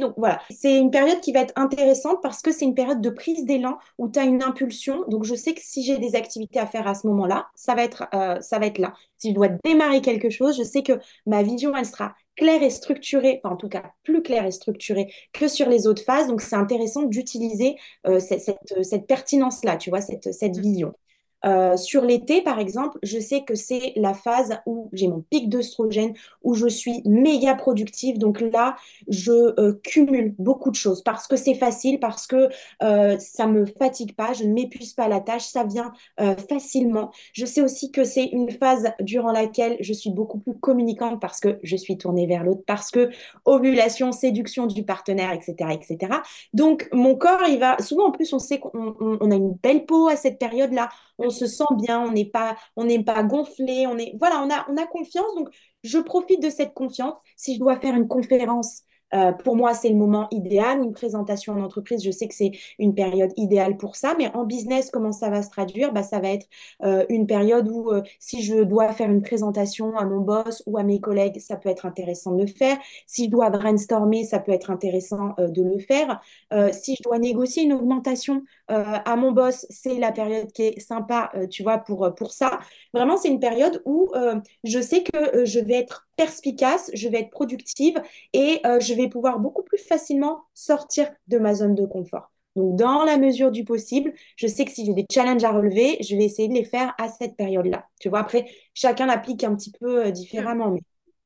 Donc, 0.00 0.14
voilà, 0.16 0.40
c'est 0.50 0.76
une 0.76 0.90
période 0.90 1.20
qui 1.20 1.32
va 1.32 1.40
être 1.40 1.52
intéressante 1.56 2.18
parce 2.22 2.42
que 2.42 2.52
c'est 2.52 2.64
une 2.64 2.74
période 2.74 3.00
de 3.00 3.10
prise 3.10 3.44
d'élan 3.44 3.78
où 3.98 4.08
tu 4.08 4.18
as 4.18 4.24
une 4.24 4.42
impulsion. 4.42 5.04
Donc, 5.08 5.24
je 5.24 5.34
sais 5.34 5.54
que 5.54 5.60
si 5.62 5.82
j'ai 5.82 5.98
des 5.98 6.14
activités 6.14 6.58
à 6.58 6.66
faire 6.66 6.86
à 6.86 6.94
ce 6.94 7.06
moment-là, 7.06 7.48
ça 7.54 7.74
va 7.74 7.82
être, 7.82 8.06
euh, 8.14 8.40
ça 8.40 8.58
va 8.58 8.66
être 8.66 8.78
là. 8.78 8.94
Si 9.18 9.30
je 9.30 9.34
dois 9.34 9.48
démarrer 9.64 10.00
quelque 10.00 10.30
chose, 10.30 10.56
je 10.56 10.62
sais 10.62 10.82
que 10.82 10.92
ma 11.26 11.42
vision, 11.42 11.76
elle 11.76 11.86
sera 11.86 12.14
claire 12.36 12.62
et 12.62 12.70
structurée, 12.70 13.40
enfin 13.42 13.54
en 13.54 13.56
tout 13.56 13.68
cas 13.68 13.82
plus 14.04 14.22
claire 14.22 14.46
et 14.46 14.52
structurée 14.52 15.12
que 15.32 15.48
sur 15.48 15.68
les 15.68 15.86
autres 15.86 16.04
phases. 16.04 16.28
Donc 16.28 16.40
c'est 16.40 16.56
intéressant 16.56 17.02
d'utiliser 17.02 17.76
euh, 18.06 18.20
cette, 18.20 19.06
pertinence-là, 19.08 19.76
tu 19.76 19.90
vois, 19.90 20.00
cette, 20.00 20.32
cette 20.32 20.56
mmh. 20.56 20.60
vision. 20.60 20.94
Euh, 21.44 21.76
sur 21.76 22.04
l'été, 22.04 22.42
par 22.42 22.58
exemple, 22.58 22.98
je 23.02 23.18
sais 23.18 23.42
que 23.42 23.54
c'est 23.54 23.92
la 23.96 24.14
phase 24.14 24.58
où 24.66 24.90
j'ai 24.92 25.08
mon 25.08 25.20
pic 25.30 25.48
d'œstrogène, 25.48 26.14
où 26.42 26.54
je 26.54 26.66
suis 26.66 27.02
méga 27.04 27.54
productive. 27.54 28.18
Donc 28.18 28.40
là, 28.40 28.76
je 29.08 29.32
euh, 29.60 29.78
cumule 29.82 30.34
beaucoup 30.38 30.70
de 30.70 30.76
choses 30.76 31.02
parce 31.02 31.26
que 31.26 31.36
c'est 31.36 31.54
facile, 31.54 32.00
parce 32.00 32.26
que 32.26 32.48
euh, 32.82 33.18
ça 33.18 33.46
me 33.46 33.66
fatigue 33.66 34.14
pas, 34.14 34.32
je 34.32 34.44
ne 34.44 34.52
m'épuise 34.52 34.94
pas 34.94 35.04
à 35.04 35.08
la 35.08 35.20
tâche, 35.20 35.44
ça 35.46 35.64
vient 35.64 35.92
facilement. 36.48 37.10
Je 37.32 37.46
sais 37.46 37.60
aussi 37.60 37.90
que 37.90 38.04
c'est 38.04 38.24
une 38.24 38.50
phase 38.50 38.92
durant 39.00 39.32
laquelle 39.32 39.76
je 39.80 39.92
suis 39.92 40.10
beaucoup 40.10 40.38
plus 40.38 40.54
communicante 40.54 41.20
parce 41.20 41.40
que 41.40 41.58
je 41.62 41.76
suis 41.76 41.96
tournée 41.96 42.26
vers 42.26 42.44
l'autre, 42.44 42.62
parce 42.66 42.90
que 42.90 43.10
ovulation, 43.44 44.12
séduction 44.12 44.66
du 44.66 44.84
partenaire, 44.84 45.32
etc., 45.32 45.70
etc. 45.72 46.20
Donc 46.54 46.88
mon 46.92 47.14
corps, 47.14 47.42
il 47.48 47.58
va 47.58 47.78
souvent 47.80 48.08
en 48.08 48.10
plus, 48.10 48.32
on 48.32 48.38
sait 48.38 48.58
qu'on 48.58 49.30
a 49.30 49.34
une 49.34 49.54
belle 49.54 49.86
peau 49.86 50.08
à 50.08 50.16
cette 50.16 50.38
période-là 50.38 50.88
on 51.18 51.30
se 51.30 51.46
sent 51.46 51.64
bien, 51.76 52.00
on 52.00 52.12
n'est 52.12 52.24
pas, 52.30 52.56
on 52.76 52.84
n'est 52.84 53.02
pas 53.02 53.22
gonflé, 53.22 53.86
on 53.86 53.98
est, 53.98 54.14
voilà, 54.18 54.42
on 54.42 54.50
a, 54.50 54.66
on 54.70 54.76
a 54.76 54.86
confiance. 54.86 55.34
Donc, 55.36 55.48
je 55.82 55.98
profite 55.98 56.42
de 56.42 56.50
cette 56.50 56.74
confiance. 56.74 57.14
Si 57.36 57.54
je 57.54 57.58
dois 57.60 57.78
faire 57.80 57.94
une 57.94 58.08
conférence 58.08 58.82
euh, 59.14 59.32
pour 59.32 59.56
moi, 59.56 59.74
c'est 59.74 59.88
le 59.88 59.96
moment 59.96 60.28
idéal. 60.30 60.82
Une 60.82 60.92
présentation 60.92 61.54
en 61.54 61.62
entreprise, 61.62 62.02
je 62.04 62.10
sais 62.10 62.28
que 62.28 62.34
c'est 62.34 62.52
une 62.78 62.94
période 62.94 63.32
idéale 63.36 63.76
pour 63.76 63.96
ça. 63.96 64.14
Mais 64.18 64.34
en 64.34 64.44
business, 64.44 64.90
comment 64.90 65.12
ça 65.12 65.30
va 65.30 65.42
se 65.42 65.50
traduire? 65.50 65.92
Bah, 65.92 66.02
Ça 66.02 66.20
va 66.20 66.28
être 66.30 66.46
euh, 66.82 67.04
une 67.08 67.26
période 67.26 67.68
où 67.68 67.90
euh, 67.90 68.02
si 68.18 68.42
je 68.42 68.62
dois 68.62 68.92
faire 68.92 69.10
une 69.10 69.22
présentation 69.22 69.96
à 69.96 70.04
mon 70.04 70.20
boss 70.20 70.62
ou 70.66 70.78
à 70.78 70.82
mes 70.82 71.00
collègues, 71.00 71.38
ça 71.40 71.56
peut 71.56 71.68
être 71.68 71.86
intéressant 71.86 72.32
de 72.32 72.42
le 72.42 72.48
faire. 72.48 72.76
Si 73.06 73.26
je 73.26 73.30
dois 73.30 73.50
brainstormer, 73.50 74.24
ça 74.24 74.38
peut 74.38 74.52
être 74.52 74.70
intéressant 74.70 75.34
de 75.38 75.62
le 75.62 75.78
faire. 75.78 76.20
si 76.72 76.96
je 76.96 77.02
dois 77.02 77.18
négocier 77.18 77.62
une 77.64 77.72
augmentation 77.72 78.42
à 78.68 79.16
mon 79.16 79.32
boss, 79.32 79.66
c'est 79.70 79.98
la 79.98 80.12
période 80.12 80.50
qui 80.52 80.62
est 80.62 80.80
sympa, 80.80 81.32
tu 81.50 81.62
vois, 81.62 81.78
pour, 81.78 82.14
pour 82.14 82.32
ça. 82.32 82.58
Vraiment, 82.92 83.16
c'est 83.16 83.28
une 83.28 83.40
période 83.40 83.82
où 83.84 84.10
je 84.64 84.80
sais 84.80 85.02
que 85.02 85.44
je 85.44 85.60
vais 85.60 85.74
être 85.74 86.08
perspicace, 86.16 86.90
je 86.94 87.08
vais 87.08 87.20
être 87.20 87.30
productive 87.30 88.00
et 88.32 88.60
je 88.64 88.94
vais 88.94 88.97
pouvoir 89.06 89.38
beaucoup 89.38 89.62
plus 89.62 89.78
facilement 89.78 90.40
sortir 90.54 91.08
de 91.28 91.38
ma 91.38 91.54
zone 91.54 91.76
de 91.76 91.86
confort. 91.86 92.32
Donc, 92.56 92.76
dans 92.76 93.04
la 93.04 93.18
mesure 93.18 93.52
du 93.52 93.64
possible, 93.64 94.12
je 94.36 94.48
sais 94.48 94.64
que 94.64 94.72
si 94.72 94.84
j'ai 94.84 94.94
des 94.94 95.06
challenges 95.12 95.44
à 95.44 95.52
relever, 95.52 95.98
je 96.02 96.16
vais 96.16 96.24
essayer 96.24 96.48
de 96.48 96.54
les 96.54 96.64
faire 96.64 96.92
à 96.98 97.08
cette 97.08 97.36
période-là. 97.36 97.86
Tu 98.00 98.08
vois, 98.08 98.18
après, 98.18 98.46
chacun 98.74 99.06
l'applique 99.06 99.44
un 99.44 99.54
petit 99.54 99.70
peu 99.70 100.06
euh, 100.06 100.10
différemment, 100.10 100.72
mais 100.72 100.80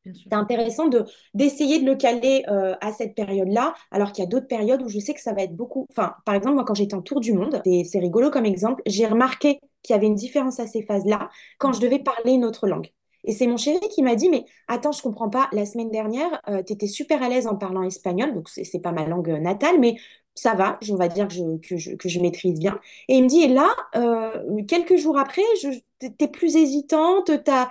c'est 0.05 0.35
intéressant 0.35 0.89
de 0.89 1.05
d'essayer 1.33 1.81
de 1.81 1.87
le 1.87 1.95
caler 1.95 2.45
euh, 2.49 2.75
à 2.81 2.93
cette 2.93 3.15
période-là, 3.15 3.75
alors 3.91 4.13
qu'il 4.13 4.25
y 4.25 4.27
a 4.27 4.29
d'autres 4.29 4.49
périodes 4.49 4.83
où 4.83 4.89
je 4.89 4.99
sais 4.99 5.15
que 5.15 5.21
ça 5.21 5.33
va 5.33 5.43
être 5.43 5.57
beaucoup. 5.57 5.87
Enfin, 5.91 6.15
par 6.27 6.35
exemple, 6.35 6.57
moi, 6.57 6.65
quand 6.65 6.75
j'étais 6.75 6.95
en 6.95 7.03
tour 7.03 7.21
du 7.21 7.33
monde, 7.33 7.63
c'est 7.65 7.99
rigolo 7.99 8.31
comme 8.31 8.45
exemple, 8.45 8.83
j'ai 8.87 9.07
remarqué 9.07 9.61
qu'il 9.83 9.95
y 9.95 9.97
avait 9.97 10.07
une 10.07 10.15
différence 10.15 10.61
à 10.61 10.67
ces 10.67 10.83
phases-là 10.83 11.31
quand 11.59 11.73
je 11.73 11.81
devais 11.81 12.01
parler 12.01 12.33
une 12.33 12.45
autre 12.45 12.67
langue. 12.67 12.89
Et 13.25 13.33
c'est 13.33 13.47
mon 13.47 13.57
chéri 13.57 13.81
qui 13.91 14.03
m'a 14.03 14.15
dit, 14.15 14.29
mais 14.29 14.45
attends, 14.69 14.93
je 14.93 15.03
comprends 15.03 15.31
pas, 15.31 15.49
la 15.53 15.65
semaine 15.67 15.91
dernière, 15.91 16.41
euh, 16.49 16.63
tu 16.63 16.73
étais 16.73 16.87
super 16.87 17.23
à 17.23 17.29
l'aise 17.29 17.47
en 17.47 17.57
parlant 17.57 17.83
espagnol, 17.83 18.35
donc 18.35 18.49
c'est 18.49 18.81
pas 18.81 18.93
ma 18.93 19.07
langue 19.07 19.29
natale, 19.29 19.79
mais 19.79 19.97
ça 20.35 20.55
va, 20.55 20.79
on 20.91 20.97
va 20.97 21.09
dire 21.09 21.29
que 21.29 21.77
je, 21.77 21.95
que 21.95 22.09
je, 22.09 22.21
maîtrise 22.21 22.59
bien. 22.59 22.81
Et 23.09 23.17
il 23.17 23.25
me 23.25 23.29
dit, 23.29 23.43
et 23.43 23.49
là, 23.49 23.71
euh, 23.97 24.63
quelques 24.67 24.97
jours 24.97 25.19
après, 25.19 25.43
je, 25.63 25.69
t'es 26.09 26.29
plus 26.29 26.57
hésitante, 26.57 27.31
t'as, 27.45 27.69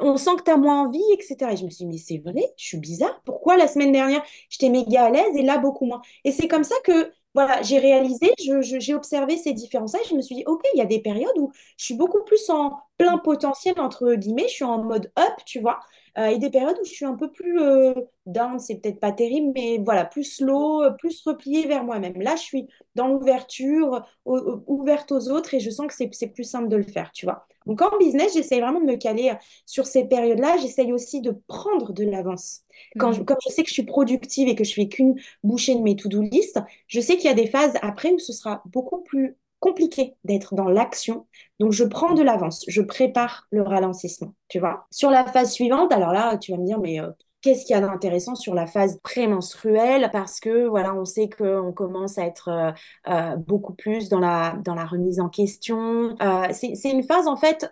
on 0.00 0.16
sent 0.16 0.36
que 0.38 0.42
tu 0.44 0.50
as 0.50 0.56
moins 0.56 0.82
envie, 0.86 1.02
etc. 1.14 1.52
Et 1.52 1.56
je 1.56 1.64
me 1.64 1.70
suis 1.70 1.86
dit, 1.86 1.92
mais 1.92 1.98
c'est 1.98 2.18
vrai, 2.18 2.52
je 2.56 2.64
suis 2.64 2.78
bizarre. 2.78 3.20
Pourquoi 3.24 3.56
la 3.56 3.66
semaine 3.66 3.92
dernière, 3.92 4.22
j'étais 4.50 4.68
méga 4.68 5.04
à 5.06 5.10
l'aise 5.10 5.36
et 5.36 5.42
là, 5.42 5.58
beaucoup 5.58 5.86
moins? 5.86 6.02
Et 6.24 6.32
c'est 6.32 6.48
comme 6.48 6.64
ça 6.64 6.76
que 6.84 7.10
voilà, 7.36 7.60
j'ai 7.60 7.78
réalisé, 7.78 8.32
j'ai 8.38 8.94
observé 8.94 9.36
ces 9.36 9.52
différences 9.52 9.94
et 9.94 9.98
je 10.08 10.14
me 10.14 10.22
suis 10.22 10.36
dit, 10.36 10.44
OK, 10.46 10.62
il 10.74 10.78
y 10.78 10.80
a 10.80 10.86
des 10.86 11.00
périodes 11.00 11.36
où 11.36 11.52
je 11.76 11.84
suis 11.84 11.94
beaucoup 11.94 12.24
plus 12.24 12.48
en 12.48 12.78
plein 12.96 13.18
potentiel, 13.18 13.78
entre 13.78 14.14
guillemets, 14.14 14.48
je 14.48 14.54
suis 14.54 14.64
en 14.64 14.82
mode 14.82 15.12
up, 15.18 15.34
tu 15.44 15.60
vois, 15.60 15.78
euh, 16.16 16.28
et 16.28 16.38
des 16.38 16.48
périodes 16.48 16.78
où 16.80 16.84
je 16.86 16.90
suis 16.90 17.04
un 17.04 17.14
peu 17.14 17.30
plus 17.30 17.60
euh, 17.60 17.92
down, 18.24 18.58
c'est 18.58 18.76
peut-être 18.76 19.00
pas 19.00 19.12
terrible, 19.12 19.52
mais 19.54 19.76
voilà, 19.84 20.06
plus 20.06 20.24
slow, 20.24 20.84
plus 20.98 21.22
repliée 21.26 21.66
vers 21.66 21.84
moi-même. 21.84 22.18
Là, 22.22 22.36
je 22.36 22.42
suis 22.42 22.68
dans 22.94 23.08
l'ouverture, 23.08 24.02
ouverte 24.24 25.12
aux 25.12 25.28
autres 25.28 25.52
et 25.52 25.60
je 25.60 25.68
sens 25.68 25.88
que 25.88 25.94
c'est 25.94 26.28
plus 26.28 26.44
simple 26.44 26.68
de 26.68 26.76
le 26.76 26.84
faire, 26.84 27.12
tu 27.12 27.26
vois. 27.26 27.46
Donc 27.66 27.82
en 27.82 27.96
business, 27.98 28.32
j'essaye 28.34 28.60
vraiment 28.60 28.80
de 28.80 28.86
me 28.86 28.96
caler 28.96 29.32
sur 29.64 29.86
ces 29.86 30.04
périodes-là. 30.04 30.56
J'essaye 30.58 30.92
aussi 30.92 31.20
de 31.20 31.32
prendre 31.48 31.92
de 31.92 32.04
l'avance. 32.04 32.62
Quand 32.98 33.12
je, 33.12 33.22
comme 33.22 33.36
je 33.46 33.52
sais 33.52 33.62
que 33.62 33.68
je 33.68 33.74
suis 33.74 33.82
productive 33.84 34.48
et 34.48 34.54
que 34.54 34.64
je 34.64 34.74
fais 34.74 34.88
qu'une 34.88 35.16
bouchée 35.42 35.74
de 35.74 35.80
mes 35.80 35.96
to-do 35.96 36.22
list, 36.22 36.60
je 36.86 37.00
sais 37.00 37.16
qu'il 37.16 37.26
y 37.26 37.32
a 37.32 37.34
des 37.34 37.46
phases 37.46 37.74
après 37.82 38.12
où 38.12 38.18
ce 38.18 38.32
sera 38.32 38.62
beaucoup 38.66 39.02
plus 39.02 39.36
compliqué 39.60 40.14
d'être 40.24 40.54
dans 40.54 40.68
l'action. 40.68 41.26
Donc, 41.58 41.72
je 41.72 41.84
prends 41.84 42.14
de 42.14 42.22
l'avance, 42.22 42.64
je 42.68 42.82
prépare 42.82 43.46
le 43.50 43.62
ralentissement, 43.62 44.34
tu 44.48 44.58
vois. 44.58 44.86
Sur 44.90 45.10
la 45.10 45.24
phase 45.24 45.52
suivante, 45.52 45.92
alors 45.92 46.12
là, 46.12 46.36
tu 46.38 46.52
vas 46.52 46.58
me 46.58 46.66
dire, 46.66 46.78
mais 46.78 47.00
euh, 47.00 47.10
qu'est-ce 47.46 47.64
qu'il 47.64 47.74
y 47.74 47.78
a 47.78 47.80
d'intéressant 47.80 48.34
sur 48.34 48.54
la 48.54 48.66
phase 48.66 48.98
prémenstruelle? 49.02 50.10
Parce 50.12 50.40
que, 50.40 50.66
voilà, 50.66 50.94
on 50.94 51.04
sait 51.04 51.28
qu'on 51.28 51.72
commence 51.72 52.18
à 52.18 52.26
être 52.26 52.48
euh, 52.48 52.72
euh, 53.08 53.36
beaucoup 53.36 53.74
plus 53.74 54.08
dans 54.08 54.20
la, 54.20 54.58
dans 54.64 54.74
la 54.74 54.84
remise 54.84 55.20
en 55.20 55.28
question. 55.28 56.16
c'est 56.52 56.90
une 56.90 57.04
phase, 57.04 57.28
en 57.28 57.36
fait, 57.36 57.70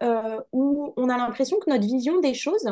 où 0.52 0.92
on 0.96 1.08
a 1.08 1.16
l'impression 1.16 1.58
que 1.58 1.70
notre 1.70 1.86
vision 1.86 2.20
des 2.20 2.34
choses, 2.34 2.66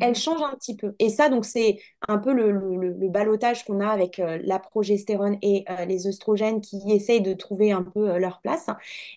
elle 0.00 0.10
mhm. 0.10 0.14
change 0.14 0.42
un 0.42 0.54
petit 0.56 0.76
peu. 0.76 0.94
Et 0.98 1.08
ça, 1.08 1.28
donc, 1.28 1.44
c'est 1.44 1.78
un 2.08 2.18
peu 2.18 2.32
le, 2.32 2.50
le, 2.50 2.92
le 2.92 3.08
balotage 3.08 3.64
qu'on 3.64 3.80
a 3.80 3.88
avec 3.88 4.18
euh, 4.18 4.38
la 4.42 4.58
progestérone 4.58 5.38
et 5.42 5.64
euh, 5.70 5.84
les 5.84 6.06
oestrogènes 6.06 6.60
qui 6.60 6.80
essayent 6.90 7.22
de 7.22 7.34
trouver 7.34 7.72
un 7.72 7.82
peu 7.82 8.10
euh, 8.10 8.18
leur 8.18 8.40
place. 8.40 8.66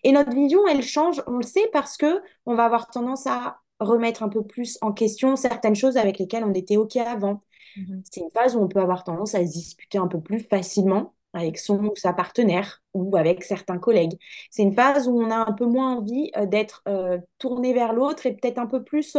Et 0.03 0.11
notre 0.11 0.31
vision, 0.31 0.59
elle 0.67 0.83
change, 0.83 1.21
on 1.27 1.37
le 1.37 1.43
sait, 1.43 1.69
parce 1.73 1.97
que 1.97 2.21
on 2.45 2.55
va 2.55 2.65
avoir 2.65 2.89
tendance 2.89 3.25
à 3.27 3.59
remettre 3.79 4.23
un 4.23 4.29
peu 4.29 4.43
plus 4.43 4.77
en 4.81 4.91
question 4.91 5.35
certaines 5.35 5.75
choses 5.75 5.97
avec 5.97 6.19
lesquelles 6.19 6.43
on 6.43 6.53
était 6.53 6.77
OK 6.77 6.95
avant. 6.97 7.41
Mhm. 7.77 8.01
C'est 8.09 8.21
une 8.21 8.31
phase 8.31 8.55
où 8.55 8.59
on 8.59 8.67
peut 8.67 8.79
avoir 8.79 9.03
tendance 9.03 9.35
à 9.35 9.45
se 9.45 9.51
disputer 9.51 9.97
un 9.97 10.07
peu 10.07 10.19
plus 10.19 10.39
facilement 10.39 11.13
avec 11.33 11.59
son 11.59 11.77
ou 11.85 11.95
sa 11.95 12.13
partenaire 12.13 12.81
ou 12.93 13.15
avec 13.15 13.43
certains 13.43 13.77
collègues. 13.77 14.17
C'est 14.49 14.63
une 14.63 14.73
phase 14.73 15.07
où 15.07 15.21
on 15.21 15.29
a 15.29 15.47
un 15.47 15.53
peu 15.53 15.65
moins 15.65 15.97
envie 15.97 16.31
euh, 16.35 16.45
d'être 16.45 16.81
euh, 16.87 17.19
tourné 17.37 17.73
vers 17.73 17.93
l'autre 17.93 18.25
et 18.25 18.33
peut-être 18.33 18.57
un 18.57 18.65
peu 18.65 18.83
plus 18.83 19.15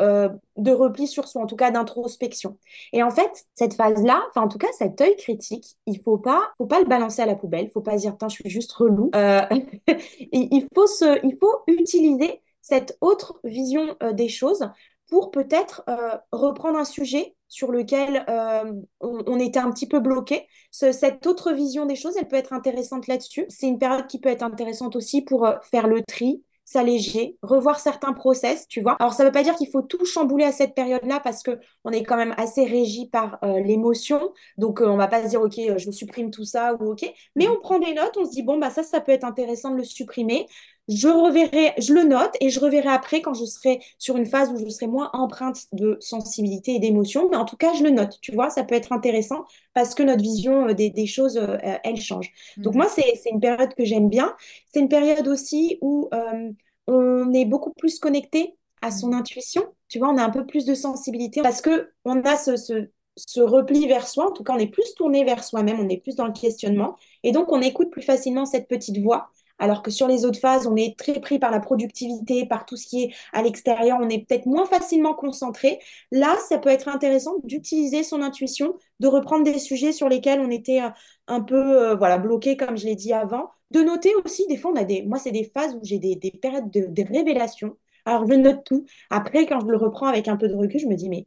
euh, 0.00 0.28
de 0.56 0.70
repli 0.70 1.08
sur 1.08 1.26
soi, 1.26 1.42
en 1.42 1.46
tout 1.46 1.56
cas 1.56 1.72
d'introspection. 1.72 2.58
Et 2.92 3.02
en 3.02 3.10
fait, 3.10 3.46
cette 3.54 3.74
phase-là, 3.74 4.22
enfin 4.28 4.42
en 4.42 4.48
tout 4.48 4.58
cas 4.58 4.68
cet 4.78 5.00
œil 5.00 5.16
critique, 5.16 5.76
il 5.86 6.00
faut 6.00 6.18
pas, 6.18 6.52
faut 6.58 6.66
pas 6.66 6.78
le 6.78 6.86
balancer 6.86 7.22
à 7.22 7.26
la 7.26 7.34
poubelle, 7.34 7.64
il 7.64 7.70
faut 7.70 7.80
pas 7.80 7.96
dire 7.96 8.16
je 8.22 8.28
suis 8.28 8.50
juste 8.50 8.72
relou. 8.72 9.10
il 10.32 10.68
faut 10.74 10.86
se, 10.86 11.26
il 11.26 11.36
faut 11.40 11.62
utiliser 11.66 12.40
cette 12.68 12.96
autre 13.00 13.40
vision 13.44 13.96
des 14.12 14.28
choses 14.28 14.68
pour 15.08 15.30
peut-être 15.30 15.84
reprendre 16.32 16.78
un 16.78 16.84
sujet 16.84 17.36
sur 17.48 17.72
lequel 17.72 18.24
euh, 18.28 18.72
on, 19.00 19.38
était 19.40 19.58
un 19.58 19.70
petit 19.70 19.88
peu 19.88 20.00
bloqué. 20.00 20.46
cette 20.70 21.26
autre 21.26 21.52
vision 21.52 21.86
des 21.86 21.96
choses, 21.96 22.16
elle 22.18 22.28
peut 22.28 22.36
être 22.36 22.52
intéressante 22.52 23.06
là-dessus. 23.06 23.46
C'est 23.48 23.66
une 23.66 23.78
période 23.78 24.06
qui 24.06 24.20
peut 24.20 24.28
être 24.28 24.42
intéressante 24.42 24.96
aussi 24.96 25.22
pour 25.22 25.46
euh, 25.46 25.54
faire 25.62 25.88
le 25.88 26.02
tri, 26.02 26.42
s'alléger, 26.64 27.38
revoir 27.42 27.80
certains 27.80 28.12
process, 28.12 28.68
tu 28.68 28.82
vois. 28.82 28.96
Alors, 29.00 29.14
ça 29.14 29.22
ne 29.22 29.28
veut 29.28 29.32
pas 29.32 29.42
dire 29.42 29.56
qu'il 29.56 29.70
faut 29.70 29.80
tout 29.80 30.04
chambouler 30.04 30.44
à 30.44 30.52
cette 30.52 30.74
période-là 30.74 31.20
parce 31.24 31.42
que 31.42 31.58
on 31.84 31.90
est 31.90 32.02
quand 32.02 32.18
même 32.18 32.34
assez 32.36 32.64
régi 32.66 33.08
par 33.08 33.38
euh, 33.42 33.60
l'émotion. 33.60 34.34
Donc, 34.58 34.82
on 34.82 34.98
va 34.98 35.08
pas 35.08 35.22
se 35.22 35.28
dire, 35.28 35.40
OK, 35.40 35.54
je 35.56 35.90
supprime 35.90 36.30
tout 36.30 36.44
ça 36.44 36.74
ou 36.74 36.92
OK. 36.92 37.10
Mais 37.34 37.48
on 37.48 37.58
prend 37.58 37.78
des 37.78 37.94
notes, 37.94 38.18
on 38.18 38.26
se 38.26 38.32
dit, 38.32 38.42
bon, 38.42 38.58
bah 38.58 38.68
ça, 38.68 38.82
ça 38.82 39.00
peut 39.00 39.12
être 39.12 39.24
intéressant 39.24 39.70
de 39.70 39.76
le 39.76 39.84
supprimer 39.84 40.46
je 40.88 41.08
reverrai, 41.08 41.74
je 41.78 41.92
le 41.92 42.04
note 42.04 42.34
et 42.40 42.48
je 42.48 42.58
reverrai 42.60 42.88
après 42.88 43.20
quand 43.20 43.34
je 43.34 43.44
serai 43.44 43.80
sur 43.98 44.16
une 44.16 44.24
phase 44.24 44.50
où 44.50 44.56
je 44.56 44.68
serai 44.70 44.86
moins 44.86 45.10
empreinte 45.12 45.66
de 45.72 45.98
sensibilité 46.00 46.74
et 46.74 46.78
d'émotion. 46.78 47.28
Mais 47.30 47.36
en 47.36 47.44
tout 47.44 47.56
cas, 47.56 47.74
je 47.74 47.82
le 47.84 47.90
note. 47.90 48.18
Tu 48.22 48.32
vois, 48.32 48.48
ça 48.48 48.64
peut 48.64 48.74
être 48.74 48.92
intéressant 48.92 49.44
parce 49.74 49.94
que 49.94 50.02
notre 50.02 50.22
vision 50.22 50.68
euh, 50.68 50.72
des, 50.72 51.06
choses, 51.06 51.36
euh, 51.36 51.58
elle 51.84 52.00
change. 52.00 52.30
Donc 52.56 52.72
mhm. 52.72 52.80
moi, 52.80 52.88
c'est 52.88 53.30
une 53.30 53.40
période 53.40 53.74
que 53.74 53.84
j'aime 53.84 54.08
bien. 54.08 54.34
C'est 54.72 54.80
une 54.80 54.88
période 54.88 55.28
aussi 55.28 55.78
où 55.82 56.08
euh, 56.14 56.50
on 56.86 57.32
est 57.34 57.44
beaucoup 57.44 57.72
plus 57.74 57.98
connecté 57.98 58.56
à 58.80 58.90
son 58.90 59.08
mhm. 59.08 59.18
intuition. 59.18 59.64
Tu 59.88 59.98
vois, 59.98 60.08
on 60.08 60.16
a 60.16 60.24
un 60.24 60.30
peu 60.30 60.46
plus 60.46 60.64
de 60.64 60.74
sensibilité 60.74 61.42
parce 61.42 61.60
que 61.60 61.90
on 62.06 62.22
a 62.22 62.36
ce, 62.36 62.56
ce, 62.56 62.88
ce 63.16 63.40
repli 63.40 63.86
vers 63.86 64.08
soi. 64.08 64.28
En 64.28 64.32
tout 64.32 64.42
cas, 64.42 64.54
on 64.54 64.58
est 64.58 64.68
plus 64.68 64.94
tourné 64.94 65.24
vers 65.24 65.44
soi-même, 65.44 65.80
on 65.80 65.88
est 65.90 65.98
plus 65.98 66.16
dans 66.16 66.26
le 66.26 66.32
questionnement. 66.32 66.96
Et 67.24 67.32
donc, 67.32 67.52
on 67.52 67.60
écoute 67.60 67.90
plus 67.90 68.02
facilement 68.02 68.46
cette 68.46 68.68
petite 68.68 68.98
voix 69.02 69.30
alors 69.58 69.82
que 69.82 69.90
sur 69.90 70.08
les 70.08 70.24
autres 70.24 70.38
phases, 70.38 70.66
on 70.66 70.76
est 70.76 70.98
très 70.98 71.20
pris 71.20 71.38
par 71.38 71.50
la 71.50 71.60
productivité, 71.60 72.46
par 72.46 72.66
tout 72.66 72.76
ce 72.76 72.86
qui 72.86 73.04
est 73.04 73.14
à 73.32 73.42
l'extérieur, 73.42 73.98
on 74.00 74.08
est 74.08 74.26
peut-être 74.26 74.46
moins 74.46 74.66
facilement 74.66 75.14
concentré. 75.14 75.78
Là, 76.12 76.36
ça 76.48 76.58
peut 76.58 76.68
être 76.68 76.88
intéressant 76.88 77.34
d'utiliser 77.44 78.02
son 78.02 78.22
intuition, 78.22 78.74
de 79.00 79.06
reprendre 79.08 79.44
des 79.44 79.58
sujets 79.58 79.92
sur 79.92 80.08
lesquels 80.08 80.40
on 80.40 80.50
était 80.50 80.82
euh, 80.82 80.90
un 81.26 81.40
peu 81.40 81.56
euh, 81.56 81.94
voilà, 81.96 82.18
bloqué, 82.18 82.56
comme 82.56 82.76
je 82.76 82.86
l'ai 82.86 82.96
dit 82.96 83.12
avant. 83.12 83.50
De 83.70 83.80
noter 83.80 84.12
aussi, 84.24 84.46
des 84.46 84.56
fois, 84.56 84.72
on 84.72 84.76
a 84.76 84.84
des, 84.84 85.02
moi, 85.02 85.18
c'est 85.18 85.30
des 85.32 85.44
phases 85.44 85.74
où 85.74 85.80
j'ai 85.82 85.98
des, 85.98 86.16
périodes 86.40 86.70
de, 86.70 86.86
de 86.88 87.02
révélation. 87.12 87.76
Alors, 88.04 88.26
je 88.26 88.34
note 88.34 88.64
tout. 88.64 88.86
Après, 89.10 89.46
quand 89.46 89.60
je 89.60 89.66
le 89.66 89.76
reprends 89.76 90.06
avec 90.06 90.28
un 90.28 90.36
peu 90.36 90.48
de 90.48 90.54
recul, 90.54 90.80
je 90.80 90.86
me 90.86 90.94
dis, 90.96 91.08
mais 91.10 91.26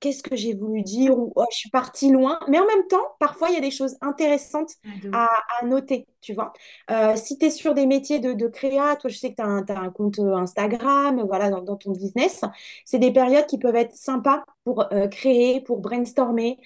qu'est-ce 0.00 0.22
que 0.22 0.36
j'ai 0.36 0.54
voulu 0.54 0.82
dire 0.82 1.18
ou 1.18 1.32
oh, 1.34 1.44
je 1.50 1.56
suis 1.56 1.70
partie 1.70 2.10
loin. 2.10 2.38
Mais 2.48 2.58
en 2.58 2.66
même 2.66 2.86
temps, 2.88 3.02
parfois, 3.18 3.48
il 3.48 3.54
y 3.54 3.58
a 3.58 3.60
des 3.60 3.70
choses 3.70 3.96
intéressantes 4.00 4.72
à, 5.12 5.28
noter, 5.64 6.06
tu 6.20 6.34
vois. 6.34 6.52
Euh, 6.90 7.16
si 7.16 7.38
tu 7.38 7.46
es 7.46 7.50
sur 7.50 7.74
des 7.74 7.86
métiers 7.86 8.20
de, 8.20 8.32
de 8.32 8.46
créa, 8.46 8.96
toi, 8.96 9.10
je 9.10 9.18
sais 9.18 9.30
que 9.30 9.36
tu 9.36 9.42
as, 9.42 9.78
un 9.78 9.90
compte 9.90 10.18
euh, 10.18 10.34
Instagram, 10.34 11.22
voilà, 11.26 11.50
dans, 11.50 11.76
ton 11.76 11.92
business, 11.92 12.42
c'est 12.84 12.98
des 12.98 13.12
périodes 13.12 13.46
qui 13.46 13.58
peuvent 13.58 13.76
être 13.76 13.94
sympas 13.94 14.44
pour 14.64 14.92
euh, 14.92 15.08
créer, 15.08 15.60
pour 15.60 15.78
brainstormer, 15.80 16.58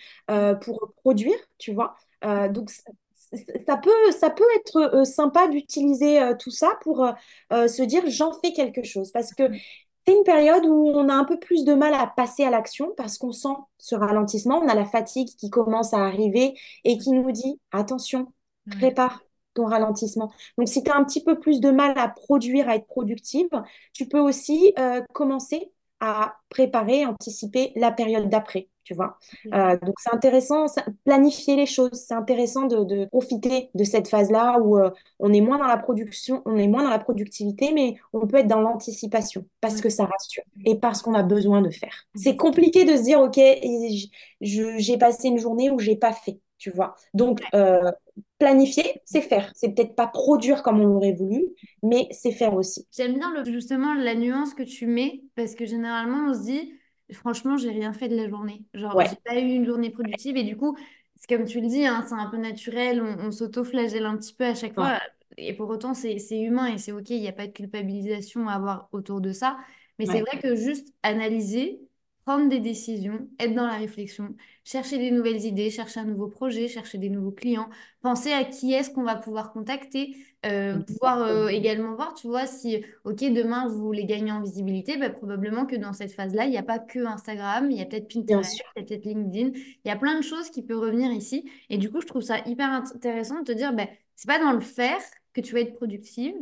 pour 0.60 0.92
produire, 0.96 1.36
tu 1.58 1.72
vois. 1.72 1.94
donc, 2.50 2.70
ça 3.66 3.78
peut, 3.78 4.12
ça 4.12 4.28
peut 4.28 4.44
être 4.56 5.06
sympa 5.06 5.48
d'utiliser 5.48 6.20
tout 6.38 6.50
ça 6.50 6.78
pour 6.82 7.06
se 7.50 7.82
dire 7.82 8.02
j'en 8.06 8.32
fais 8.40 8.52
quelque 8.52 8.82
chose. 8.82 9.10
Parce 9.10 9.32
que 9.32 9.44
c'est 10.06 10.14
une 10.14 10.24
période 10.24 10.64
où 10.66 10.88
on 10.94 11.08
a 11.08 11.14
un 11.14 11.24
peu 11.24 11.38
plus 11.38 11.64
de 11.64 11.74
mal 11.74 11.94
à 11.94 12.06
passer 12.06 12.44
à 12.44 12.50
l'action 12.50 12.92
parce 12.96 13.18
qu'on 13.18 13.32
sent 13.32 13.54
ce 13.78 13.94
ralentissement, 13.94 14.58
on 14.58 14.68
a 14.68 14.74
la 14.74 14.84
fatigue 14.84 15.28
qui 15.38 15.50
commence 15.50 15.94
à 15.94 16.04
arriver 16.04 16.58
et 16.84 16.98
qui 16.98 17.10
nous 17.10 17.30
dit 17.30 17.60
attention, 17.70 18.32
prépare 18.70 19.22
ton 19.54 19.66
ralentissement. 19.66 20.32
Donc, 20.58 20.68
si 20.68 20.82
tu 20.82 20.90
as 20.90 20.96
un 20.96 21.04
petit 21.04 21.22
peu 21.22 21.38
plus 21.38 21.60
de 21.60 21.70
mal 21.70 21.96
à 21.98 22.08
produire, 22.08 22.68
à 22.68 22.76
être 22.76 22.86
productive, 22.86 23.48
tu 23.92 24.08
peux 24.08 24.18
aussi 24.18 24.72
euh, 24.78 25.02
commencer 25.12 25.70
à 26.02 26.34
préparer, 26.50 27.06
anticiper 27.06 27.72
la 27.76 27.92
période 27.92 28.28
d'après 28.28 28.68
tu 28.84 28.94
vois. 28.94 29.18
Euh, 29.54 29.76
donc 29.78 29.94
c'est 29.98 30.12
intéressant, 30.12 30.66
planifier 31.04 31.56
les 31.56 31.66
choses, 31.66 31.92
c'est 31.92 32.14
intéressant 32.14 32.66
de, 32.66 33.06
profiter 33.06 33.70
de 33.74 33.84
cette 33.84 34.08
phase-là 34.08 34.58
où 34.60 34.78
euh, 34.78 34.90
on 35.18 35.32
est 35.32 35.40
moins 35.40 35.58
dans 35.58 35.66
la 35.66 35.76
production, 35.76 36.42
on 36.46 36.56
est 36.56 36.68
moins 36.68 36.82
dans 36.82 36.90
la 36.90 36.98
productivité, 36.98 37.72
mais 37.72 37.96
on 38.12 38.26
peut 38.26 38.38
être 38.38 38.48
dans 38.48 38.60
l'anticipation 38.60 39.46
parce 39.60 39.80
que 39.80 39.88
ça 39.88 40.06
rassure 40.06 40.42
et 40.64 40.76
parce 40.76 41.02
qu'on 41.02 41.14
a 41.14 41.22
besoin 41.22 41.62
de 41.62 41.70
faire. 41.70 42.06
C'est 42.14 42.36
compliqué 42.36 42.84
de 42.84 42.96
se 42.96 43.02
dire, 43.02 43.20
ok, 43.20 43.38
j'ai 44.40 44.98
passé 44.98 45.28
une 45.28 45.38
journée 45.38 45.70
où 45.70 45.78
j'ai 45.78 45.96
pas 45.96 46.12
fait, 46.12 46.40
tu 46.58 46.70
vois. 46.70 46.94
Donc 47.14 47.40
euh, 47.54 47.90
planifier, 48.42 49.00
c'est 49.04 49.20
faire. 49.20 49.52
C'est 49.54 49.72
peut-être 49.72 49.94
pas 49.94 50.08
produire 50.08 50.64
comme 50.64 50.80
on 50.80 50.86
l'aurait 50.86 51.12
voulu, 51.12 51.44
mais 51.84 52.08
c'est 52.10 52.32
faire 52.32 52.54
aussi. 52.54 52.88
J'aime 52.96 53.14
bien 53.14 53.32
justement 53.44 53.94
la 53.94 54.16
nuance 54.16 54.52
que 54.52 54.64
tu 54.64 54.86
mets 54.86 55.22
parce 55.36 55.54
que 55.54 55.64
généralement 55.64 56.30
on 56.30 56.34
se 56.34 56.42
dit 56.42 56.72
franchement, 57.12 57.56
j'ai 57.56 57.70
rien 57.70 57.92
fait 57.92 58.08
de 58.08 58.16
la 58.16 58.28
journée. 58.28 58.64
Genre, 58.74 59.00
j'ai 59.08 59.16
pas 59.24 59.38
eu 59.38 59.54
une 59.54 59.64
journée 59.64 59.90
productive 59.90 60.36
et 60.36 60.42
du 60.42 60.56
coup, 60.56 60.76
c'est 61.14 61.36
comme 61.36 61.46
tu 61.46 61.60
le 61.60 61.68
dis, 61.68 61.86
hein, 61.86 62.04
c'est 62.08 62.14
un 62.14 62.28
peu 62.30 62.36
naturel, 62.36 63.02
on, 63.02 63.30
s'auto-flagelle 63.30 64.06
un 64.06 64.16
petit 64.16 64.34
peu 64.34 64.44
à 64.44 64.54
chaque 64.54 64.74
fois. 64.74 64.98
Et 65.36 65.54
pour 65.54 65.68
autant, 65.70 65.94
c'est 65.94 66.18
humain 66.32 66.66
et 66.66 66.78
c'est 66.78 66.92
OK, 66.92 67.10
il 67.10 67.20
n'y 67.20 67.28
a 67.28 67.32
pas 67.32 67.46
de 67.46 67.52
culpabilisation 67.52 68.48
à 68.48 68.54
avoir 68.54 68.88
autour 68.92 69.20
de 69.20 69.32
ça. 69.32 69.56
Mais 69.98 70.06
c'est 70.06 70.20
vrai 70.20 70.38
que 70.40 70.56
juste 70.56 70.92
analyser 71.02 71.80
prendre 72.24 72.48
des 72.48 72.60
décisions, 72.60 73.28
être 73.38 73.54
dans 73.54 73.66
la 73.66 73.76
réflexion, 73.76 74.34
chercher 74.64 74.98
des 74.98 75.10
nouvelles 75.10 75.44
idées, 75.44 75.70
chercher 75.70 76.00
un 76.00 76.04
nouveau 76.04 76.28
projet, 76.28 76.68
chercher 76.68 76.98
des 76.98 77.08
nouveaux 77.08 77.32
clients, 77.32 77.68
penser 78.00 78.32
à 78.32 78.44
qui 78.44 78.72
est-ce 78.72 78.90
qu'on 78.90 79.02
va 79.02 79.16
pouvoir 79.16 79.52
contacter, 79.52 80.16
euh, 80.46 80.78
pouvoir 80.78 81.22
euh, 81.22 81.48
également 81.48 81.94
voir, 81.94 82.14
tu 82.14 82.28
vois, 82.28 82.46
si, 82.46 82.84
ok, 83.04 83.18
demain 83.32 83.68
vous 83.68 83.78
voulez 83.78 84.04
gagner 84.04 84.32
en 84.32 84.40
visibilité, 84.40 84.96
bah, 84.96 85.10
probablement 85.10 85.66
que 85.66 85.76
dans 85.76 85.92
cette 85.92 86.12
phase-là, 86.12 86.44
il 86.44 86.50
n'y 86.50 86.58
a 86.58 86.62
pas 86.62 86.78
que 86.78 87.04
Instagram, 87.04 87.70
il 87.70 87.78
y 87.78 87.82
a 87.82 87.86
peut-être 87.86 88.12
Pinterest, 88.12 88.54
il 88.54 88.80
y 88.80 88.82
a 88.82 88.86
peut-être 88.86 89.04
LinkedIn, 89.04 89.50
il 89.54 89.88
y 89.88 89.90
a 89.90 89.96
plein 89.96 90.16
de 90.16 90.22
choses 90.22 90.50
qui 90.50 90.62
peuvent 90.62 90.80
revenir 90.80 91.12
ici. 91.12 91.50
Et 91.70 91.78
du 91.78 91.90
coup, 91.90 92.00
je 92.00 92.06
trouve 92.06 92.22
ça 92.22 92.38
hyper 92.46 92.70
intéressant 92.70 93.40
de 93.40 93.44
te 93.44 93.52
dire, 93.52 93.72
bah, 93.72 93.86
c'est 94.16 94.28
pas 94.28 94.38
dans 94.38 94.52
le 94.52 94.60
faire 94.60 95.00
que 95.34 95.40
tu 95.40 95.54
vas 95.54 95.60
être 95.60 95.74
productive. 95.74 96.34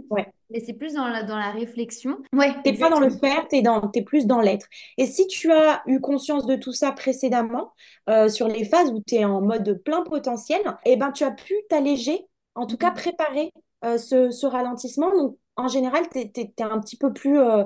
Mais 0.51 0.61
c'est 0.61 0.73
plus 0.73 0.95
dans 0.95 1.07
la, 1.07 1.23
dans 1.23 1.39
la 1.39 1.51
réflexion. 1.51 2.19
Ouais, 2.33 2.55
t'es 2.65 2.73
pas 2.73 2.91
dans 2.91 3.01
le 3.01 3.11
faire, 3.11 3.47
t'es 3.49 3.63
dans, 3.63 3.91
es 3.95 4.03
plus 4.03 4.27
dans 4.27 4.41
l'être. 4.41 4.67
Et 4.99 5.07
si 5.07 5.27
tu 5.27 5.53
as 5.53 5.83
eu 5.87 6.01
conscience 6.01 6.47
de 6.47 6.57
tout 6.57 6.73
ça 6.73 6.93
précédemment, 6.93 7.73
euh, 8.09 8.29
sur 8.29 8.49
les 8.49 8.65
phases 8.65 8.91
où 8.91 9.03
tu 9.07 9.17
es 9.17 9.25
en 9.25 9.41
mode 9.41 9.81
plein 9.85 10.03
potentiel, 10.03 10.61
eh 10.85 10.97
ben, 10.97 11.13
tu 11.13 11.25
as 11.25 11.31
pu 11.31 11.55
t'alléger, 11.69 12.27
en 12.55 12.67
tout 12.67 12.77
cas 12.77 12.91
mm-hmm. 12.91 12.95
préparer 12.95 13.53
euh, 13.85 13.97
ce, 13.97 14.31
ce, 14.31 14.47
ralentissement. 14.47 15.11
Donc, 15.11 15.37
en 15.57 15.69
général, 15.69 16.05
tu 16.11 16.19
es, 16.19 16.63
un 16.63 16.81
petit 16.81 16.97
peu 16.97 17.13
plus, 17.13 17.39
euh, 17.39 17.65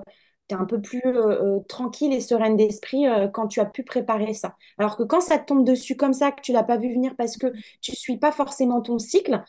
un 0.51 0.67
peu 0.67 0.81
plus 0.81 1.03
tranquille 1.69 2.13
et 2.13 2.21
sereine 2.21 2.57
d'esprit 2.57 3.07
quand 3.33 3.49
tu 3.49 3.61
as 3.61 3.65
pu 3.65 3.83
préparer 3.83 4.35
ça. 4.35 4.57
Alors 4.79 4.97
que 4.97 5.03
quand 5.03 5.21
ça 5.21 5.39
te 5.39 5.47
tombe 5.47 5.65
dessus 5.65 5.97
comme 5.97 6.13
ça, 6.13 6.33
que 6.33 6.43
tu 6.43 6.53
l'as 6.53 6.63
pas 6.63 6.77
vu 6.77 6.93
venir 6.93 7.15
parce 7.17 7.39
que 7.39 7.47
tu 7.81 7.97
suis 7.97 8.19
pas 8.19 8.31
forcément 8.31 8.83
ton 8.83 8.99
cycle, 8.99 9.43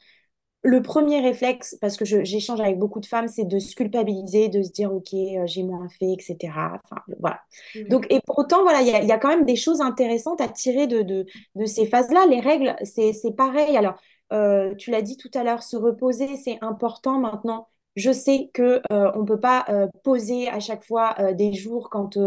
le 0.65 0.81
premier 0.81 1.21
réflexe, 1.21 1.77
parce 1.79 1.95
que 1.95 2.05
j'échange 2.05 2.59
avec 2.59 2.79
beaucoup 2.79 2.99
de 2.99 3.05
femmes, 3.05 3.27
c'est 3.27 3.45
de 3.45 3.59
se 3.59 3.75
culpabiliser, 3.75 4.49
de 4.49 4.63
se 4.63 4.71
dire, 4.71 4.91
OK, 4.91 5.13
euh, 5.13 5.45
j'ai 5.45 5.61
moins 5.61 5.87
fait, 5.89 6.11
etc. 6.11 6.37
Enfin, 6.83 7.01
voilà. 7.19 7.39
Donc, 7.87 8.07
et 8.09 8.19
pour 8.25 8.39
autant, 8.39 8.63
voilà, 8.63 8.81
il 8.81 8.87
y, 8.87 9.11
a, 9.11 9.17
quand 9.19 9.27
même 9.27 9.45
des 9.45 9.55
choses 9.55 9.79
intéressantes 9.79 10.41
à 10.41 10.47
tirer 10.47 10.87
de, 10.87 11.03
de, 11.03 11.65
ces 11.67 11.85
phases-là. 11.85 12.25
Les 12.25 12.39
règles, 12.39 12.75
c'est 12.83 13.35
pareil. 13.37 13.77
Alors, 13.77 13.93
euh, 14.33 14.73
tu 14.73 14.89
l'as 14.89 15.03
dit 15.03 15.17
tout 15.17 15.29
à 15.35 15.43
l'heure, 15.43 15.61
se 15.61 15.77
reposer, 15.77 16.35
c'est 16.35 16.57
important 16.61 17.19
maintenant. 17.19 17.67
Je 17.95 18.11
sais 18.11 18.49
que 18.53 18.81
euh, 18.91 19.11
on 19.15 19.25
peut 19.25 19.39
pas 19.39 19.65
euh, 19.69 19.87
poser 20.03 20.47
à 20.49 20.59
chaque 20.59 20.83
fois 20.83 21.15
euh, 21.19 21.33
des 21.33 21.53
jours 21.53 21.89
quand 21.89 22.17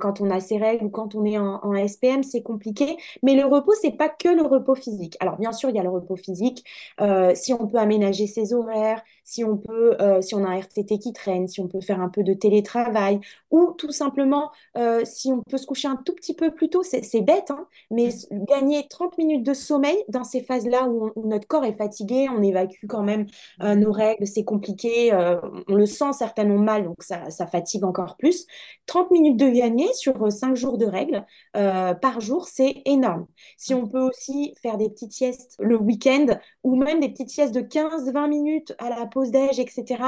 quand 0.00 0.20
on 0.20 0.30
a 0.30 0.40
ses 0.40 0.58
règles 0.58 0.86
ou 0.86 0.90
quand 0.90 1.14
on 1.14 1.24
est 1.24 1.38
en, 1.38 1.60
en 1.64 1.74
SPM, 1.74 2.22
c'est 2.22 2.42
compliqué. 2.42 2.96
Mais 3.22 3.34
le 3.34 3.44
repos, 3.46 3.72
c'est 3.80 3.96
pas 3.96 4.08
que 4.08 4.28
le 4.28 4.42
repos 4.42 4.74
physique. 4.74 5.16
Alors 5.20 5.38
bien 5.38 5.52
sûr, 5.52 5.70
il 5.70 5.76
y 5.76 5.78
a 5.78 5.82
le 5.82 5.90
repos 5.90 6.16
physique. 6.16 6.64
si 7.34 7.54
on 7.54 7.66
peut 7.66 7.78
aménager 7.78 8.26
ses 8.26 8.52
horaires, 8.54 9.02
si 9.24 9.44
on 9.44 9.56
peut, 9.56 9.96
si 10.20 10.34
on 10.34 10.44
a 10.44 10.48
un 10.48 10.58
RTT 10.58 10.98
qui 10.98 11.12
traîne, 11.12 11.48
si 11.48 11.60
on 11.60 11.68
peut 11.68 11.80
faire 11.80 12.00
un 12.00 12.08
peu 12.08 12.22
de 12.22 12.34
télétravail, 12.34 13.20
ou 13.50 13.72
tout 13.78 13.92
simplement 13.92 14.50
si 15.04 15.32
on 15.32 15.42
peut 15.42 15.58
se 15.58 15.66
coucher 15.66 15.88
un 15.88 15.96
tout 15.96 16.14
petit 16.14 16.34
peu 16.34 16.50
plus 16.50 16.68
tôt, 16.68 16.82
c'est 16.82 17.20
bête, 17.20 17.50
hein, 17.50 17.66
mais 17.90 18.08
mmh. 18.08 18.44
gagner 18.44 18.86
30 18.88 19.18
minutes 19.18 19.44
de 19.44 19.54
sommeil 19.54 19.96
dans 20.08 20.24
ces 20.24 20.42
phases-là 20.42 20.88
où, 20.88 21.10
où, 21.16 21.26
notre 21.26 21.46
corps 21.46 21.64
est 21.64 21.72
fatigué, 21.72 22.28
on 22.28 22.42
évacue 22.42 22.86
quand 22.88 23.02
même 23.02 23.26
nos 23.60 23.92
règles, 23.92 24.26
c'est 24.26 24.44
compliqué 24.44 25.12
euh, 25.12 25.40
on 25.68 25.74
le 25.74 25.86
sent 25.86 26.12
certainement 26.12 26.58
mal, 26.58 26.84
donc 26.84 27.02
ça, 27.02 27.46
fatigue 27.46 27.84
encore 27.84 28.16
plus. 28.16 28.46
30 28.86 29.10
minutes 29.10 29.36
de 29.38 29.48
gagner 29.48 29.92
sur 29.94 30.30
5 30.30 30.52
euh, 30.52 30.54
jours 30.54 30.78
de 30.78 30.86
règles 30.86 31.24
euh, 31.56 31.94
par 31.94 32.20
jour, 32.20 32.46
c'est 32.46 32.82
énorme. 32.84 33.26
Si 33.56 33.74
on 33.74 33.86
peut 33.86 34.00
aussi 34.00 34.54
faire 34.62 34.78
des 34.78 34.88
petites 34.88 35.12
siestes 35.12 35.56
le 35.58 35.76
week-end 35.76 36.26
ou 36.62 36.76
même 36.76 37.00
des 37.00 37.08
petites 37.08 37.30
siestes 37.30 37.54
de 37.54 37.60
15-20 37.60 38.28
minutes 38.28 38.74
à 38.78 38.90
la 38.90 39.06
pause 39.12 39.30
déj, 39.30 39.58
etc., 39.58 40.02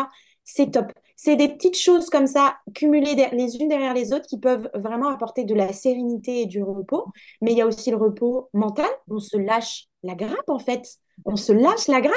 c'est 0.45 0.73
top. 0.73 0.93
C'est 1.17 1.37
des 1.37 1.49
petites 1.49 1.79
choses 1.79 2.11
comme 2.11 2.27
ça, 2.27 2.57
cumulées 2.75 3.15
les 3.33 3.57
unes 3.57 3.69
derrière 3.69 3.95
les 3.95 4.13
autres, 4.13 4.27
qui 4.27 4.39
peuvent 4.39 4.69
vraiment 4.75 5.09
apporter 5.09 5.45
de 5.45 5.55
la 5.55 5.73
sérénité 5.73 6.43
et 6.43 6.47
du 6.47 6.63
repos. 6.63 7.07
Mais 7.41 7.53
il 7.53 7.59
y 7.59 7.63
a 7.63 7.67
aussi 7.67 7.91
le 7.91 7.97
repos 7.97 8.51
mental. 8.53 8.91
On 9.09 9.21
se 9.21 9.37
lâche 9.37 9.87
la 10.03 10.15
grappe, 10.15 10.49
en 10.49 10.59
fait 10.59 10.99
on 11.25 11.37
se 11.37 11.53
lâche 11.53 11.89
la 11.89 12.01
grappe. 12.01 12.15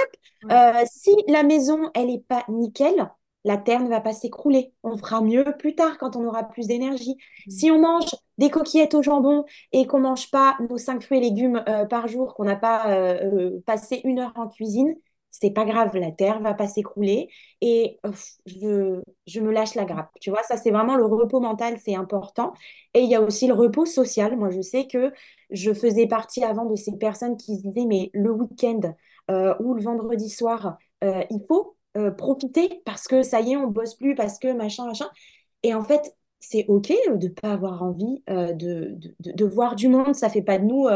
Euh, 0.52 0.84
si 0.92 1.12
la 1.28 1.44
maison, 1.44 1.90
elle 1.94 2.08
n'est 2.08 2.24
pas 2.28 2.44
nickel, 2.48 3.10
la 3.44 3.58
terre 3.58 3.82
ne 3.82 3.90
va 3.90 4.02
pas 4.02 4.14
s'écrouler. 4.14 4.74
On 4.84 4.98
fera 4.98 5.22
mieux 5.22 5.46
plus 5.58 5.76
tard 5.76 5.98
quand 5.98 6.16
on 6.16 6.26
aura 6.26 6.44
plus 6.44 6.68
d'énergie. 6.68 7.16
Mm. 7.48 7.52
Si 7.52 7.72
on 7.72 7.80
mange 7.80 8.16
des 8.38 8.50
coquillettes 8.50 8.94
au 8.94 9.02
jambon 9.02 9.46
et 9.72 9.88
qu'on 9.88 10.00
mange 10.00 10.30
pas 10.32 10.58
nos 10.70 10.78
cinq 10.78 11.02
fruits 11.02 11.20
et 11.20 11.22
légumes 11.22 11.64
euh, 11.68 11.86
par 11.86 12.08
jour, 12.08 12.34
qu'on 12.34 12.46
n'a 12.46 12.56
pas 12.56 12.92
euh, 12.92 13.60
passé 13.66 14.02
une 14.04 14.20
heure 14.20 14.34
en 14.36 14.48
cuisine, 14.48 14.96
c'est 15.40 15.52
pas 15.52 15.66
grave, 15.66 15.96
la 15.96 16.12
terre 16.12 16.40
va 16.42 16.54
pas 16.54 16.68
s'écrouler 16.68 17.30
et 17.62 18.00
je, 18.46 19.02
je, 19.28 19.40
me 19.40 19.52
lâche 19.52 19.76
la 19.76 19.86
grappe. 19.86 20.10
Tu 20.20 20.30
vois, 20.30 20.44
ça 20.44 20.58
c'est 20.58 20.72
vraiment 20.72 20.96
le 20.96 21.06
repos 21.06 21.40
mental, 21.40 21.78
c'est 21.84 21.96
important. 21.96 22.54
Et 22.94 23.02
il 23.02 23.10
y 23.10 23.16
a 23.16 23.22
aussi 23.22 23.48
le 23.48 23.54
repos 23.54 23.86
social. 23.86 24.36
Moi, 24.38 24.50
je 24.50 24.62
sais 24.62 24.88
que 24.88 25.14
je 25.52 25.74
faisais 25.74 26.08
partie 26.08 26.44
avant 26.44 26.66
de 26.66 26.76
ces 26.76 26.98
personnes 26.98 27.38
qui 27.38 27.58
se 27.58 27.68
disaient, 27.68 27.86
mais 27.86 28.10
le 28.14 28.32
week-end 28.32 28.94
euh, 29.32 29.56
ou 29.60 29.74
le 29.74 29.82
vendredi 29.82 30.30
soir, 30.30 30.78
euh, 31.04 31.24
il 31.30 31.44
faut 31.48 31.78
euh, 31.98 32.12
profiter 32.12 32.82
parce 32.86 33.08
que 33.08 33.24
ça 33.24 33.42
y 33.42 33.54
est, 33.54 33.58
on 33.58 33.68
bosse 33.68 33.96
plus, 33.96 34.16
parce 34.16 34.40
que 34.40 34.52
machin, 34.54 34.86
machin. 34.86 35.10
Et 35.64 35.74
en 35.74 35.84
fait, 35.84 36.17
c'est 36.40 36.66
OK 36.68 36.90
de 36.90 37.28
ne 37.28 37.34
pas 37.34 37.54
avoir 37.54 37.84
envie 37.84 38.24
de, 38.28 38.98
de, 39.20 39.46
voir 39.46 39.76
du 39.76 39.88
monde. 39.88 40.16
Ça 40.16 40.28
ne 40.28 40.32
fait 40.32 40.42
pas 40.42 40.60
de 40.60 40.66
nous 40.66 40.88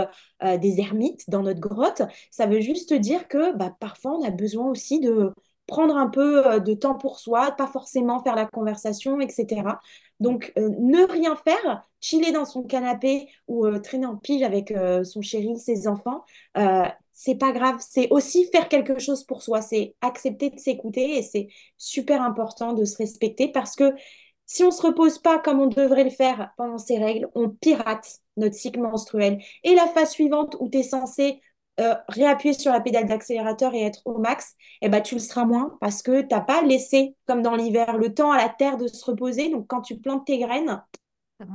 des 0.59 0.79
ermites 0.79 1.29
dans 1.29 1.43
notre 1.43 1.59
grotte. 1.59 2.03
Ça 2.29 2.45
veut 2.45 2.61
juste 2.61 2.93
dire 2.93 3.27
que 3.27 3.55
bah, 3.55 3.75
parfois, 3.79 4.17
on 4.17 4.23
a 4.23 4.31
besoin 4.31 4.69
aussi 4.69 4.99
de 4.99 5.33
prendre 5.67 5.95
un 5.95 6.07
peu 6.07 6.59
de 6.59 6.73
temps 6.73 6.95
pour 6.95 7.19
soi, 7.19 7.51
pas 7.51 7.67
forcément 7.67 8.21
faire 8.23 8.35
la 8.35 8.45
conversation, 8.45 9.19
etc. 9.19 9.79
Donc, 10.19 10.53
ne 10.57 11.11
rien 11.11 11.35
faire, 11.35 11.87
chiller 11.99 12.31
dans 12.31 12.45
son 12.45 12.63
canapé 12.63 13.27
ou 13.47 13.67
traîner 13.79 14.05
en 14.05 14.17
pige 14.17 14.43
avec 14.43 14.73
son 15.03 15.21
chéri, 15.21 15.57
ses 15.57 15.87
enfants, 15.87 16.23
c'est 17.13 17.35
pas 17.35 17.51
grave. 17.51 17.75
C'est 17.79 18.07
aussi 18.09 18.47
faire 18.51 18.67
quelque 18.67 18.99
chose 18.99 19.23
pour 19.23 19.43
soi. 19.43 19.61
C'est 19.61 19.95
accepter 20.01 20.49
de 20.49 20.59
s'écouter 20.59 21.17
et 21.17 21.21
c'est 21.21 21.49
super 21.77 22.21
important 22.21 22.73
de 22.73 22.83
se 22.83 22.97
respecter 22.97 23.51
parce 23.51 23.75
que 23.75 23.93
si 24.51 24.63
on 24.63 24.67
ne 24.67 24.71
se 24.71 24.81
repose 24.81 25.17
pas 25.17 25.39
comme 25.39 25.61
on 25.61 25.67
devrait 25.67 26.03
le 26.03 26.09
faire 26.09 26.51
pendant 26.57 26.77
ces 26.77 26.97
règles, 26.97 27.29
on 27.35 27.47
pirate 27.47 28.19
notre 28.35 28.55
cycle 28.55 28.81
menstruel. 28.81 29.41
Et 29.63 29.75
la 29.75 29.87
phase 29.87 30.11
suivante 30.11 30.57
où 30.59 30.67
tu 30.69 30.79
es 30.79 30.83
censé 30.83 31.39
euh, 31.79 31.95
réappuyer 32.09 32.53
sur 32.53 32.73
la 32.73 32.81
pédale 32.81 33.05
d'accélérateur 33.05 33.73
et 33.73 33.83
être 33.83 34.01
au 34.03 34.17
max, 34.17 34.55
eh 34.81 34.89
ben, 34.89 34.99
tu 34.99 35.15
le 35.15 35.21
seras 35.21 35.45
moins 35.45 35.77
parce 35.79 36.01
que 36.01 36.19
tu 36.19 36.27
n'as 36.31 36.41
pas 36.41 36.63
laissé, 36.63 37.15
comme 37.27 37.41
dans 37.41 37.55
l'hiver, 37.55 37.95
le 37.95 38.13
temps 38.13 38.33
à 38.33 38.37
la 38.37 38.49
terre 38.49 38.75
de 38.75 38.87
se 38.87 39.05
reposer. 39.05 39.47
Donc, 39.47 39.67
quand 39.67 39.83
tu 39.83 39.97
plantes 39.97 40.25
tes 40.25 40.39
graines, 40.39 40.83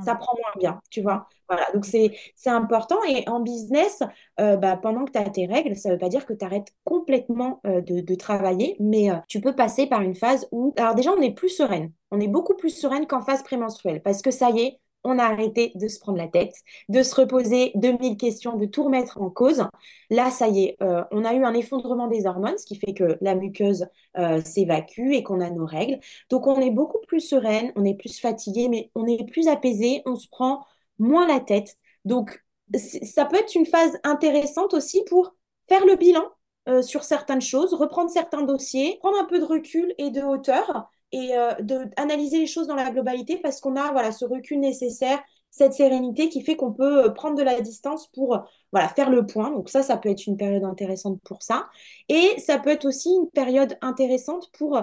ça 0.03 0.15
prend 0.15 0.33
moins 0.37 0.51
bien, 0.59 0.81
tu 0.89 1.01
vois. 1.01 1.27
Voilà, 1.49 1.65
donc 1.73 1.85
c'est 1.85 2.11
important. 2.45 2.97
Et 3.07 3.27
en 3.27 3.39
business, 3.39 4.03
euh, 4.39 4.57
bah, 4.57 4.77
pendant 4.77 5.05
que 5.05 5.11
tu 5.11 5.17
as 5.17 5.29
tes 5.29 5.45
règles, 5.45 5.75
ça 5.75 5.89
ne 5.89 5.93
veut 5.93 5.99
pas 5.99 6.09
dire 6.09 6.25
que 6.25 6.33
tu 6.33 6.43
arrêtes 6.43 6.73
complètement 6.83 7.61
euh, 7.65 7.81
de, 7.81 8.15
travailler, 8.15 8.75
mais 8.79 9.11
euh, 9.11 9.15
tu 9.27 9.39
peux 9.39 9.55
passer 9.55 9.87
par 9.87 10.01
une 10.01 10.15
phase 10.15 10.47
où, 10.51 10.73
alors 10.77 10.95
déjà, 10.95 11.11
on 11.11 11.21
est 11.21 11.33
plus 11.33 11.49
sereine. 11.49 11.91
On 12.11 12.19
est 12.19 12.27
beaucoup 12.27 12.55
plus 12.55 12.69
sereine 12.69 13.07
qu'en 13.07 13.21
phase 13.21 13.43
prémenstruelle 13.43 14.01
parce 14.01 14.21
que 14.21 14.31
ça 14.31 14.49
y 14.49 14.61
est, 14.61 14.79
on 15.03 15.19
a 15.19 15.23
arrêté 15.23 15.71
de 15.75 15.87
se 15.87 15.99
prendre 15.99 16.17
la 16.17 16.27
tête, 16.27 16.53
de 16.89 17.01
se 17.03 17.15
reposer 17.15 17.71
2000 17.75 18.17
questions, 18.17 18.57
de 18.57 18.65
tout 18.65 18.83
remettre 18.83 19.21
en 19.21 19.29
cause. 19.29 19.65
Là, 20.09 20.31
ça 20.31 20.47
y 20.47 20.65
est, 20.65 20.77
euh, 20.81 21.03
on 21.11 21.23
a 21.25 21.33
eu 21.33 21.43
un 21.43 21.53
effondrement 21.53 22.07
des 22.07 22.25
hormones, 22.25 22.57
ce 22.57 22.65
qui 22.65 22.75
fait 22.75 22.93
que 22.93 23.17
la 23.21 23.35
muqueuse 23.35 23.87
euh, 24.17 24.41
s'évacue 24.41 25.13
et 25.13 25.23
qu'on 25.23 25.41
a 25.41 25.49
nos 25.49 25.65
règles. 25.65 25.99
Donc, 26.29 26.47
on 26.47 26.59
est 26.59 26.71
beaucoup 26.71 26.99
plus 27.07 27.21
sereine, 27.21 27.71
on 27.75 27.85
est 27.85 27.95
plus 27.95 28.19
fatigué, 28.19 28.67
mais 28.69 28.91
on 28.95 29.05
est 29.07 29.25
plus 29.29 29.47
apaisé, 29.47 30.01
on 30.05 30.15
se 30.15 30.27
prend 30.27 30.65
moins 30.99 31.27
la 31.27 31.39
tête. 31.39 31.77
Donc, 32.05 32.43
ça 32.75 33.25
peut 33.25 33.37
être 33.37 33.55
une 33.55 33.65
phase 33.65 33.97
intéressante 34.03 34.73
aussi 34.73 35.03
pour 35.05 35.35
faire 35.69 35.85
le 35.85 35.95
bilan 35.95 36.25
euh, 36.67 36.81
sur 36.81 37.03
certaines 37.03 37.41
choses, 37.41 37.73
reprendre 37.73 38.09
certains 38.09 38.41
dossiers, 38.41 38.97
prendre 38.99 39.17
un 39.19 39.25
peu 39.25 39.39
de 39.39 39.45
recul 39.45 39.93
et 39.97 40.09
de 40.09 40.21
hauteur 40.21 40.89
et 41.11 41.37
euh, 41.37 41.53
d'analyser 41.59 42.39
les 42.39 42.47
choses 42.47 42.67
dans 42.67 42.75
la 42.75 42.89
globalité 42.91 43.37
parce 43.37 43.61
qu'on 43.61 43.75
a 43.75 43.91
voilà, 43.91 44.11
ce 44.11 44.25
recul 44.25 44.59
nécessaire, 44.59 45.19
cette 45.49 45.73
sérénité 45.73 46.29
qui 46.29 46.43
fait 46.43 46.55
qu'on 46.55 46.73
peut 46.73 47.05
euh, 47.05 47.09
prendre 47.09 47.35
de 47.35 47.43
la 47.43 47.59
distance 47.61 48.07
pour 48.07 48.35
euh, 48.35 48.39
voilà, 48.71 48.89
faire 48.89 49.09
le 49.09 49.25
point. 49.25 49.51
Donc 49.51 49.69
ça, 49.69 49.83
ça 49.83 49.97
peut 49.97 50.09
être 50.09 50.27
une 50.27 50.37
période 50.37 50.63
intéressante 50.63 51.19
pour 51.23 51.41
ça. 51.41 51.67
Et 52.09 52.39
ça 52.39 52.59
peut 52.59 52.69
être 52.69 52.85
aussi 52.85 53.09
une 53.09 53.29
période 53.29 53.77
intéressante 53.81 54.49
pour 54.57 54.79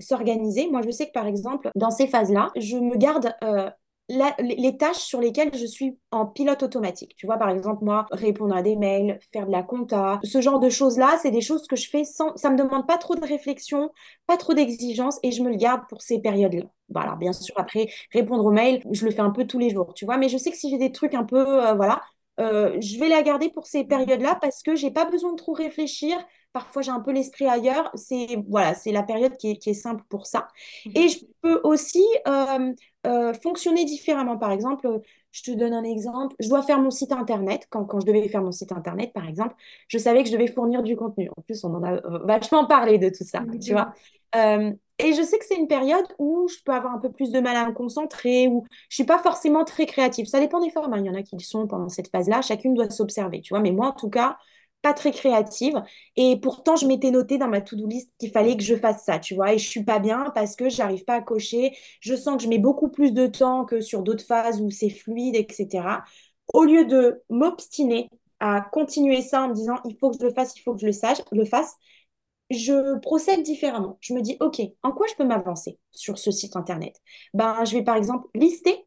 s'organiser. 0.00 0.68
Moi, 0.70 0.80
je 0.84 0.90
sais 0.90 1.06
que 1.06 1.12
par 1.12 1.26
exemple, 1.26 1.70
dans 1.74 1.90
ces 1.90 2.06
phases-là, 2.06 2.50
je 2.56 2.78
me 2.78 2.96
garde 2.96 3.34
les 4.38 4.76
tâches 4.76 4.98
sur 4.98 5.20
lesquelles 5.20 5.54
je 5.54 5.66
suis 5.66 5.98
en 6.10 6.26
pilote 6.26 6.62
automatique. 6.62 7.14
Tu 7.16 7.26
vois, 7.26 7.38
par 7.38 7.50
exemple, 7.50 7.84
moi, 7.84 8.06
répondre 8.10 8.54
à 8.54 8.62
des 8.62 8.76
mails, 8.76 9.18
faire 9.32 9.46
de 9.46 9.52
la 9.52 9.62
compta, 9.62 10.20
ce 10.24 10.40
genre 10.40 10.60
de 10.60 10.68
choses-là, 10.68 11.18
c'est 11.22 11.30
des 11.30 11.40
choses 11.40 11.66
que 11.66 11.76
je 11.76 11.88
fais 11.88 12.04
sans... 12.04 12.36
Ça 12.36 12.50
me 12.50 12.56
demande 12.56 12.86
pas 12.86 12.98
trop 12.98 13.14
de 13.14 13.24
réflexion, 13.24 13.90
pas 14.26 14.36
trop 14.36 14.54
d'exigence 14.54 15.18
et 15.22 15.32
je 15.32 15.42
me 15.42 15.50
le 15.50 15.56
garde 15.56 15.82
pour 15.88 16.02
ces 16.02 16.20
périodes-là. 16.20 16.64
Voilà, 16.88 17.16
bien 17.16 17.32
sûr, 17.32 17.54
après, 17.58 17.88
répondre 18.12 18.44
aux 18.44 18.50
mails, 18.50 18.82
je 18.90 19.04
le 19.04 19.10
fais 19.10 19.20
un 19.20 19.30
peu 19.30 19.46
tous 19.46 19.58
les 19.58 19.70
jours, 19.70 19.94
tu 19.94 20.04
vois, 20.04 20.18
mais 20.18 20.28
je 20.28 20.36
sais 20.36 20.50
que 20.50 20.56
si 20.56 20.68
j'ai 20.70 20.78
des 20.78 20.92
trucs 20.92 21.14
un 21.14 21.24
peu, 21.24 21.66
euh, 21.66 21.74
voilà, 21.74 22.02
euh, 22.40 22.80
je 22.80 22.98
vais 22.98 23.08
la 23.08 23.22
garder 23.22 23.50
pour 23.50 23.66
ces 23.66 23.84
périodes-là 23.84 24.38
parce 24.40 24.62
que 24.62 24.74
j'ai 24.74 24.90
pas 24.90 25.04
besoin 25.04 25.32
de 25.32 25.36
trop 25.36 25.52
réfléchir. 25.52 26.16
Parfois, 26.52 26.82
j'ai 26.82 26.90
un 26.90 27.00
peu 27.00 27.12
l'esprit 27.12 27.46
ailleurs. 27.46 27.90
C'est 27.94 28.38
voilà, 28.48 28.74
c'est 28.74 28.92
la 28.92 29.02
période 29.02 29.36
qui 29.36 29.50
est, 29.52 29.56
qui 29.56 29.70
est 29.70 29.74
simple 29.74 30.02
pour 30.08 30.26
ça. 30.26 30.48
Et 30.94 31.08
je 31.08 31.24
peux 31.42 31.60
aussi 31.64 32.04
euh, 32.26 32.72
euh, 33.06 33.34
fonctionner 33.34 33.84
différemment. 33.84 34.38
Par 34.38 34.50
exemple, 34.52 35.00
je 35.30 35.42
te 35.42 35.50
donne 35.50 35.72
un 35.72 35.84
exemple. 35.84 36.34
Je 36.40 36.48
dois 36.48 36.62
faire 36.62 36.78
mon 36.80 36.90
site 36.90 37.12
internet. 37.12 37.66
Quand, 37.70 37.84
quand 37.84 38.00
je 38.00 38.06
devais 38.06 38.28
faire 38.28 38.42
mon 38.42 38.52
site 38.52 38.72
internet, 38.72 39.12
par 39.12 39.28
exemple, 39.28 39.54
je 39.88 39.98
savais 39.98 40.22
que 40.22 40.28
je 40.28 40.34
devais 40.34 40.48
fournir 40.48 40.82
du 40.82 40.96
contenu. 40.96 41.30
En 41.36 41.42
plus, 41.42 41.64
on 41.64 41.74
en 41.74 41.82
a 41.84 42.00
vachement 42.24 42.66
parlé 42.66 42.98
de 42.98 43.08
tout 43.08 43.24
ça, 43.24 43.44
tu 43.60 43.72
vois. 43.72 43.92
Et 45.04 45.14
je 45.14 45.22
sais 45.22 45.38
que 45.38 45.44
c'est 45.44 45.56
une 45.56 45.66
période 45.66 46.06
où 46.18 46.46
je 46.48 46.56
peux 46.64 46.72
avoir 46.72 46.94
un 46.94 46.98
peu 46.98 47.10
plus 47.10 47.32
de 47.32 47.40
mal 47.40 47.56
à 47.56 47.66
me 47.66 47.72
concentrer, 47.72 48.46
où 48.48 48.64
je 48.88 48.94
suis 48.94 49.04
pas 49.04 49.18
forcément 49.18 49.64
très 49.64 49.84
créative. 49.86 50.26
Ça 50.26 50.38
dépend 50.40 50.60
des 50.60 50.70
femmes. 50.70 50.92
hein. 50.92 50.98
Il 51.00 51.06
y 51.06 51.10
en 51.10 51.14
a 51.14 51.22
qui 51.22 51.34
le 51.36 51.42
sont 51.42 51.66
pendant 51.66 51.88
cette 51.88 52.08
phase-là. 52.10 52.40
Chacune 52.42 52.74
doit 52.74 52.88
s'observer, 52.90 53.40
tu 53.40 53.52
vois. 53.52 53.60
Mais 53.60 53.72
moi, 53.72 53.88
en 53.88 53.92
tout 53.92 54.10
cas, 54.10 54.36
pas 54.80 54.92
très 54.94 55.10
créative. 55.12 55.80
Et 56.16 56.38
pourtant, 56.40 56.76
je 56.76 56.86
m'étais 56.86 57.10
noté 57.10 57.36
dans 57.38 57.48
ma 57.48 57.60
to-do 57.60 57.86
list 57.86 58.12
qu'il 58.18 58.30
fallait 58.30 58.56
que 58.56 58.62
je 58.62 58.76
fasse 58.76 59.04
ça, 59.04 59.18
tu 59.18 59.34
vois. 59.34 59.52
Et 59.54 59.58
je 59.58 59.68
suis 59.68 59.84
pas 59.84 59.98
bien 59.98 60.30
parce 60.34 60.54
que 60.56 60.68
j'arrive 60.68 61.04
pas 61.04 61.14
à 61.14 61.20
cocher. 61.22 61.76
Je 62.00 62.14
sens 62.14 62.36
que 62.36 62.42
je 62.44 62.48
mets 62.48 62.58
beaucoup 62.58 62.88
plus 62.88 63.12
de 63.12 63.26
temps 63.26 63.64
que 63.64 63.80
sur 63.80 64.02
d'autres 64.02 64.24
phases 64.24 64.60
où 64.60 64.70
c'est 64.70 64.90
fluide, 64.90 65.34
etc. 65.36 66.04
Au 66.52 66.64
lieu 66.64 66.84
de 66.84 67.22
m'obstiner 67.30 68.08
à 68.40 68.60
continuer 68.60 69.22
ça 69.22 69.42
en 69.42 69.48
me 69.48 69.54
disant 69.54 69.76
il 69.84 69.96
faut 69.98 70.10
que 70.10 70.16
je 70.20 70.24
le 70.24 70.32
fasse, 70.32 70.54
il 70.56 70.62
faut 70.62 70.74
que 70.74 70.80
je 70.80 70.86
le 70.86 70.92
sache, 70.92 71.18
le 71.30 71.44
fasse, 71.44 71.76
je 72.52 72.98
procède 72.98 73.42
différemment. 73.42 73.98
Je 74.00 74.14
me 74.14 74.20
dis, 74.20 74.36
OK, 74.40 74.60
en 74.82 74.92
quoi 74.92 75.06
je 75.08 75.14
peux 75.14 75.24
m'avancer 75.24 75.78
sur 75.90 76.18
ce 76.18 76.30
site 76.30 76.56
internet? 76.56 76.94
Ben, 77.34 77.64
je 77.64 77.76
vais 77.76 77.82
par 77.82 77.96
exemple 77.96 78.28
lister 78.34 78.86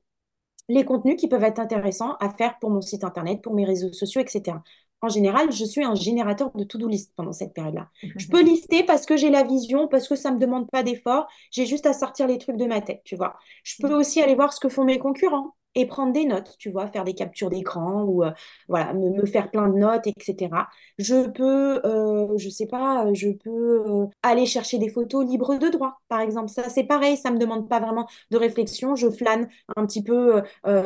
les 0.70 0.86
contenus 0.86 1.16
qui 1.18 1.28
peuvent 1.28 1.44
être 1.44 1.60
intéressants 1.60 2.16
à 2.20 2.30
faire 2.30 2.58
pour 2.60 2.70
mon 2.70 2.82
site 2.82 3.04
internet, 3.04 3.42
pour 3.42 3.54
mes 3.54 3.66
réseaux 3.66 3.94
sociaux, 3.94 4.22
etc. 4.22 4.58
En 5.02 5.10
général, 5.10 5.52
je 5.52 5.66
suis 5.66 5.84
un 5.84 5.94
générateur 5.94 6.52
de 6.56 6.64
to-do 6.64 6.88
list 6.88 7.14
pendant 7.16 7.34
cette 7.34 7.54
période-là. 7.54 7.90
Je 8.02 8.28
peux 8.28 8.42
lister 8.42 8.84
parce 8.84 9.06
que 9.06 9.18
j'ai 9.18 9.30
la 9.30 9.44
vision, 9.44 9.88
parce 9.88 10.08
que 10.08 10.16
ça 10.16 10.32
ne 10.32 10.36
me 10.36 10.40
demande 10.40 10.70
pas 10.72 10.82
d'effort. 10.82 11.28
J'ai 11.52 11.66
juste 11.66 11.86
à 11.86 11.94
sortir 11.94 12.28
les 12.28 12.40
trucs 12.40 12.58
de 12.58 12.66
ma 12.66 12.82
tête, 12.82 13.02
tu 13.04 13.16
vois. 13.16 13.36
Je 13.64 13.76
peux 13.82 13.94
aussi 13.94 14.22
aller 14.22 14.36
voir 14.36 14.54
ce 14.54 14.60
que 14.60 14.70
font 14.70 14.84
mes 14.84 14.98
concurrents 14.98 15.56
et 15.76 15.86
prendre 15.86 16.14
des 16.14 16.26
notes, 16.26 16.56
tu 16.58 16.70
vois, 16.72 16.88
faire 16.88 17.04
des 17.04 17.14
captures 17.14 17.50
d'écran 17.50 18.04
ou 18.04 18.24
euh, 18.24 18.32
voilà, 18.70 18.94
me, 18.94 19.26
faire 19.26 19.52
plein 19.52 19.68
de 19.68 19.78
notes, 19.78 20.08
etc. 20.08 20.50
Je 20.98 21.28
peux, 21.30 21.82
euh, 21.86 22.38
je 22.38 22.50
sais 22.50 22.66
pas, 22.66 23.06
je 23.14 23.30
peux 23.30 23.84
euh, 23.86 24.06
aller 24.24 24.46
chercher 24.46 24.78
des 24.78 24.90
photos 24.90 25.26
libres 25.26 25.56
de 25.58 25.68
droit, 25.68 26.00
par 26.08 26.22
exemple. 26.22 26.50
Ça, 26.50 26.70
c'est 26.70 26.86
pareil, 26.86 27.18
ça 27.18 27.32
me 27.32 27.38
demande 27.38 27.68
pas 27.70 27.80
vraiment 27.80 28.08
de 28.32 28.38
réflexion. 28.38 28.96
Je 28.96 29.10
flâne 29.10 29.50
un 29.76 29.86
petit 29.86 30.04
peu 30.04 30.42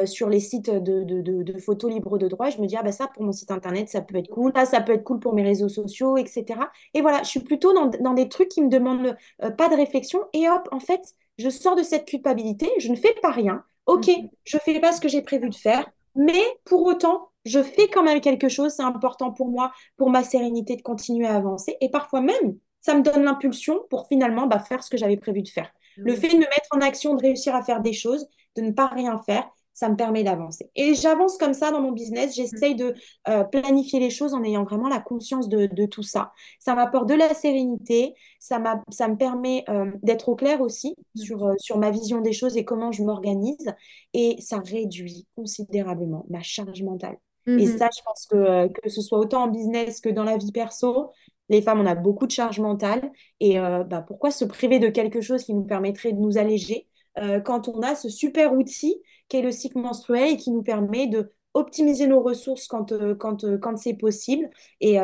sur 0.05 0.29
les 0.29 0.39
sites 0.39 0.69
de, 0.69 1.03
de, 1.03 1.59
photos 1.59 1.91
libres 1.91 2.17
de 2.17 2.27
droit. 2.27 2.47
Et 2.47 2.51
je 2.51 2.61
me 2.61 2.67
dis, 2.67 2.75
ah 2.77 2.83
bah 2.83 2.91
ça, 2.91 3.07
pour 3.07 3.23
mon 3.23 3.31
site 3.31 3.51
internet, 3.51 3.89
ça 3.89 4.01
peut 4.01 4.17
être 4.17 4.29
cool. 4.29 4.51
Là, 4.55 4.65
ça 4.65 4.81
peut 4.81 4.93
être 4.93 5.03
cool 5.03 5.19
pour 5.19 5.33
mes 5.33 5.43
réseaux 5.43 5.69
sociaux, 5.69 6.17
etc. 6.17 6.45
Et 6.93 7.01
voilà, 7.01 7.23
je 7.23 7.29
suis 7.29 7.39
plutôt 7.41 7.73
dans, 7.73 7.87
dans 7.87 8.13
des 8.13 8.29
trucs 8.29 8.49
qui 8.49 8.61
me 8.61 8.69
demandent 8.69 9.15
pas 9.57 9.69
de 9.69 9.75
réflexion. 9.75 10.19
Et 10.33 10.49
hop, 10.49 10.67
en 10.71 10.79
fait, 10.79 11.01
je 11.37 11.49
sors 11.49 11.75
de 11.75 11.83
cette 11.83 12.05
culpabilité, 12.05 12.69
je 12.79 12.89
ne 12.89 12.95
fais 12.95 13.13
pas 13.21 13.31
rien. 13.31 13.63
Ok, 13.89 14.07
je 14.45 14.57
ne 14.57 14.61
fais 14.61 14.79
pas 14.79 14.91
ce 14.91 15.01
que 15.01 15.07
j'ai 15.07 15.23
prévu 15.23 15.49
de 15.49 15.55
faire, 15.55 15.89
mais 16.15 16.43
pour 16.63 16.83
autant, 16.83 17.31
je 17.43 17.63
fais 17.63 17.87
quand 17.87 18.03
même 18.03 18.21
quelque 18.21 18.47
chose, 18.47 18.73
c'est 18.73 18.83
important 18.83 19.31
pour 19.31 19.47
moi, 19.47 19.71
pour 19.97 20.11
ma 20.11 20.23
sérénité 20.23 20.75
de 20.75 20.83
continuer 20.83 21.25
à 21.25 21.35
avancer. 21.35 21.75
Et 21.81 21.89
parfois 21.89 22.21
même, 22.21 22.55
ça 22.81 22.93
me 22.93 23.01
donne 23.01 23.23
l'impulsion 23.23 23.81
pour 23.89 24.07
finalement 24.07 24.45
bah, 24.45 24.59
faire 24.59 24.83
ce 24.83 24.91
que 24.91 24.97
j'avais 24.97 25.17
prévu 25.17 25.41
de 25.41 25.49
faire. 25.49 25.71
Le 25.97 26.15
fait 26.15 26.29
de 26.29 26.35
me 26.35 26.41
mettre 26.41 26.67
en 26.69 26.81
action, 26.81 27.15
de 27.15 27.21
réussir 27.23 27.55
à 27.55 27.63
faire 27.63 27.81
des 27.81 27.93
choses, 27.93 28.27
de 28.55 28.61
ne 28.61 28.71
pas 28.71 28.85
rien 28.85 29.17
faire, 29.25 29.49
ça 29.73 29.89
me 29.89 29.95
permet 29.95 30.23
d'avancer. 30.23 30.69
Et 30.75 30.93
j'avance 30.93 31.37
comme 31.37 31.53
ça 31.53 31.71
dans 31.71 31.81
mon 31.81 31.91
business. 31.93 32.35
J'essaye 32.35 32.75
de 32.75 32.95
euh, 33.29 33.43
planifier 33.45 33.99
les 33.99 34.09
choses 34.09 34.33
en 34.33 34.43
ayant 34.43 34.63
vraiment 34.65 34.89
la 34.89 34.99
conscience 34.99 35.49
de, 35.49 35.67
de 35.67 35.85
tout 35.85 36.03
ça. 36.03 36.33
Ça 36.59 36.75
m'apporte 36.75 37.07
de 37.09 37.13
la 37.15 37.33
sérénité. 37.33 38.13
Ça, 38.39 38.61
ça 38.91 39.07
me 39.07 39.15
permet 39.17 39.63
euh, 39.69 39.91
d'être 40.03 40.29
au 40.29 40.35
clair 40.35 40.61
aussi 40.61 40.95
sur, 41.15 41.45
euh, 41.45 41.53
sur 41.59 41.77
ma 41.77 41.91
vision 41.91 42.21
des 42.21 42.33
choses 42.33 42.57
et 42.57 42.65
comment 42.65 42.91
je 42.91 43.03
m'organise. 43.03 43.73
Et 44.13 44.37
ça 44.41 44.59
réduit 44.59 45.27
considérablement 45.35 46.25
ma 46.29 46.41
charge 46.41 46.83
mentale. 46.83 47.17
Et 47.57 47.67
Mhm. 47.67 47.67
ça, 47.67 47.89
je 47.95 48.01
pense 48.03 48.25
que, 48.27 48.67
que 48.69 48.89
ce 48.89 49.01
soit 49.01 49.19
autant 49.19 49.43
en 49.43 49.47
business 49.47 50.01
que 50.01 50.09
dans 50.09 50.23
la 50.23 50.37
vie 50.37 50.51
perso, 50.51 51.11
les 51.49 51.61
femmes, 51.61 51.79
on 51.81 51.85
a 51.85 51.95
beaucoup 51.95 52.27
de 52.27 52.31
charge 52.31 52.59
mentale. 52.59 53.11
Et 53.39 53.59
euh, 53.59 53.83
bah, 53.83 54.01
pourquoi 54.01 54.31
se 54.31 54.45
priver 54.45 54.79
de 54.79 54.89
quelque 54.89 55.21
chose 55.21 55.43
qui 55.43 55.53
nous 55.53 55.63
permettrait 55.65 56.13
de 56.13 56.19
nous 56.19 56.37
alléger? 56.37 56.87
Euh, 57.17 57.39
quand 57.41 57.67
on 57.67 57.81
a 57.81 57.95
ce 57.95 58.09
super 58.09 58.53
outil 58.53 59.01
qu'est 59.27 59.41
le 59.41 59.51
cycle 59.51 59.79
menstruel 59.79 60.33
et 60.33 60.37
qui 60.37 60.51
nous 60.51 60.63
permet 60.63 61.07
de 61.07 61.31
optimiser 61.53 62.07
nos 62.07 62.21
ressources 62.21 62.67
quand, 62.67 62.91
euh, 62.91 63.15
quand, 63.15 63.43
euh, 63.43 63.57
quand 63.57 63.77
c'est 63.77 63.95
possible 63.95 64.49
et, 64.81 64.97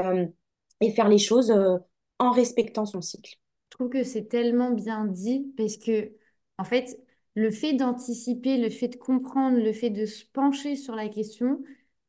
et 0.81 0.91
faire 0.91 1.09
les 1.09 1.17
choses 1.17 1.53
en 2.19 2.31
respectant 2.31 2.85
son 2.85 3.01
cycle. 3.01 3.35
Je 3.71 3.77
trouve 3.77 3.89
que 3.89 4.03
c'est 4.03 4.25
tellement 4.25 4.71
bien 4.71 5.05
dit 5.05 5.51
parce 5.57 5.77
que, 5.77 6.11
en 6.57 6.63
fait, 6.63 6.97
le 7.35 7.51
fait 7.51 7.73
d'anticiper, 7.73 8.57
le 8.57 8.69
fait 8.69 8.87
de 8.89 8.95
comprendre, 8.95 9.57
le 9.57 9.73
fait 9.73 9.89
de 9.89 10.05
se 10.05 10.23
pencher 10.25 10.75
sur 10.75 10.95
la 10.95 11.09
question, 11.09 11.61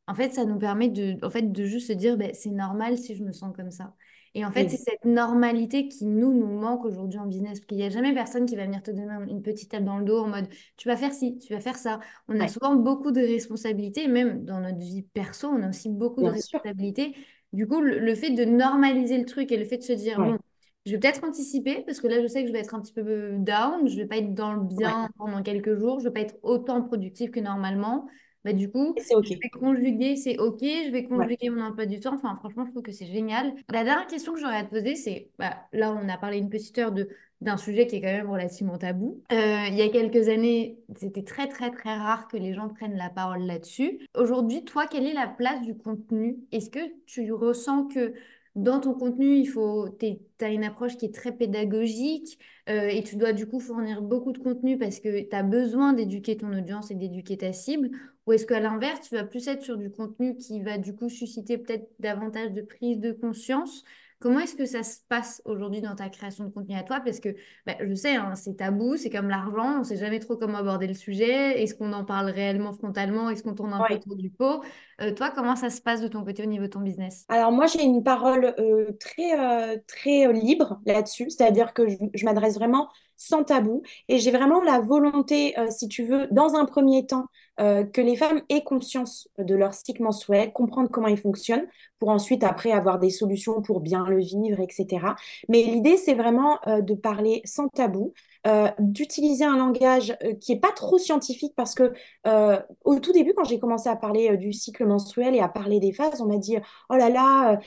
en 0.06 0.14
fait, 0.14 0.32
ça 0.34 0.44
nous 0.44 0.58
permet 0.58 0.88
de, 0.88 1.16
en 1.24 1.30
fait, 1.30 1.50
de 1.50 1.64
juste 1.64 1.88
se 1.88 1.92
dire, 1.92 2.16
ben, 2.16 2.32
c'est 2.34 2.50
normal 2.50 2.96
si 2.98 3.16
je 3.16 3.24
me 3.24 3.32
sens 3.32 3.52
comme 3.56 3.70
ça. 3.72 3.94
Et 4.36 4.44
en 4.44 4.52
fait, 4.52 4.68
c'est 4.68 4.76
cette 4.76 5.04
normalité 5.06 5.88
qui 5.88 6.04
nous, 6.04 6.32
nous 6.34 6.46
manque 6.46 6.84
aujourd'hui 6.84 7.18
en 7.18 7.26
business. 7.26 7.58
Parce 7.60 7.66
qu'il 7.66 7.78
n'y 7.78 7.84
a 7.84 7.88
jamais 7.90 8.12
personne 8.12 8.44
qui 8.46 8.54
va 8.54 8.64
venir 8.66 8.82
te 8.82 8.90
donner 8.90 9.14
une 9.30 9.42
petite 9.42 9.70
tape 9.70 9.84
dans 9.84 9.98
le 9.98 10.04
dos 10.04 10.18
en 10.18 10.28
mode, 10.28 10.46
tu 10.76 10.88
vas 10.88 10.96
faire 10.96 11.12
ci, 11.14 11.38
tu 11.38 11.54
vas 11.54 11.60
faire 11.60 11.76
ça. 11.76 12.00
On 12.28 12.38
a 12.40 12.46
souvent 12.48 12.74
beaucoup 12.76 13.12
de 13.12 13.20
responsabilités, 13.20 14.08
même 14.08 14.44
dans 14.44 14.60
notre 14.60 14.78
vie 14.78 15.02
perso, 15.02 15.48
on 15.48 15.62
a 15.62 15.70
aussi 15.70 15.88
beaucoup 15.88 16.22
de 16.22 16.28
sûr. 16.40 16.60
responsabilités. 16.64 17.16
Du 17.54 17.66
coup, 17.66 17.80
le, 17.80 17.98
le 17.98 18.14
fait 18.14 18.30
de 18.30 18.44
normaliser 18.44 19.16
le 19.18 19.24
truc 19.24 19.50
et 19.52 19.56
le 19.56 19.64
fait 19.64 19.78
de 19.78 19.82
se 19.82 19.92
dire, 19.94 20.18
Ouais, 20.18 20.34
bon, 20.34 20.38
je 20.84 20.92
vais 20.92 20.98
peut-être 20.98 21.24
anticiper 21.24 21.82
parce 21.86 22.00
que 22.00 22.06
là, 22.06 22.20
je 22.22 22.26
sais 22.26 22.42
que 22.42 22.48
je 22.48 22.52
vais 22.52 22.60
être 22.60 22.74
un 22.74 22.80
petit 22.80 22.92
peu 22.92 23.32
down, 23.38 23.88
je 23.88 23.96
vais 23.96 24.06
pas 24.06 24.18
être 24.18 24.34
dans 24.34 24.52
le 24.52 24.60
ouais. 24.82 24.96
bien 24.96 25.08
pendant 25.16 25.42
quelques 25.42 25.74
jours, 25.78 26.00
je 26.00 26.04
vais 26.08 26.12
pas 26.12 26.20
être 26.20 26.36
autant 26.42 26.82
productive 26.82 27.30
que 27.30 27.40
normalement. 27.40 28.06
Bah, 28.46 28.52
du 28.52 28.70
coup, 28.70 28.94
je 28.96 29.38
vais 29.42 29.50
conjuguer, 29.50 30.16
c'est 30.16 30.38
OK, 30.38 30.60
je 30.62 30.90
vais 30.92 31.02
Ouais. 31.02 31.08
conjuguer 31.08 31.50
mon 31.50 31.62
emploi 31.62 31.84
du 31.86 32.00
temps. 32.00 32.14
Enfin, 32.14 32.36
franchement, 32.36 32.64
je 32.64 32.70
trouve 32.70 32.82
que 32.82 32.92
c'est 32.92 33.06
génial. 33.06 33.54
La 33.68 33.82
dernière 33.84 34.06
question 34.06 34.32
que 34.34 34.40
j'aurais 34.40 34.56
à 34.58 34.64
te 34.64 34.70
poser, 34.70 34.94
c'est, 34.94 35.30
bah, 35.38 35.56
là, 35.72 35.92
on 35.92 36.08
a 36.08 36.16
parlé 36.16 36.38
une 36.38 36.48
petite 36.48 36.78
heure 36.78 36.92
de, 36.92 37.08
d'un 37.40 37.56
sujet 37.56 37.86
qui 37.88 37.96
est 37.96 38.00
quand 38.00 38.06
même 38.06 38.30
relativement 38.30 38.78
tabou. 38.78 39.20
Euh, 39.32 39.66
il 39.68 39.74
y 39.74 39.82
a 39.82 39.88
quelques 39.88 40.28
années, 40.28 40.78
c'était 40.96 41.24
très, 41.24 41.48
très, 41.48 41.70
très 41.72 41.96
rare 41.96 42.28
que 42.28 42.36
les 42.36 42.54
gens 42.54 42.68
prennent 42.68 42.96
la 42.96 43.10
parole 43.10 43.42
là-dessus. 43.42 43.98
Aujourd'hui, 44.16 44.64
toi, 44.64 44.86
quelle 44.86 45.06
est 45.06 45.12
la 45.12 45.26
place 45.26 45.60
du 45.62 45.76
contenu? 45.76 46.38
Est-ce 46.52 46.70
que 46.70 46.78
tu 47.06 47.32
ressens 47.32 47.88
que 47.88 48.14
dans 48.56 48.80
ton 48.80 48.94
contenu, 48.94 49.36
il 49.36 49.46
faut, 49.46 49.88
tu 50.00 50.18
as 50.40 50.48
une 50.48 50.64
approche 50.64 50.96
qui 50.96 51.04
est 51.06 51.14
très 51.14 51.30
pédagogique 51.36 52.38
euh, 52.68 52.88
et 52.88 53.02
tu 53.04 53.16
dois 53.16 53.32
du 53.32 53.46
coup 53.46 53.60
fournir 53.60 54.02
beaucoup 54.02 54.32
de 54.32 54.38
contenu 54.38 54.78
parce 54.78 54.98
que 54.98 55.22
tu 55.28 55.36
as 55.36 55.42
besoin 55.42 55.92
d'éduquer 55.92 56.36
ton 56.38 56.52
audience 56.56 56.90
et 56.90 56.94
d'éduquer 56.94 57.36
ta 57.36 57.52
cible? 57.52 57.90
Ou 58.26 58.32
est-ce 58.32 58.46
qu'à 58.46 58.58
l'inverse, 58.60 59.08
tu 59.08 59.14
vas 59.14 59.24
plus 59.24 59.46
être 59.46 59.62
sur 59.62 59.76
du 59.76 59.90
contenu 59.90 60.36
qui 60.36 60.62
va 60.62 60.78
du 60.78 60.94
coup 60.96 61.08
susciter 61.10 61.58
peut-être 61.58 61.88
davantage 62.00 62.52
de 62.52 62.62
prise 62.62 62.98
de 62.98 63.12
conscience? 63.12 63.84
Comment 64.18 64.40
est-ce 64.40 64.54
que 64.54 64.64
ça 64.64 64.82
se 64.82 64.98
passe 65.08 65.42
aujourd'hui 65.44 65.82
dans 65.82 65.94
ta 65.94 66.08
création 66.08 66.44
de 66.44 66.50
contenu 66.50 66.74
à 66.74 66.82
toi? 66.82 67.00
Parce 67.04 67.20
que 67.20 67.28
bah, 67.66 67.74
je 67.80 67.94
sais, 67.94 68.16
hein, 68.16 68.34
c'est 68.34 68.56
tabou, 68.56 68.96
c'est 68.96 69.10
comme 69.10 69.28
l'argent, 69.28 69.76
on 69.76 69.78
ne 69.80 69.84
sait 69.84 69.98
jamais 69.98 70.20
trop 70.20 70.36
comment 70.36 70.58
aborder 70.58 70.86
le 70.86 70.94
sujet. 70.94 71.62
Est-ce 71.62 71.74
qu'on 71.74 71.92
en 71.92 72.04
parle 72.04 72.30
réellement 72.30 72.72
frontalement? 72.72 73.28
Est-ce 73.28 73.42
qu'on 73.42 73.54
tourne 73.54 73.74
un 73.74 73.84
peu 73.86 73.94
autour 73.94 74.16
du 74.16 74.30
pot? 74.30 74.62
Euh, 75.02 75.12
toi, 75.12 75.30
comment 75.34 75.54
ça 75.54 75.68
se 75.68 75.82
passe 75.82 76.00
de 76.00 76.08
ton 76.08 76.24
côté 76.24 76.42
au 76.42 76.46
niveau 76.46 76.64
de 76.64 76.70
ton 76.70 76.80
business? 76.80 77.26
Alors 77.28 77.52
moi, 77.52 77.66
j'ai 77.66 77.82
une 77.82 78.02
parole 78.02 78.54
euh, 78.58 78.92
très, 78.98 79.38
euh, 79.38 79.76
très 79.86 80.32
libre 80.32 80.80
là-dessus, 80.86 81.28
c'est-à-dire 81.28 81.74
que 81.74 81.86
je, 81.86 81.96
je 82.14 82.24
m'adresse 82.24 82.54
vraiment 82.54 82.88
sans 83.18 83.44
tabou 83.44 83.82
et 84.08 84.18
j'ai 84.18 84.30
vraiment 84.30 84.62
la 84.62 84.78
volonté, 84.78 85.54
si 85.70 85.88
tu 85.88 86.04
veux, 86.04 86.26
dans 86.30 86.54
un 86.54 86.66
premier 86.66 87.06
temps, 87.06 87.28
euh, 87.60 87.84
que 87.84 88.00
les 88.00 88.16
femmes 88.16 88.42
aient 88.48 88.62
conscience 88.62 89.28
de 89.38 89.54
leur 89.54 89.74
cycle 89.74 90.02
menstruel, 90.02 90.52
comprendre 90.52 90.90
comment 90.90 91.08
il 91.08 91.18
fonctionne, 91.18 91.66
pour 91.98 92.10
ensuite, 92.10 92.44
après, 92.44 92.72
avoir 92.72 92.98
des 92.98 93.10
solutions 93.10 93.62
pour 93.62 93.80
bien 93.80 94.06
le 94.06 94.18
vivre, 94.18 94.60
etc. 94.60 95.14
Mais 95.48 95.62
l'idée, 95.62 95.96
c'est 95.96 96.14
vraiment 96.14 96.58
euh, 96.66 96.80
de 96.82 96.94
parler 96.94 97.40
sans 97.44 97.68
tabou, 97.68 98.12
euh, 98.46 98.68
d'utiliser 98.78 99.44
un 99.44 99.56
langage 99.56 100.16
euh, 100.22 100.34
qui 100.34 100.52
est 100.52 100.60
pas 100.60 100.70
trop 100.70 100.98
scientifique 100.98 101.54
parce 101.56 101.74
que 101.74 101.92
euh, 102.28 102.60
au 102.84 103.00
tout 103.00 103.12
début, 103.12 103.32
quand 103.34 103.42
j'ai 103.42 103.58
commencé 103.58 103.88
à 103.88 103.96
parler 103.96 104.36
du 104.36 104.52
cycle 104.52 104.86
menstruel 104.86 105.34
et 105.34 105.40
à 105.40 105.48
parler 105.48 105.80
des 105.80 105.92
phases, 105.92 106.20
on 106.20 106.26
m'a 106.26 106.36
dit 106.36 106.56
oh 106.88 106.94
là 106.94 107.08
là, 107.08 107.58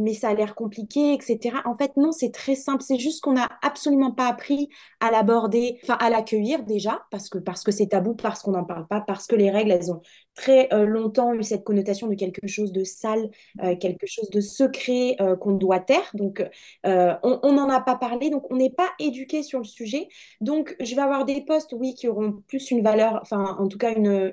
mais 0.00 0.14
ça 0.14 0.30
a 0.30 0.34
l'air 0.34 0.54
compliqué, 0.54 1.12
etc. 1.12 1.58
En 1.64 1.74
fait, 1.74 1.96
non, 1.96 2.10
c'est 2.12 2.32
très 2.32 2.54
simple. 2.56 2.82
C'est 2.82 2.98
juste 2.98 3.22
qu'on 3.22 3.34
n'a 3.34 3.48
absolument 3.62 4.10
pas 4.10 4.26
appris 4.26 4.68
à 5.00 5.10
l'aborder, 5.10 5.78
à 5.88 6.10
l'accueillir 6.10 6.64
déjà, 6.64 7.02
parce 7.10 7.28
que 7.28 7.38
parce 7.38 7.62
que 7.62 7.70
c'est 7.70 7.88
tabou, 7.88 8.14
parce 8.14 8.42
qu'on 8.42 8.52
n'en 8.52 8.64
parle 8.64 8.86
pas, 8.88 9.00
parce 9.00 9.26
que 9.26 9.36
les 9.36 9.50
règles, 9.50 9.70
elles 9.70 9.92
ont 9.92 10.02
très 10.40 10.72
euh, 10.72 10.86
longtemps 10.86 11.34
eu 11.34 11.42
cette 11.42 11.64
connotation 11.64 12.06
de 12.06 12.14
quelque 12.14 12.46
chose 12.46 12.72
de 12.72 12.82
sale, 12.82 13.30
euh, 13.62 13.76
quelque 13.76 14.06
chose 14.06 14.30
de 14.30 14.40
secret 14.40 15.16
euh, 15.20 15.36
qu'on 15.36 15.52
doit 15.52 15.80
taire. 15.80 16.10
Donc, 16.14 16.42
on 16.84 17.52
n'en 17.52 17.68
a 17.68 17.80
pas 17.80 17.96
parlé, 17.96 18.30
donc 18.30 18.50
on 18.50 18.56
n'est 18.56 18.70
pas 18.70 18.88
éduqué 18.98 19.42
sur 19.42 19.58
le 19.58 19.64
sujet. 19.64 20.08
Donc, 20.40 20.74
je 20.80 20.94
vais 20.94 21.02
avoir 21.02 21.26
des 21.26 21.42
postes, 21.42 21.74
oui, 21.78 21.94
qui 21.94 22.08
auront 22.08 22.42
plus 22.48 22.70
une 22.70 22.82
valeur, 22.82 23.18
enfin, 23.22 23.56
en 23.58 23.68
tout 23.68 23.78
cas, 23.78 23.92
une 23.94 24.32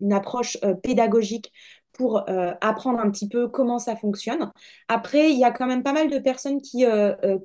une 0.00 0.12
approche 0.14 0.56
pédagogique 0.82 1.52
pour 1.92 2.24
apprendre 2.60 3.00
un 3.00 3.10
petit 3.10 3.28
peu 3.28 3.48
comment 3.48 3.78
ça 3.78 3.96
fonctionne. 3.96 4.50
Après, 4.88 5.30
il 5.30 5.38
y 5.38 5.44
a 5.44 5.50
quand 5.50 5.66
même 5.66 5.82
pas 5.82 5.92
mal 5.92 6.08
de 6.08 6.18
personnes 6.18 6.62
qui 6.62 6.84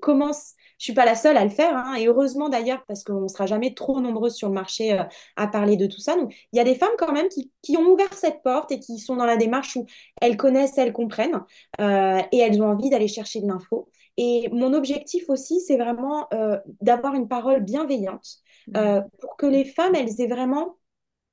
commencent 0.01 0.54
je 0.77 0.83
suis 0.85 0.93
pas 0.93 1.05
la 1.05 1.15
seule 1.15 1.37
à 1.37 1.43
le 1.43 1.49
faire, 1.49 1.75
hein, 1.75 1.95
et 1.95 2.07
heureusement 2.07 2.49
d'ailleurs, 2.49 2.83
parce 2.87 3.03
qu'on 3.03 3.21
ne 3.21 3.27
sera 3.27 3.45
jamais 3.45 3.73
trop 3.73 3.99
nombreuses 3.99 4.35
sur 4.35 4.47
le 4.47 4.53
marché 4.53 4.93
euh, 4.93 5.03
à 5.35 5.47
parler 5.47 5.77
de 5.77 5.87
tout 5.87 5.99
ça. 5.99 6.15
Donc, 6.15 6.33
il 6.51 6.57
y 6.57 6.59
a 6.59 6.63
des 6.63 6.75
femmes 6.75 6.95
quand 6.97 7.13
même 7.13 7.29
qui, 7.29 7.51
qui, 7.61 7.77
ont 7.77 7.85
ouvert 7.85 8.13
cette 8.13 8.41
porte 8.43 8.71
et 8.71 8.79
qui 8.79 8.99
sont 8.99 9.15
dans 9.15 9.25
la 9.25 9.37
démarche 9.37 9.75
où 9.75 9.85
elles 10.21 10.37
connaissent, 10.37 10.77
elles 10.77 10.93
comprennent, 10.93 11.43
euh, 11.79 12.21
et 12.31 12.39
elles 12.39 12.61
ont 12.61 12.67
envie 12.67 12.89
d'aller 12.89 13.07
chercher 13.07 13.41
de 13.41 13.47
l'info. 13.47 13.89
Et 14.17 14.49
mon 14.51 14.73
objectif 14.73 15.29
aussi, 15.29 15.59
c'est 15.61 15.77
vraiment 15.77 16.27
euh, 16.33 16.57
d'avoir 16.81 17.15
une 17.15 17.27
parole 17.27 17.61
bienveillante 17.61 18.37
mmh. 18.67 19.01
pour 19.19 19.35
que 19.37 19.45
les 19.45 19.65
femmes, 19.65 19.95
elles 19.95 20.21
aient 20.21 20.27
vraiment 20.27 20.77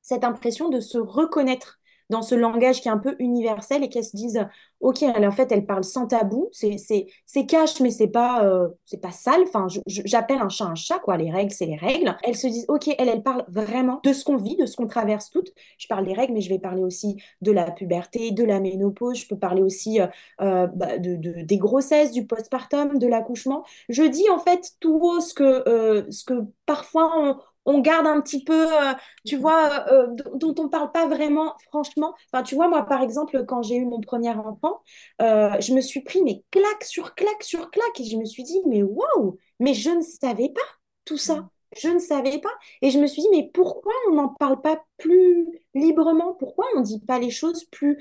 cette 0.02 0.24
impression 0.24 0.68
de 0.68 0.80
se 0.80 0.98
reconnaître 0.98 1.78
dans 2.12 2.22
ce 2.22 2.34
langage 2.34 2.82
qui 2.82 2.88
est 2.88 2.92
un 2.92 2.98
peu 2.98 3.16
universel 3.18 3.82
et 3.82 3.88
qu'elles 3.88 4.04
se 4.04 4.14
disent 4.14 4.46
ok 4.80 5.02
elle, 5.02 5.26
en 5.26 5.32
fait 5.32 5.50
elle 5.50 5.64
parle 5.64 5.82
sans 5.82 6.06
tabou. 6.06 6.50
C'est 6.52 7.46
cash 7.46 7.80
mais 7.80 7.90
c'est 7.90 8.08
pas 8.08 8.44
euh, 8.44 8.68
c'est 8.84 9.00
pas 9.00 9.10
sale. 9.10 9.40
Enfin 9.44 9.66
j'appelle 9.86 10.40
un 10.40 10.50
chat 10.50 10.66
un 10.66 10.74
chat 10.74 10.98
quoi. 10.98 11.16
Les 11.16 11.30
règles 11.30 11.52
c'est 11.52 11.66
les 11.66 11.76
règles 11.76 12.14
elles 12.22 12.36
se 12.36 12.46
disent 12.46 12.66
ok 12.68 12.88
elle 12.98 13.08
elle 13.08 13.22
parle 13.22 13.44
vraiment 13.48 14.00
de 14.04 14.12
ce 14.12 14.24
qu'on 14.24 14.36
vit 14.36 14.56
de 14.56 14.66
ce 14.66 14.76
qu'on 14.76 14.86
traverse 14.86 15.30
toutes. 15.30 15.52
Je 15.78 15.88
parle 15.88 16.04
des 16.04 16.12
règles 16.12 16.34
mais 16.34 16.42
je 16.42 16.50
vais 16.50 16.58
parler 16.58 16.82
aussi 16.82 17.16
de 17.40 17.50
la 17.50 17.70
puberté 17.70 18.30
de 18.30 18.44
la 18.44 18.60
ménopause. 18.60 19.18
Je 19.18 19.26
peux 19.26 19.38
parler 19.38 19.62
aussi 19.62 20.00
euh, 20.00 20.06
euh, 20.42 20.66
bah, 20.66 20.98
de, 20.98 21.16
des 21.16 21.58
grossesses 21.58 22.12
du 22.12 22.26
postpartum 22.26 22.98
de 22.98 23.06
l'accouchement. 23.06 23.64
Je 23.88 24.02
dis 24.02 24.28
en 24.28 24.38
fait 24.38 24.72
tout 24.80 24.98
haut 25.00 25.20
ce 25.20 25.32
que 25.32 26.06
ce 26.10 26.24
que 26.24 26.44
parfois 26.66 27.10
on, 27.16 27.36
on 27.64 27.80
garde 27.80 28.06
un 28.06 28.20
petit 28.20 28.44
peu, 28.44 28.72
euh, 28.72 28.92
tu 29.24 29.36
vois, 29.36 29.86
euh, 29.90 30.06
euh, 30.08 30.16
dont 30.34 30.54
on 30.58 30.68
parle 30.68 30.90
pas 30.92 31.06
vraiment, 31.06 31.54
franchement. 31.68 32.14
Enfin, 32.32 32.42
tu 32.42 32.54
vois, 32.54 32.68
moi, 32.68 32.84
par 32.86 33.02
exemple, 33.02 33.44
quand 33.46 33.62
j'ai 33.62 33.76
eu 33.76 33.84
mon 33.84 34.00
premier 34.00 34.30
enfant, 34.30 34.82
je 35.20 35.74
me 35.74 35.80
suis 35.80 36.02
pris 36.02 36.22
mais 36.22 36.42
claque 36.50 36.84
sur 36.84 37.14
claque 37.14 37.42
sur 37.42 37.70
claque 37.70 38.00
et 38.00 38.04
je 38.04 38.16
me 38.16 38.24
suis 38.24 38.42
dit, 38.42 38.60
mais 38.66 38.82
waouh, 38.82 39.38
mais 39.60 39.74
je 39.74 39.90
ne 39.90 40.02
savais 40.02 40.48
pas 40.48 40.60
tout 41.04 41.16
ça. 41.16 41.36
Mm. 41.36 41.48
Je 41.74 41.88
ne 41.88 41.98
savais 41.98 42.38
pas. 42.38 42.52
Et 42.82 42.90
je 42.90 42.98
me 42.98 43.06
suis 43.06 43.22
dit, 43.22 43.28
mais 43.30 43.50
pourquoi 43.54 43.94
on 44.10 44.14
n'en 44.14 44.28
parle 44.28 44.60
pas 44.60 44.84
plus 44.98 45.46
librement? 45.74 46.34
Pourquoi 46.34 46.66
on 46.76 46.80
ne 46.80 46.84
dit 46.84 47.00
pas 47.00 47.18
les 47.18 47.30
choses 47.30 47.64
plus 47.64 47.96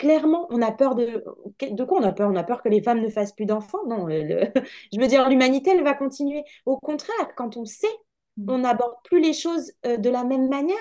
clairement? 0.00 0.48
On 0.50 0.60
a 0.60 0.72
peur 0.72 0.96
de... 0.96 1.24
De 1.60 1.84
quoi 1.84 2.00
on 2.00 2.02
a 2.02 2.10
peur? 2.10 2.28
On 2.28 2.34
a 2.34 2.42
peur 2.42 2.60
que 2.60 2.68
les 2.68 2.82
femmes 2.82 3.00
ne 3.00 3.08
fassent 3.10 3.30
plus 3.30 3.46
d'enfants? 3.46 3.86
Non, 3.86 4.08
je 4.08 5.00
veux 5.00 5.06
dire, 5.06 5.28
l'humanité, 5.28 5.70
elle 5.70 5.84
va 5.84 5.94
continuer. 5.94 6.42
Au 6.66 6.76
contraire, 6.76 7.34
quand 7.36 7.56
on 7.56 7.64
sait. 7.64 7.86
On 8.48 8.58
n'aborde 8.58 8.94
plus 9.04 9.20
les 9.20 9.32
choses 9.32 9.72
euh, 9.86 9.96
de 9.96 10.10
la 10.10 10.24
même 10.24 10.48
manière. 10.48 10.76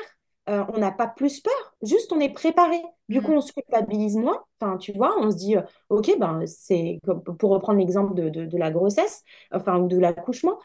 Euh, 0.50 0.66
on 0.74 0.80
n'a 0.80 0.92
pas 0.92 1.08
plus 1.08 1.40
peur, 1.40 1.76
juste 1.82 2.12
on 2.12 2.20
est 2.20 2.34
préparé. 2.34 2.82
Du 3.08 3.22
coup, 3.22 3.32
mm. 3.32 3.38
on 3.38 3.42
se 3.42 3.54
culpabilise 3.54 4.18
moins. 4.18 4.44
Enfin, 4.60 4.78
tu 4.78 4.92
vois, 4.92 5.16
on 5.20 5.32
se 5.32 5.38
dit, 5.38 5.56
euh, 5.56 5.62
ok, 5.90 6.18
ben 6.20 6.42
c'est 6.46 7.00
pour 7.40 7.52
reprendre 7.52 7.80
l'exemple 7.80 8.14
de, 8.14 8.58
la 8.58 8.70
grossesse, 8.70 9.24
enfin 9.54 9.80
de 9.80 9.98
l'accouchement. 9.98 10.60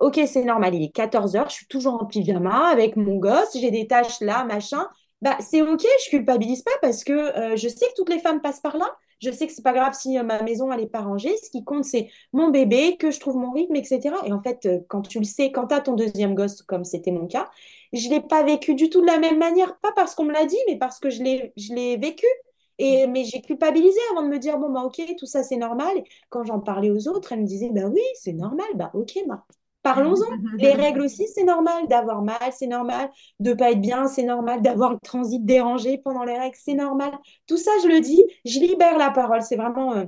ok, 0.00 0.20
c'est 0.26 0.44
normal, 0.44 0.74
il 0.74 0.82
est 0.82 0.90
14 0.90 1.36
heures, 1.36 1.48
je 1.50 1.54
suis 1.54 1.66
toujours 1.66 2.02
en 2.02 2.06
pyjama 2.06 2.68
avec 2.68 2.96
mon 2.96 3.18
gosse, 3.18 3.56
j'ai 3.56 3.70
des 3.70 3.86
tâches 3.86 4.20
là, 4.20 4.44
machin. 4.44 4.88
Bah, 5.22 5.36
c'est 5.40 5.62
ok, 5.62 5.84
je 6.04 6.10
culpabilise 6.10 6.62
pas 6.62 6.70
parce 6.82 7.04
que 7.04 7.56
je 7.56 7.68
sais 7.68 7.86
que 7.86 7.94
toutes 7.96 8.10
les 8.10 8.18
femmes 8.18 8.40
passent 8.40 8.60
par 8.60 8.76
là. 8.76 8.88
Je 9.20 9.30
sais 9.30 9.46
que 9.46 9.52
c'est 9.52 9.62
pas 9.62 9.72
grave 9.72 9.94
si 9.94 10.18
euh, 10.18 10.22
ma 10.22 10.42
maison 10.42 10.70
elle 10.72 10.80
est 10.80 10.86
pas 10.86 11.00
rangée. 11.00 11.34
Ce 11.42 11.50
qui 11.50 11.64
compte 11.64 11.84
c'est 11.84 12.10
mon 12.32 12.48
bébé, 12.50 12.96
que 12.96 13.10
je 13.10 13.20
trouve 13.20 13.36
mon 13.36 13.50
rythme, 13.52 13.76
etc. 13.76 14.16
Et 14.26 14.32
en 14.32 14.42
fait, 14.42 14.66
euh, 14.66 14.78
quand 14.88 15.02
tu 15.02 15.18
le 15.18 15.24
sais, 15.24 15.50
quand 15.52 15.68
tu 15.68 15.74
as 15.74 15.80
ton 15.80 15.94
deuxième 15.94 16.34
gosse, 16.34 16.62
comme 16.62 16.84
c'était 16.84 17.10
mon 17.12 17.26
cas, 17.26 17.50
je 17.92 18.08
l'ai 18.08 18.20
pas 18.20 18.42
vécu 18.44 18.74
du 18.74 18.90
tout 18.90 19.00
de 19.00 19.06
la 19.06 19.18
même 19.18 19.38
manière. 19.38 19.78
Pas 19.80 19.92
parce 19.94 20.14
qu'on 20.14 20.24
me 20.24 20.32
l'a 20.32 20.44
dit, 20.46 20.58
mais 20.68 20.76
parce 20.78 20.98
que 21.00 21.10
je 21.10 21.22
l'ai, 21.22 21.52
je 21.56 21.74
l'ai 21.74 21.96
vécu. 21.96 22.26
Et, 22.78 23.06
mais 23.08 23.24
j'ai 23.24 23.40
culpabilisé 23.42 23.98
avant 24.12 24.22
de 24.22 24.28
me 24.28 24.38
dire, 24.38 24.58
bon, 24.58 24.70
bah, 24.70 24.82
ok, 24.84 25.00
tout 25.18 25.26
ça, 25.26 25.42
c'est 25.42 25.56
normal. 25.56 25.98
Et 25.98 26.04
quand 26.30 26.44
j'en 26.44 26.60
parlais 26.60 26.90
aux 26.90 27.08
autres, 27.08 27.32
elles 27.32 27.40
me 27.40 27.46
disaient, 27.46 27.70
bah 27.72 27.86
oui, 27.88 28.00
c'est 28.14 28.32
normal, 28.32 28.66
bah 28.76 28.90
ok, 28.94 29.18
bah, 29.26 29.44
Parlons-en. 29.82 30.26
Les 30.58 30.74
règles 30.74 31.02
aussi, 31.02 31.26
c'est 31.28 31.44
normal 31.44 31.86
d'avoir 31.88 32.20
mal, 32.22 32.36
c'est 32.52 32.66
normal 32.66 33.10
de 33.40 33.54
pas 33.54 33.70
être 33.70 33.80
bien, 33.80 34.06
c'est 34.08 34.24
normal 34.24 34.60
d'avoir 34.60 34.92
le 34.92 34.98
transit 34.98 35.44
dérangé 35.44 35.98
pendant 35.98 36.24
les 36.24 36.36
règles, 36.38 36.56
c'est 36.60 36.74
normal. 36.74 37.12
Tout 37.46 37.56
ça, 37.56 37.70
je 37.82 37.88
le 37.88 38.00
dis, 38.00 38.22
je 38.44 38.58
libère 38.58 38.98
la 38.98 39.10
parole. 39.10 39.42
C'est 39.42 39.56
vraiment 39.56 39.94
euh, 39.94 40.04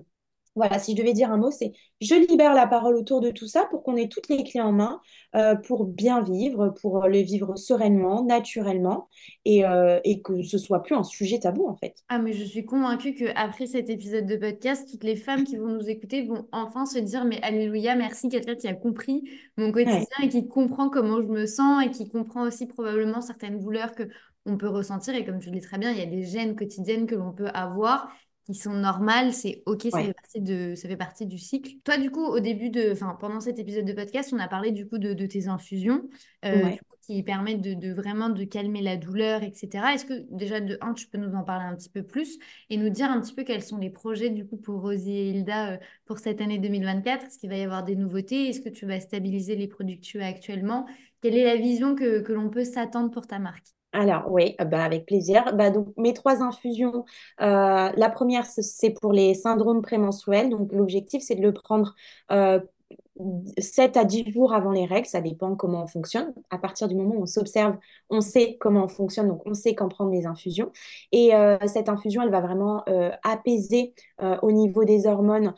voilà, 0.57 0.79
si 0.79 0.93
je 0.93 0.97
devais 0.97 1.13
dire 1.13 1.31
un 1.31 1.37
mot, 1.37 1.51
c'est 1.51 1.73
je 2.01 2.15
libère 2.15 2.55
la 2.55 2.67
parole 2.67 2.97
autour 2.97 3.21
de 3.21 3.31
tout 3.31 3.47
ça 3.47 3.67
pour 3.71 3.83
qu'on 3.83 3.97
ait 3.97 4.09
toutes 4.09 4.29
les 4.29 4.43
clés 4.43 4.61
en 4.61 4.73
main 4.73 5.01
euh, 5.37 5.55
pour 5.55 5.85
bien 5.85 6.23
vivre, 6.23 6.71
pour 6.81 7.07
le 7.07 7.19
vivre 7.19 7.57
sereinement, 7.57 8.25
naturellement 8.25 9.09
et, 9.45 9.65
euh, 9.65 10.01
et, 10.05 10.23
que 10.23 10.43
ce 10.43 10.59
soit 10.59 10.83
plus 10.83 10.97
un 10.97 11.05
sujet 11.05 11.39
tabou 11.39 11.69
en 11.69 11.77
fait. 11.77 11.95
Ah 12.09 12.19
mais 12.19 12.33
je 12.33 12.45
suis 12.45 12.65
convaincue 12.65 13.15
qu'après 13.15 13.67
cet 13.67 13.91
épisode 13.91 14.27
de 14.27 14.37
podcast, 14.37 14.89
toutes 14.91 15.05
les 15.05 15.17
femmes 15.17 15.45
qui 15.45 15.57
vont 15.57 15.69
nous 15.69 15.89
écouter 15.89 16.27
vont 16.27 16.49
enfin 16.53 16.85
se 16.85 16.99
dire 16.99 17.25
mais 17.25 17.41
alléluia, 17.43 17.95
merci 17.95 18.29
quelqu'un 18.29 18.57
qui 18.57 18.67
a 18.67 18.75
compris 18.75 19.23
mon 19.57 19.71
quotidien 19.71 20.07
et 20.23 20.29
qui 20.29 20.49
comprend 20.49 20.91
comment 20.91 21.23
je 21.23 21.29
me 21.29 21.47
sens 21.47 21.85
et 21.85 21.91
qui 21.91 22.09
comprend 22.09 22.43
aussi 22.43 22.67
probablement 22.67 23.21
certaines 23.21 23.61
douleurs 23.61 23.95
que 23.95 24.09
on 24.47 24.57
peut 24.57 24.69
ressentir 24.69 25.15
et 25.15 25.25
comme 25.25 25.39
tu 25.39 25.51
le 25.51 25.59
dis 25.59 25.61
très 25.61 25.79
bien, 25.79 25.93
il 25.93 25.99
y 25.99 26.03
a 26.03 26.07
des 26.07 26.25
gènes 26.25 26.57
quotidiennes 26.57 27.07
que 27.07 27.15
l'on 27.15 27.33
peut 27.33 27.49
avoir 27.53 28.11
qui 28.53 28.59
sont 28.59 28.73
normales, 28.73 29.33
c'est 29.33 29.63
ok, 29.67 29.89
ça, 29.91 30.03
fait 30.03 30.13
partie 30.13 30.41
de, 30.41 30.75
ça 30.75 30.89
fait 30.89 30.97
partie 30.97 31.27
du 31.27 31.39
cycle. 31.39 31.75
Toi, 31.85 31.99
du 31.99 32.11
coup, 32.11 32.25
au 32.25 32.41
début 32.41 32.71
de, 32.71 32.93
enfin, 32.93 33.17
pendant 33.21 33.41
cet 33.41 33.59
épisode 33.59 33.85
de 33.85 33.93
podcast, 33.93 34.33
on 34.33 34.39
a 34.39 34.49
parlé 34.49 34.73
du 34.73 34.89
coup 34.89 34.99
de, 34.99 35.15
de 35.15 35.27
tes 35.27 35.49
infusions, 35.49 36.09
euh, 36.45 36.71
qui 37.03 37.23
permettent 37.23 37.63
de, 37.63 37.75
de, 37.75 37.93
vraiment 37.93 38.29
de 38.29 38.45
calmer 38.45 38.83
la 38.83 38.97
douleur, 38.97 39.43
etc. 39.43 39.95
Est-ce 39.95 40.05
que 40.05 40.27
déjà 40.31 40.61
de 40.61 40.79
un, 40.81 40.95
tu 40.95 41.07
peux 41.07 41.19
nous 41.19 41.35
en 41.35 41.43
parler 41.43 41.65
un 41.65 41.75
petit 41.75 41.89
peu 41.89 42.03
plus 42.03 42.39
et 42.69 42.77
nous 42.77 42.91
dire 42.91 43.11
un 43.11 43.21
petit 43.21 43.35
peu 43.35 43.43
quels 43.43 43.63
sont 43.63 43.79
les 43.79 43.91
projets 43.91 44.31
du 44.31 44.47
coup 44.47 44.57
pour 44.57 44.81
Rosie 44.81 45.17
et 45.17 45.31
Hilda 45.31 45.73
euh, 45.73 45.79
pour 46.05 46.19
cette 46.19 46.41
année 46.41 46.59
2024 46.59 47.27
Est-ce 47.27 47.39
qu'il 47.39 47.51
va 47.51 47.57
y 47.57 47.63
avoir 47.63 47.85
des 47.85 47.97
nouveautés? 47.97 48.49
Est-ce 48.49 48.61
que 48.61 48.69
tu 48.69 48.87
vas 48.87 49.01
stabiliser 49.01 49.57
les 49.57 49.67
produits 49.69 49.99
que 49.99 50.05
tu 50.05 50.21
as 50.21 50.27
actuellement? 50.27 50.87
Quelle 51.21 51.37
est 51.37 51.45
la 51.45 51.57
vision 51.57 51.95
que, 51.95 52.21
que 52.21 52.33
l'on 52.33 52.49
peut 52.49 52.65
s'attendre 52.65 53.11
pour 53.11 53.27
ta 53.27 53.39
marque? 53.39 53.67
Alors 53.93 54.31
oui, 54.31 54.55
euh, 54.61 54.65
bah, 54.65 54.85
avec 54.85 55.07
plaisir. 55.07 55.55
Bah, 55.55 55.71
donc, 55.71 55.89
mes 55.97 56.15
trois 56.15 56.43
infusions, 56.43 57.05
euh, 57.41 57.91
la 57.97 58.11
première, 58.11 58.47
c'est 58.47 58.91
pour 58.91 59.13
les 59.13 59.35
syndromes 59.35 59.83
prémenstruels. 59.83 60.49
Donc 60.51 60.73
l'objectif, 60.73 61.23
c'est 61.23 61.35
de 61.35 61.43
le 61.43 61.53
prendre 61.53 61.95
euh, 62.31 62.61
7 63.59 63.97
à 63.97 64.05
10 64.05 64.33
jours 64.33 64.55
avant 64.55 64.71
les 64.73 64.87
règles, 64.87 65.07
ça 65.07 65.21
dépend 65.21 65.55
comment 65.57 65.85
on 65.85 65.87
fonctionne. 65.87 66.33
À 66.51 66.59
partir 66.59 66.89
du 66.89 66.95
moment 66.95 67.17
où 67.17 67.23
on 67.23 67.27
s'observe, 67.27 67.77
on 68.09 68.21
sait 68.21 68.57
comment 68.59 68.85
on 68.85 68.89
fonctionne, 68.89 69.29
donc 69.29 69.43
on 69.47 69.55
sait 69.55 69.75
quand 69.75 69.89
prendre 69.89 70.11
les 70.11 70.27
infusions. 70.27 70.73
Et 71.13 71.35
euh, 71.35 71.59
cette 71.67 71.89
infusion, 71.89 72.23
elle 72.23 72.31
va 72.31 72.41
vraiment 72.41 72.85
apaiser 73.25 73.95
au 74.43 74.53
niveau 74.53 74.85
des 74.85 75.07
hormones 75.07 75.55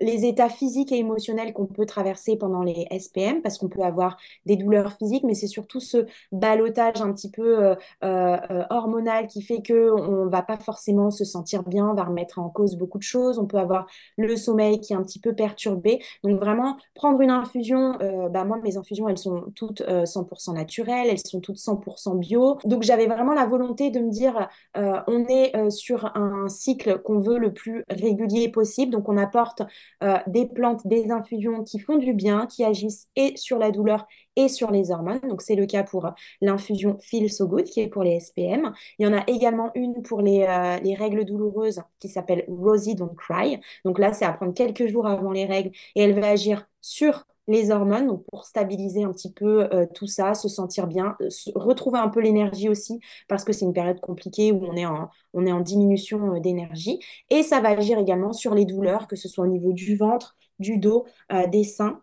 les 0.00 0.24
états 0.26 0.48
physiques 0.48 0.92
et 0.92 0.98
émotionnels 0.98 1.52
qu'on 1.52 1.66
peut 1.66 1.86
traverser 1.86 2.36
pendant 2.36 2.62
les 2.62 2.86
SPM, 2.98 3.42
parce 3.42 3.58
qu'on 3.58 3.68
peut 3.68 3.82
avoir 3.82 4.16
des 4.46 4.56
douleurs 4.56 4.92
physiques, 4.92 5.24
mais 5.24 5.34
c'est 5.34 5.46
surtout 5.46 5.80
ce 5.80 6.06
balotage 6.32 7.00
un 7.00 7.12
petit 7.12 7.30
peu 7.30 7.64
euh, 7.64 7.74
euh, 8.04 8.36
euh, 8.50 8.64
hormonal 8.70 9.26
qui 9.26 9.42
fait 9.42 9.62
que 9.62 9.90
on 9.90 10.26
va 10.26 10.42
pas 10.42 10.56
forcément 10.56 11.10
se 11.10 11.24
sentir 11.24 11.62
bien, 11.64 11.88
on 11.90 11.94
va 11.94 12.04
remettre 12.04 12.38
en 12.38 12.48
cause 12.48 12.76
beaucoup 12.76 12.98
de 12.98 13.02
choses, 13.02 13.38
on 13.38 13.46
peut 13.46 13.58
avoir 13.58 13.86
le 14.16 14.36
sommeil 14.36 14.80
qui 14.80 14.92
est 14.92 14.96
un 14.96 15.02
petit 15.02 15.20
peu 15.20 15.34
perturbé. 15.34 16.00
Donc 16.22 16.38
vraiment, 16.38 16.76
prendre 16.94 17.20
une 17.20 17.30
infusion, 17.30 17.98
bah 18.30 18.44
moi 18.44 18.58
mes 18.62 18.76
infusions, 18.76 19.08
elles 19.08 19.18
sont 19.18 19.46
toutes 19.54 19.82
100% 19.82 20.54
naturelles, 20.54 21.08
elles 21.10 21.18
sont 21.18 21.40
toutes 21.40 21.56
100% 21.56 22.18
bio. 22.18 22.58
Donc 22.64 22.82
j'avais 22.82 23.06
vraiment 23.06 23.34
la 23.34 23.46
volonté 23.46 23.90
de 23.90 24.00
me 24.00 24.10
dire, 24.10 24.48
on 24.74 25.26
est 25.28 25.70
sur 25.70 26.16
un 26.16 26.48
cycle 26.48 27.00
qu'on 27.02 27.20
veut 27.20 27.38
le 27.38 27.52
plus 27.52 27.84
régulier 27.88 28.48
possible, 28.48 28.92
donc 28.92 29.08
on 29.08 29.16
apporte 29.16 29.62
euh, 30.02 30.18
des 30.26 30.46
plantes, 30.46 30.86
des 30.86 31.10
infusions 31.10 31.64
qui 31.64 31.78
font 31.78 31.96
du 31.96 32.12
bien, 32.12 32.46
qui 32.46 32.64
agissent 32.64 33.08
et 33.16 33.36
sur 33.36 33.58
la 33.58 33.70
douleur 33.70 34.06
et 34.36 34.48
sur 34.48 34.70
les 34.70 34.90
hormones. 34.90 35.20
Donc, 35.28 35.42
c'est 35.42 35.56
le 35.56 35.66
cas 35.66 35.82
pour 35.82 36.10
l'infusion 36.40 36.98
Feel 37.00 37.30
So 37.30 37.48
Good, 37.48 37.64
qui 37.64 37.80
est 37.80 37.88
pour 37.88 38.02
les 38.04 38.20
SPM. 38.20 38.72
Il 38.98 39.06
y 39.06 39.08
en 39.08 39.16
a 39.16 39.24
également 39.26 39.70
une 39.74 40.02
pour 40.02 40.22
les, 40.22 40.42
euh, 40.48 40.78
les 40.82 40.94
règles 40.94 41.24
douloureuses 41.24 41.82
qui 41.98 42.08
s'appelle 42.08 42.44
Rosie 42.48 42.94
Don't 42.94 43.14
Cry. 43.16 43.58
Donc 43.84 43.98
là, 43.98 44.12
c'est 44.12 44.24
à 44.24 44.32
prendre 44.32 44.54
quelques 44.54 44.86
jours 44.86 45.06
avant 45.06 45.32
les 45.32 45.44
règles 45.46 45.70
et 45.94 46.02
elle 46.02 46.18
va 46.18 46.28
agir 46.28 46.66
sur 46.80 47.26
les 47.48 47.70
hormones, 47.70 48.06
donc 48.06 48.24
pour 48.30 48.44
stabiliser 48.44 49.02
un 49.02 49.12
petit 49.12 49.32
peu 49.32 49.64
euh, 49.72 49.86
tout 49.94 50.06
ça, 50.06 50.34
se 50.34 50.48
sentir 50.48 50.86
bien, 50.86 51.16
euh, 51.20 51.28
retrouver 51.54 51.98
un 51.98 52.08
peu 52.08 52.20
l'énergie 52.20 52.68
aussi, 52.68 53.00
parce 53.26 53.42
que 53.42 53.52
c'est 53.52 53.64
une 53.64 53.72
période 53.72 54.00
compliquée 54.00 54.52
où 54.52 54.64
on 54.64 54.76
est 54.76 54.86
en, 54.86 55.60
diminution 55.60 56.34
euh, 56.34 56.40
d'énergie. 56.40 57.00
Et 57.30 57.42
ça 57.42 57.60
va 57.60 57.70
agir 57.70 57.98
également 57.98 58.32
sur 58.32 58.54
les 58.54 58.66
douleurs, 58.66 59.08
que 59.08 59.16
ce 59.16 59.28
soit 59.28 59.44
au 59.44 59.48
niveau 59.48 59.72
du 59.72 59.96
ventre, 59.96 60.36
du 60.58 60.76
dos, 60.78 61.06
des 61.50 61.64
seins. 61.64 62.02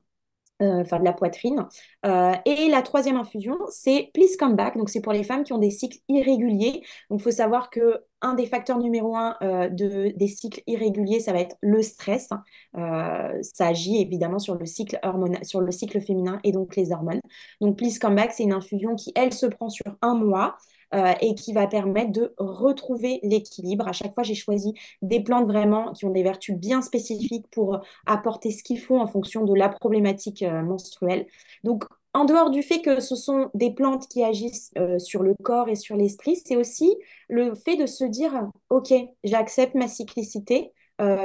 Enfin 0.60 1.00
de 1.00 1.04
la 1.04 1.14
poitrine. 1.14 1.66
et 2.04 2.70
la 2.70 2.82
troisième 2.82 3.18
infusion, 3.18 3.58
c'est 3.70 4.10
Please 4.14 4.38
Come 4.40 4.56
Back. 4.56 4.78
Donc 4.78 4.90
c'est 4.90 5.02
pour 5.02 5.14
les 5.14 5.24
femmes 5.24 5.44
qui 5.44 5.54
ont 5.54 5.58
des 5.58 5.72
cycles 5.72 6.00
irréguliers. 6.08 6.82
Donc 7.10 7.20
il 7.20 7.24
faut 7.24 7.32
savoir 7.32 7.70
que 7.70 8.02
un 8.26 8.34
des 8.34 8.48
facteurs 8.48 8.80
numéro 8.80 9.16
un 9.16 9.38
euh, 9.44 9.70
de, 9.70 10.12
des 10.16 10.28
cycles 10.28 10.62
irréguliers, 10.66 11.20
ça 11.20 11.32
va 11.32 11.40
être 11.40 11.56
le 11.62 11.82
stress. 11.82 12.30
Euh, 12.76 13.38
ça 13.42 13.68
agit 13.68 14.02
évidemment 14.02 14.40
sur 14.40 14.56
le 14.56 14.66
cycle 14.66 15.00
sur 15.44 15.62
le 15.62 15.72
cycle 15.72 16.02
féminin 16.02 16.40
et 16.44 16.52
donc 16.52 16.76
les 16.76 16.92
hormones. 16.92 17.22
Donc 17.62 17.78
Please 17.78 18.00
Come 18.00 18.16
Back, 18.16 18.34
c'est 18.34 18.44
une 18.44 18.54
infusion 18.54 18.96
qui, 18.96 19.12
elle, 19.16 19.34
se 19.34 19.46
prend 19.46 19.70
sur 19.70 19.86
un 20.02 20.16
mois. 20.16 20.58
Euh, 20.94 21.14
et 21.20 21.34
qui 21.36 21.52
va 21.52 21.68
permettre 21.68 22.12
de 22.12 22.34
retrouver 22.38 23.20
l'équilibre. 23.24 23.88
À 23.88 23.92
chaque 23.92 24.14
fois, 24.14 24.24
j'ai 24.24 24.36
choisi 24.36 24.74
des 25.02 25.20
plantes 25.20 25.48
vraiment 25.48 25.92
qui 25.94 26.06
ont 26.06 26.12
des 26.12 26.24
vertus 26.24 26.56
bien 26.56 26.82
spécifiques 26.82 27.48
pour 27.52 27.80
apporter 28.06 28.52
ce 28.52 28.64
qu'il 28.64 28.80
faut 28.80 28.98
en 28.98 29.08
fonction 29.08 29.44
de 29.46 29.54
la 29.56 29.68
problématique 29.70 30.44
euh, 30.44 30.62
menstruelle. 30.62 31.26
Donc, 31.64 31.86
en 32.14 32.26
dehors 32.26 32.52
du 32.52 32.62
fait 32.62 32.82
que 32.82 33.00
ce 33.00 33.16
sont 33.16 33.50
des 33.56 33.72
plantes 33.72 34.08
qui 34.08 34.24
agissent 34.24 34.72
euh, 34.78 35.00
sur 35.00 35.24
le 35.24 35.34
corps 35.44 35.70
et 35.70 35.76
sur 35.76 35.98
l'esprit, 35.98 36.36
c'est 36.46 36.56
aussi 36.56 36.96
le 37.30 37.56
fait 37.56 37.76
de 37.78 37.88
se 37.88 38.06
dire, 38.06 38.48
OK, 38.70 38.94
j'accepte 39.24 39.76
ma 39.76 39.88
cyclicité, 39.88 40.72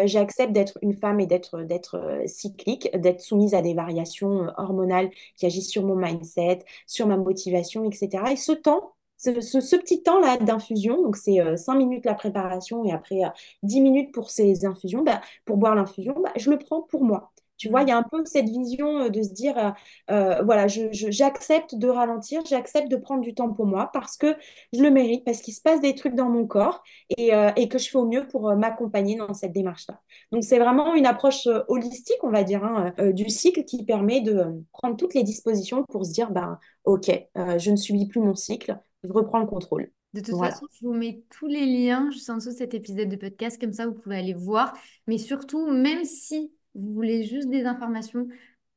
j'accepte 0.04 0.52
d'être 0.52 0.78
une 0.82 0.96
femme 0.96 1.20
et 1.20 1.26
d'être 1.26 1.62
d'être 1.62 2.22
cyclique, 2.26 2.90
d'être 2.92 3.20
soumise 3.20 3.54
à 3.54 3.62
des 3.62 3.72
variations 3.72 4.48
hormonales 4.56 5.11
qui 5.36 5.46
agissent 5.46 5.70
sur 5.70 5.84
mon 5.84 5.94
mindset, 5.94 6.64
sur 6.88 7.06
ma 7.06 7.16
motivation, 7.16 7.84
etc. 7.84 8.32
Et 8.32 8.36
ce 8.36 8.50
temps, 8.50 8.94
ce, 9.20 9.76
petit 9.76 10.02
temps-là 10.02 10.36
d'infusion, 10.38 11.02
donc 11.02 11.16
c'est 11.16 11.56
5 11.56 11.74
minutes 11.74 12.04
la 12.06 12.14
préparation 12.14 12.84
et 12.84 12.92
après 12.92 13.20
10 13.62 13.80
minutes 13.80 14.12
pour 14.12 14.30
ces 14.30 14.64
infusions, 14.64 15.02
bah, 15.02 15.20
pour 15.44 15.56
boire 15.56 15.74
l'infusion, 15.74 16.14
bah, 16.22 16.32
je 16.36 16.50
le 16.50 16.58
prends 16.58 16.82
pour 16.82 17.04
moi. 17.04 17.32
Tu 17.56 17.68
vois, 17.68 17.82
il 17.82 17.88
y 17.90 17.92
a 17.92 17.98
un 17.98 18.02
peu 18.02 18.24
cette 18.24 18.48
vision 18.48 19.00
euh, 19.00 19.08
de 19.10 19.22
se 19.22 19.34
dire, 19.34 19.58
euh, 19.58 19.70
euh, 20.10 20.42
voilà, 20.42 20.66
j'accepte 20.66 21.74
de 21.74 21.88
ralentir, 21.88 22.42
j'accepte 22.46 22.90
de 22.90 22.96
prendre 22.96 23.20
du 23.20 23.34
temps 23.34 23.52
pour 23.52 23.66
moi 23.66 23.90
parce 23.92 24.16
que 24.16 24.34
je 24.72 24.82
le 24.82 24.90
mérite, 24.90 25.24
parce 25.26 25.42
qu'il 25.42 25.52
se 25.52 25.60
passe 25.60 25.80
des 25.82 25.94
trucs 25.94 26.14
dans 26.14 26.30
mon 26.30 26.46
corps 26.46 26.82
et, 27.18 27.34
euh, 27.34 27.50
et 27.56 27.68
que 27.68 27.76
je 27.76 27.90
fais 27.90 27.98
au 27.98 28.06
mieux 28.06 28.26
pour 28.28 28.48
euh, 28.48 28.56
m'accompagner 28.56 29.16
dans 29.16 29.34
cette 29.34 29.52
démarche-là. 29.52 30.00
Donc, 30.32 30.42
c'est 30.44 30.58
vraiment 30.58 30.94
une 30.94 31.04
approche 31.06 31.46
euh, 31.48 31.62
holistique, 31.68 32.22
on 32.22 32.30
va 32.30 32.44
dire, 32.44 32.64
hein, 32.64 32.94
euh, 32.98 33.12
du 33.12 33.28
cycle 33.28 33.64
qui 33.64 33.84
permet 33.84 34.22
de 34.22 34.36
euh, 34.36 34.52
prendre 34.72 34.96
toutes 34.96 35.14
les 35.14 35.22
dispositions 35.22 35.84
pour 35.84 36.06
se 36.06 36.12
dire, 36.12 36.30
ben, 36.30 36.58
OK, 36.84 37.10
euh, 37.36 37.58
je 37.58 37.70
ne 37.70 37.76
subis 37.76 38.06
plus 38.06 38.20
mon 38.20 38.34
cycle, 38.34 38.78
je 39.05 39.12
reprends 39.12 39.40
le 39.40 39.46
contrôle. 39.46 39.90
De 40.12 40.20
toute 40.20 40.36
Voilà. 40.36 40.38
façon, 40.38 40.66
je 40.72 40.86
vous 40.86 40.92
mets 40.92 41.22
tous 41.30 41.46
les 41.46 41.66
liens 41.66 42.11
juste 42.11 42.28
en 42.30 42.36
dessous 42.36 42.51
de 42.51 42.55
cet 42.57 42.74
épisode 42.74 43.09
de 43.09 43.14
podcast, 43.16 43.61
comme 43.61 43.72
ça 43.72 43.86
vous 43.86 43.94
pouvez 43.94 44.16
aller 44.18 44.34
voir. 44.34 44.76
Mais 45.07 45.18
surtout, 45.18 45.70
même 45.70 46.05
si 46.05 46.53
vous 46.74 46.92
voulez 46.94 47.22
juste 47.24 47.48
des 47.48 47.64
informations, 47.64 48.26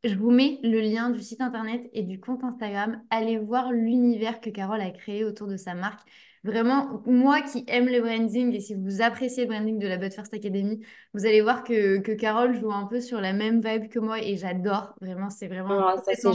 je 0.03 0.13
vous 0.15 0.29
mets 0.29 0.59
le 0.63 0.79
lien 0.81 1.09
du 1.09 1.21
site 1.21 1.41
internet 1.41 1.89
et 1.93 2.03
du 2.03 2.19
compte 2.19 2.43
Instagram. 2.43 3.01
Allez 3.09 3.39
voir 3.39 3.71
l'univers 3.71 4.41
que 4.41 4.49
Carole 4.51 4.81
a 4.81 4.91
créé 4.91 5.23
autour 5.25 5.47
de 5.47 5.57
sa 5.57 5.73
marque. 5.73 6.07
Vraiment, 6.43 7.01
moi 7.07 7.41
qui 7.41 7.63
aime 7.67 7.87
le 7.87 8.01
branding 8.01 8.53
et 8.53 8.59
si 8.59 8.75
vous 8.75 9.01
appréciez 9.01 9.45
le 9.45 9.49
branding 9.49 9.79
de 9.79 9.87
la 9.87 9.97
But 9.97 10.13
First 10.13 10.33
Academy, 10.35 10.81
vous 11.13 11.25
allez 11.25 11.41
voir 11.41 11.63
que, 11.63 11.99
que 11.99 12.11
Carole 12.11 12.59
joue 12.59 12.71
un 12.71 12.85
peu 12.85 12.99
sur 13.01 13.21
la 13.21 13.33
même 13.33 13.61
vibe 13.61 13.87
que 13.89 13.97
moi 13.99 14.21
et 14.21 14.35
j'adore. 14.37 14.93
Vraiment, 15.01 15.29
c'est 15.31 15.47
vraiment 15.47 15.83
Ah, 15.85 15.95
ça, 16.05 16.13
c'est 16.15 16.31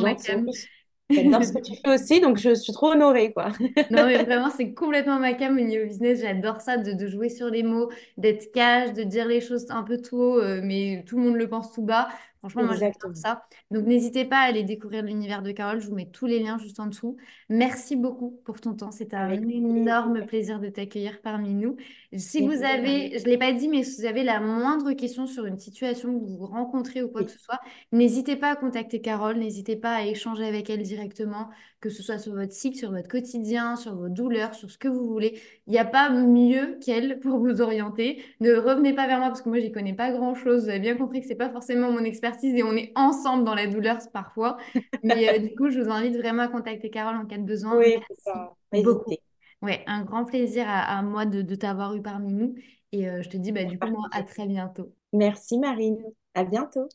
j'adore 1.11 1.44
ce 1.44 1.52
que 1.52 1.61
tu 1.61 1.74
fais 1.76 1.90
aussi, 1.94 2.20
donc 2.20 2.38
je 2.38 2.54
suis 2.54 2.72
trop 2.72 2.92
honorée, 2.92 3.32
quoi. 3.32 3.52
Non, 3.90 4.06
mais 4.06 4.18
vraiment, 4.18 4.50
c'est 4.50 4.74
complètement 4.74 5.18
ma 5.18 5.32
cam 5.32 5.56
au 5.56 5.61
niveau 5.61 5.86
business. 5.86 6.20
J'adore 6.20 6.61
ça, 6.61 6.76
de, 6.76 6.92
de 6.92 7.06
jouer 7.06 7.30
sur 7.30 7.48
les 7.48 7.62
mots, 7.62 7.90
d'être 8.18 8.52
cash, 8.52 8.92
de 8.92 9.02
dire 9.02 9.26
les 9.26 9.40
choses 9.40 9.66
un 9.70 9.82
peu 9.82 9.96
tout 9.96 10.16
haut, 10.18 10.38
euh, 10.40 10.61
mais 10.62 11.04
tout 11.06 11.16
le 11.16 11.22
monde 11.24 11.36
le 11.36 11.48
pense 11.48 11.72
tout 11.72 11.82
bas. 11.82 12.09
Franchement, 12.49 12.64
moi, 12.64 12.74
j'adore 12.74 13.16
ça. 13.16 13.44
Donc, 13.70 13.86
n'hésitez 13.86 14.24
pas 14.24 14.38
à 14.38 14.44
aller 14.44 14.62
découvrir 14.62 15.03
l'univers 15.03 15.42
de 15.42 15.53
Carole. 15.53 15.80
Je 15.80 15.88
vous 15.88 15.94
mets 15.94 16.09
tous 16.11 16.26
les 16.26 16.40
liens 16.40 16.59
juste 16.59 16.80
en 16.80 16.86
dessous. 16.86 17.16
Merci 17.49 17.96
beaucoup 17.96 18.40
pour 18.44 18.61
ton 18.61 18.74
temps. 18.74 18.90
C'était 18.90 19.16
un 19.16 19.30
énorme 19.30 20.24
plaisir 20.26 20.61
de 20.61 20.68
t'accueillir 20.68 21.20
parmi 21.20 21.55
nous. 21.55 21.76
Si 22.16 22.40
vous 22.40 22.62
avez, 22.62 23.18
je 23.18 23.24
ne 23.24 23.30
l'ai 23.30 23.38
pas 23.38 23.53
dit, 23.53 23.68
mais 23.68 23.82
si 23.82 24.01
vous 24.01 24.07
avez 24.07 24.24
la 24.24 24.40
moindre 24.40 24.92
question 24.92 25.26
sur 25.26 25.44
une 25.44 25.59
situation 25.59 26.18
que 26.18 26.24
vous 26.24 26.46
rencontrez 26.46 27.03
ou 27.03 27.09
quoi 27.09 27.24
que 27.24 27.30
ce 27.30 27.38
soit, 27.38 27.61
n'hésitez 27.92 28.36
pas 28.36 28.53
à 28.53 28.57
contacter 28.57 29.01
Carole. 29.01 29.36
N'hésitez 29.36 29.76
pas 29.76 29.94
à 29.94 30.05
échanger 30.05 30.46
avec 30.46 30.70
elle 30.70 30.82
directement 30.82 31.49
que 31.80 31.90
ce 31.90 32.03
soit 32.03 32.18
sur 32.18 32.34
votre 32.34 32.53
cycle, 32.53 32.76
sur 32.76 32.90
votre 32.90 33.09
quotidien, 33.09 33.76
sur 33.76 33.94
vos 33.94 34.09
douleurs, 34.09 34.55
sur 34.55 34.70
ce 34.70 34.78
que 34.78 34.88
vous 34.88 35.07
voulez. 35.07 35.40
Il 35.66 35.72
n'y 35.72 35.78
a 35.78 35.84
pas 35.84 36.11
mieux 36.11 36.78
qu'elle 36.84 37.20
pour 37.20 37.38
vous 37.38 37.61
orienter. 37.61 38.22
Ne 38.40 38.55
revenez 38.55 38.94
pas 38.94 39.07
vers 39.07 39.18
moi 39.18 39.28
parce 39.28 39.42
que 39.42 39.49
moi, 39.49 39.61
j'y 39.61 39.70
connais 39.70 39.94
pas 39.94 40.11
grand-chose. 40.11 40.64
Vous 40.64 40.70
avez 40.70 40.80
bien 40.80 40.96
compris 40.96 41.20
que 41.20 41.26
c'est 41.26 41.36
pas 41.36 41.51
forcément 41.51 41.92
mon 41.92 42.01
expertise 42.01 42.38
et 42.47 42.62
on 42.62 42.72
est 42.76 42.93
ensemble 42.97 43.45
dans 43.45 43.55
la 43.55 43.66
douleur 43.66 43.99
parfois. 44.12 44.57
Mais 45.03 45.28
euh, 45.30 45.39
du 45.39 45.55
coup, 45.55 45.70
je 45.70 45.80
vous 45.80 45.91
invite 45.91 46.16
vraiment 46.16 46.43
à 46.45 46.49
contacter 46.49 46.91
Carole 46.91 47.16
en 47.16 47.26
cas 47.26 47.39
de 47.39 47.43
besoin. 47.45 47.78
oui, 47.78 47.99
pas 48.24 48.57
beaucoup. 48.72 49.18
Ouais, 49.62 49.82
un 49.86 50.05
grand 50.05 50.24
plaisir 50.24 50.66
à, 50.68 50.80
à 50.99 51.03
moi 51.03 51.26
de, 51.26 51.43
de 51.43 51.55
t'avoir 51.55 51.95
eu 51.95 52.03
parmi 52.03 52.32
nous. 52.32 52.55
Et 52.93 53.09
euh, 53.09 53.22
je 53.22 53.28
te 53.28 53.36
dis, 53.36 53.53
bah, 53.53 53.64
du 53.64 53.78
coup, 53.78 53.89
moi, 53.91 54.09
à 54.12 54.22
très 54.22 54.47
bientôt. 54.47 54.95
Merci, 55.12 55.59
Marine. 55.59 56.03
À 56.34 56.45
bientôt. 56.45 56.89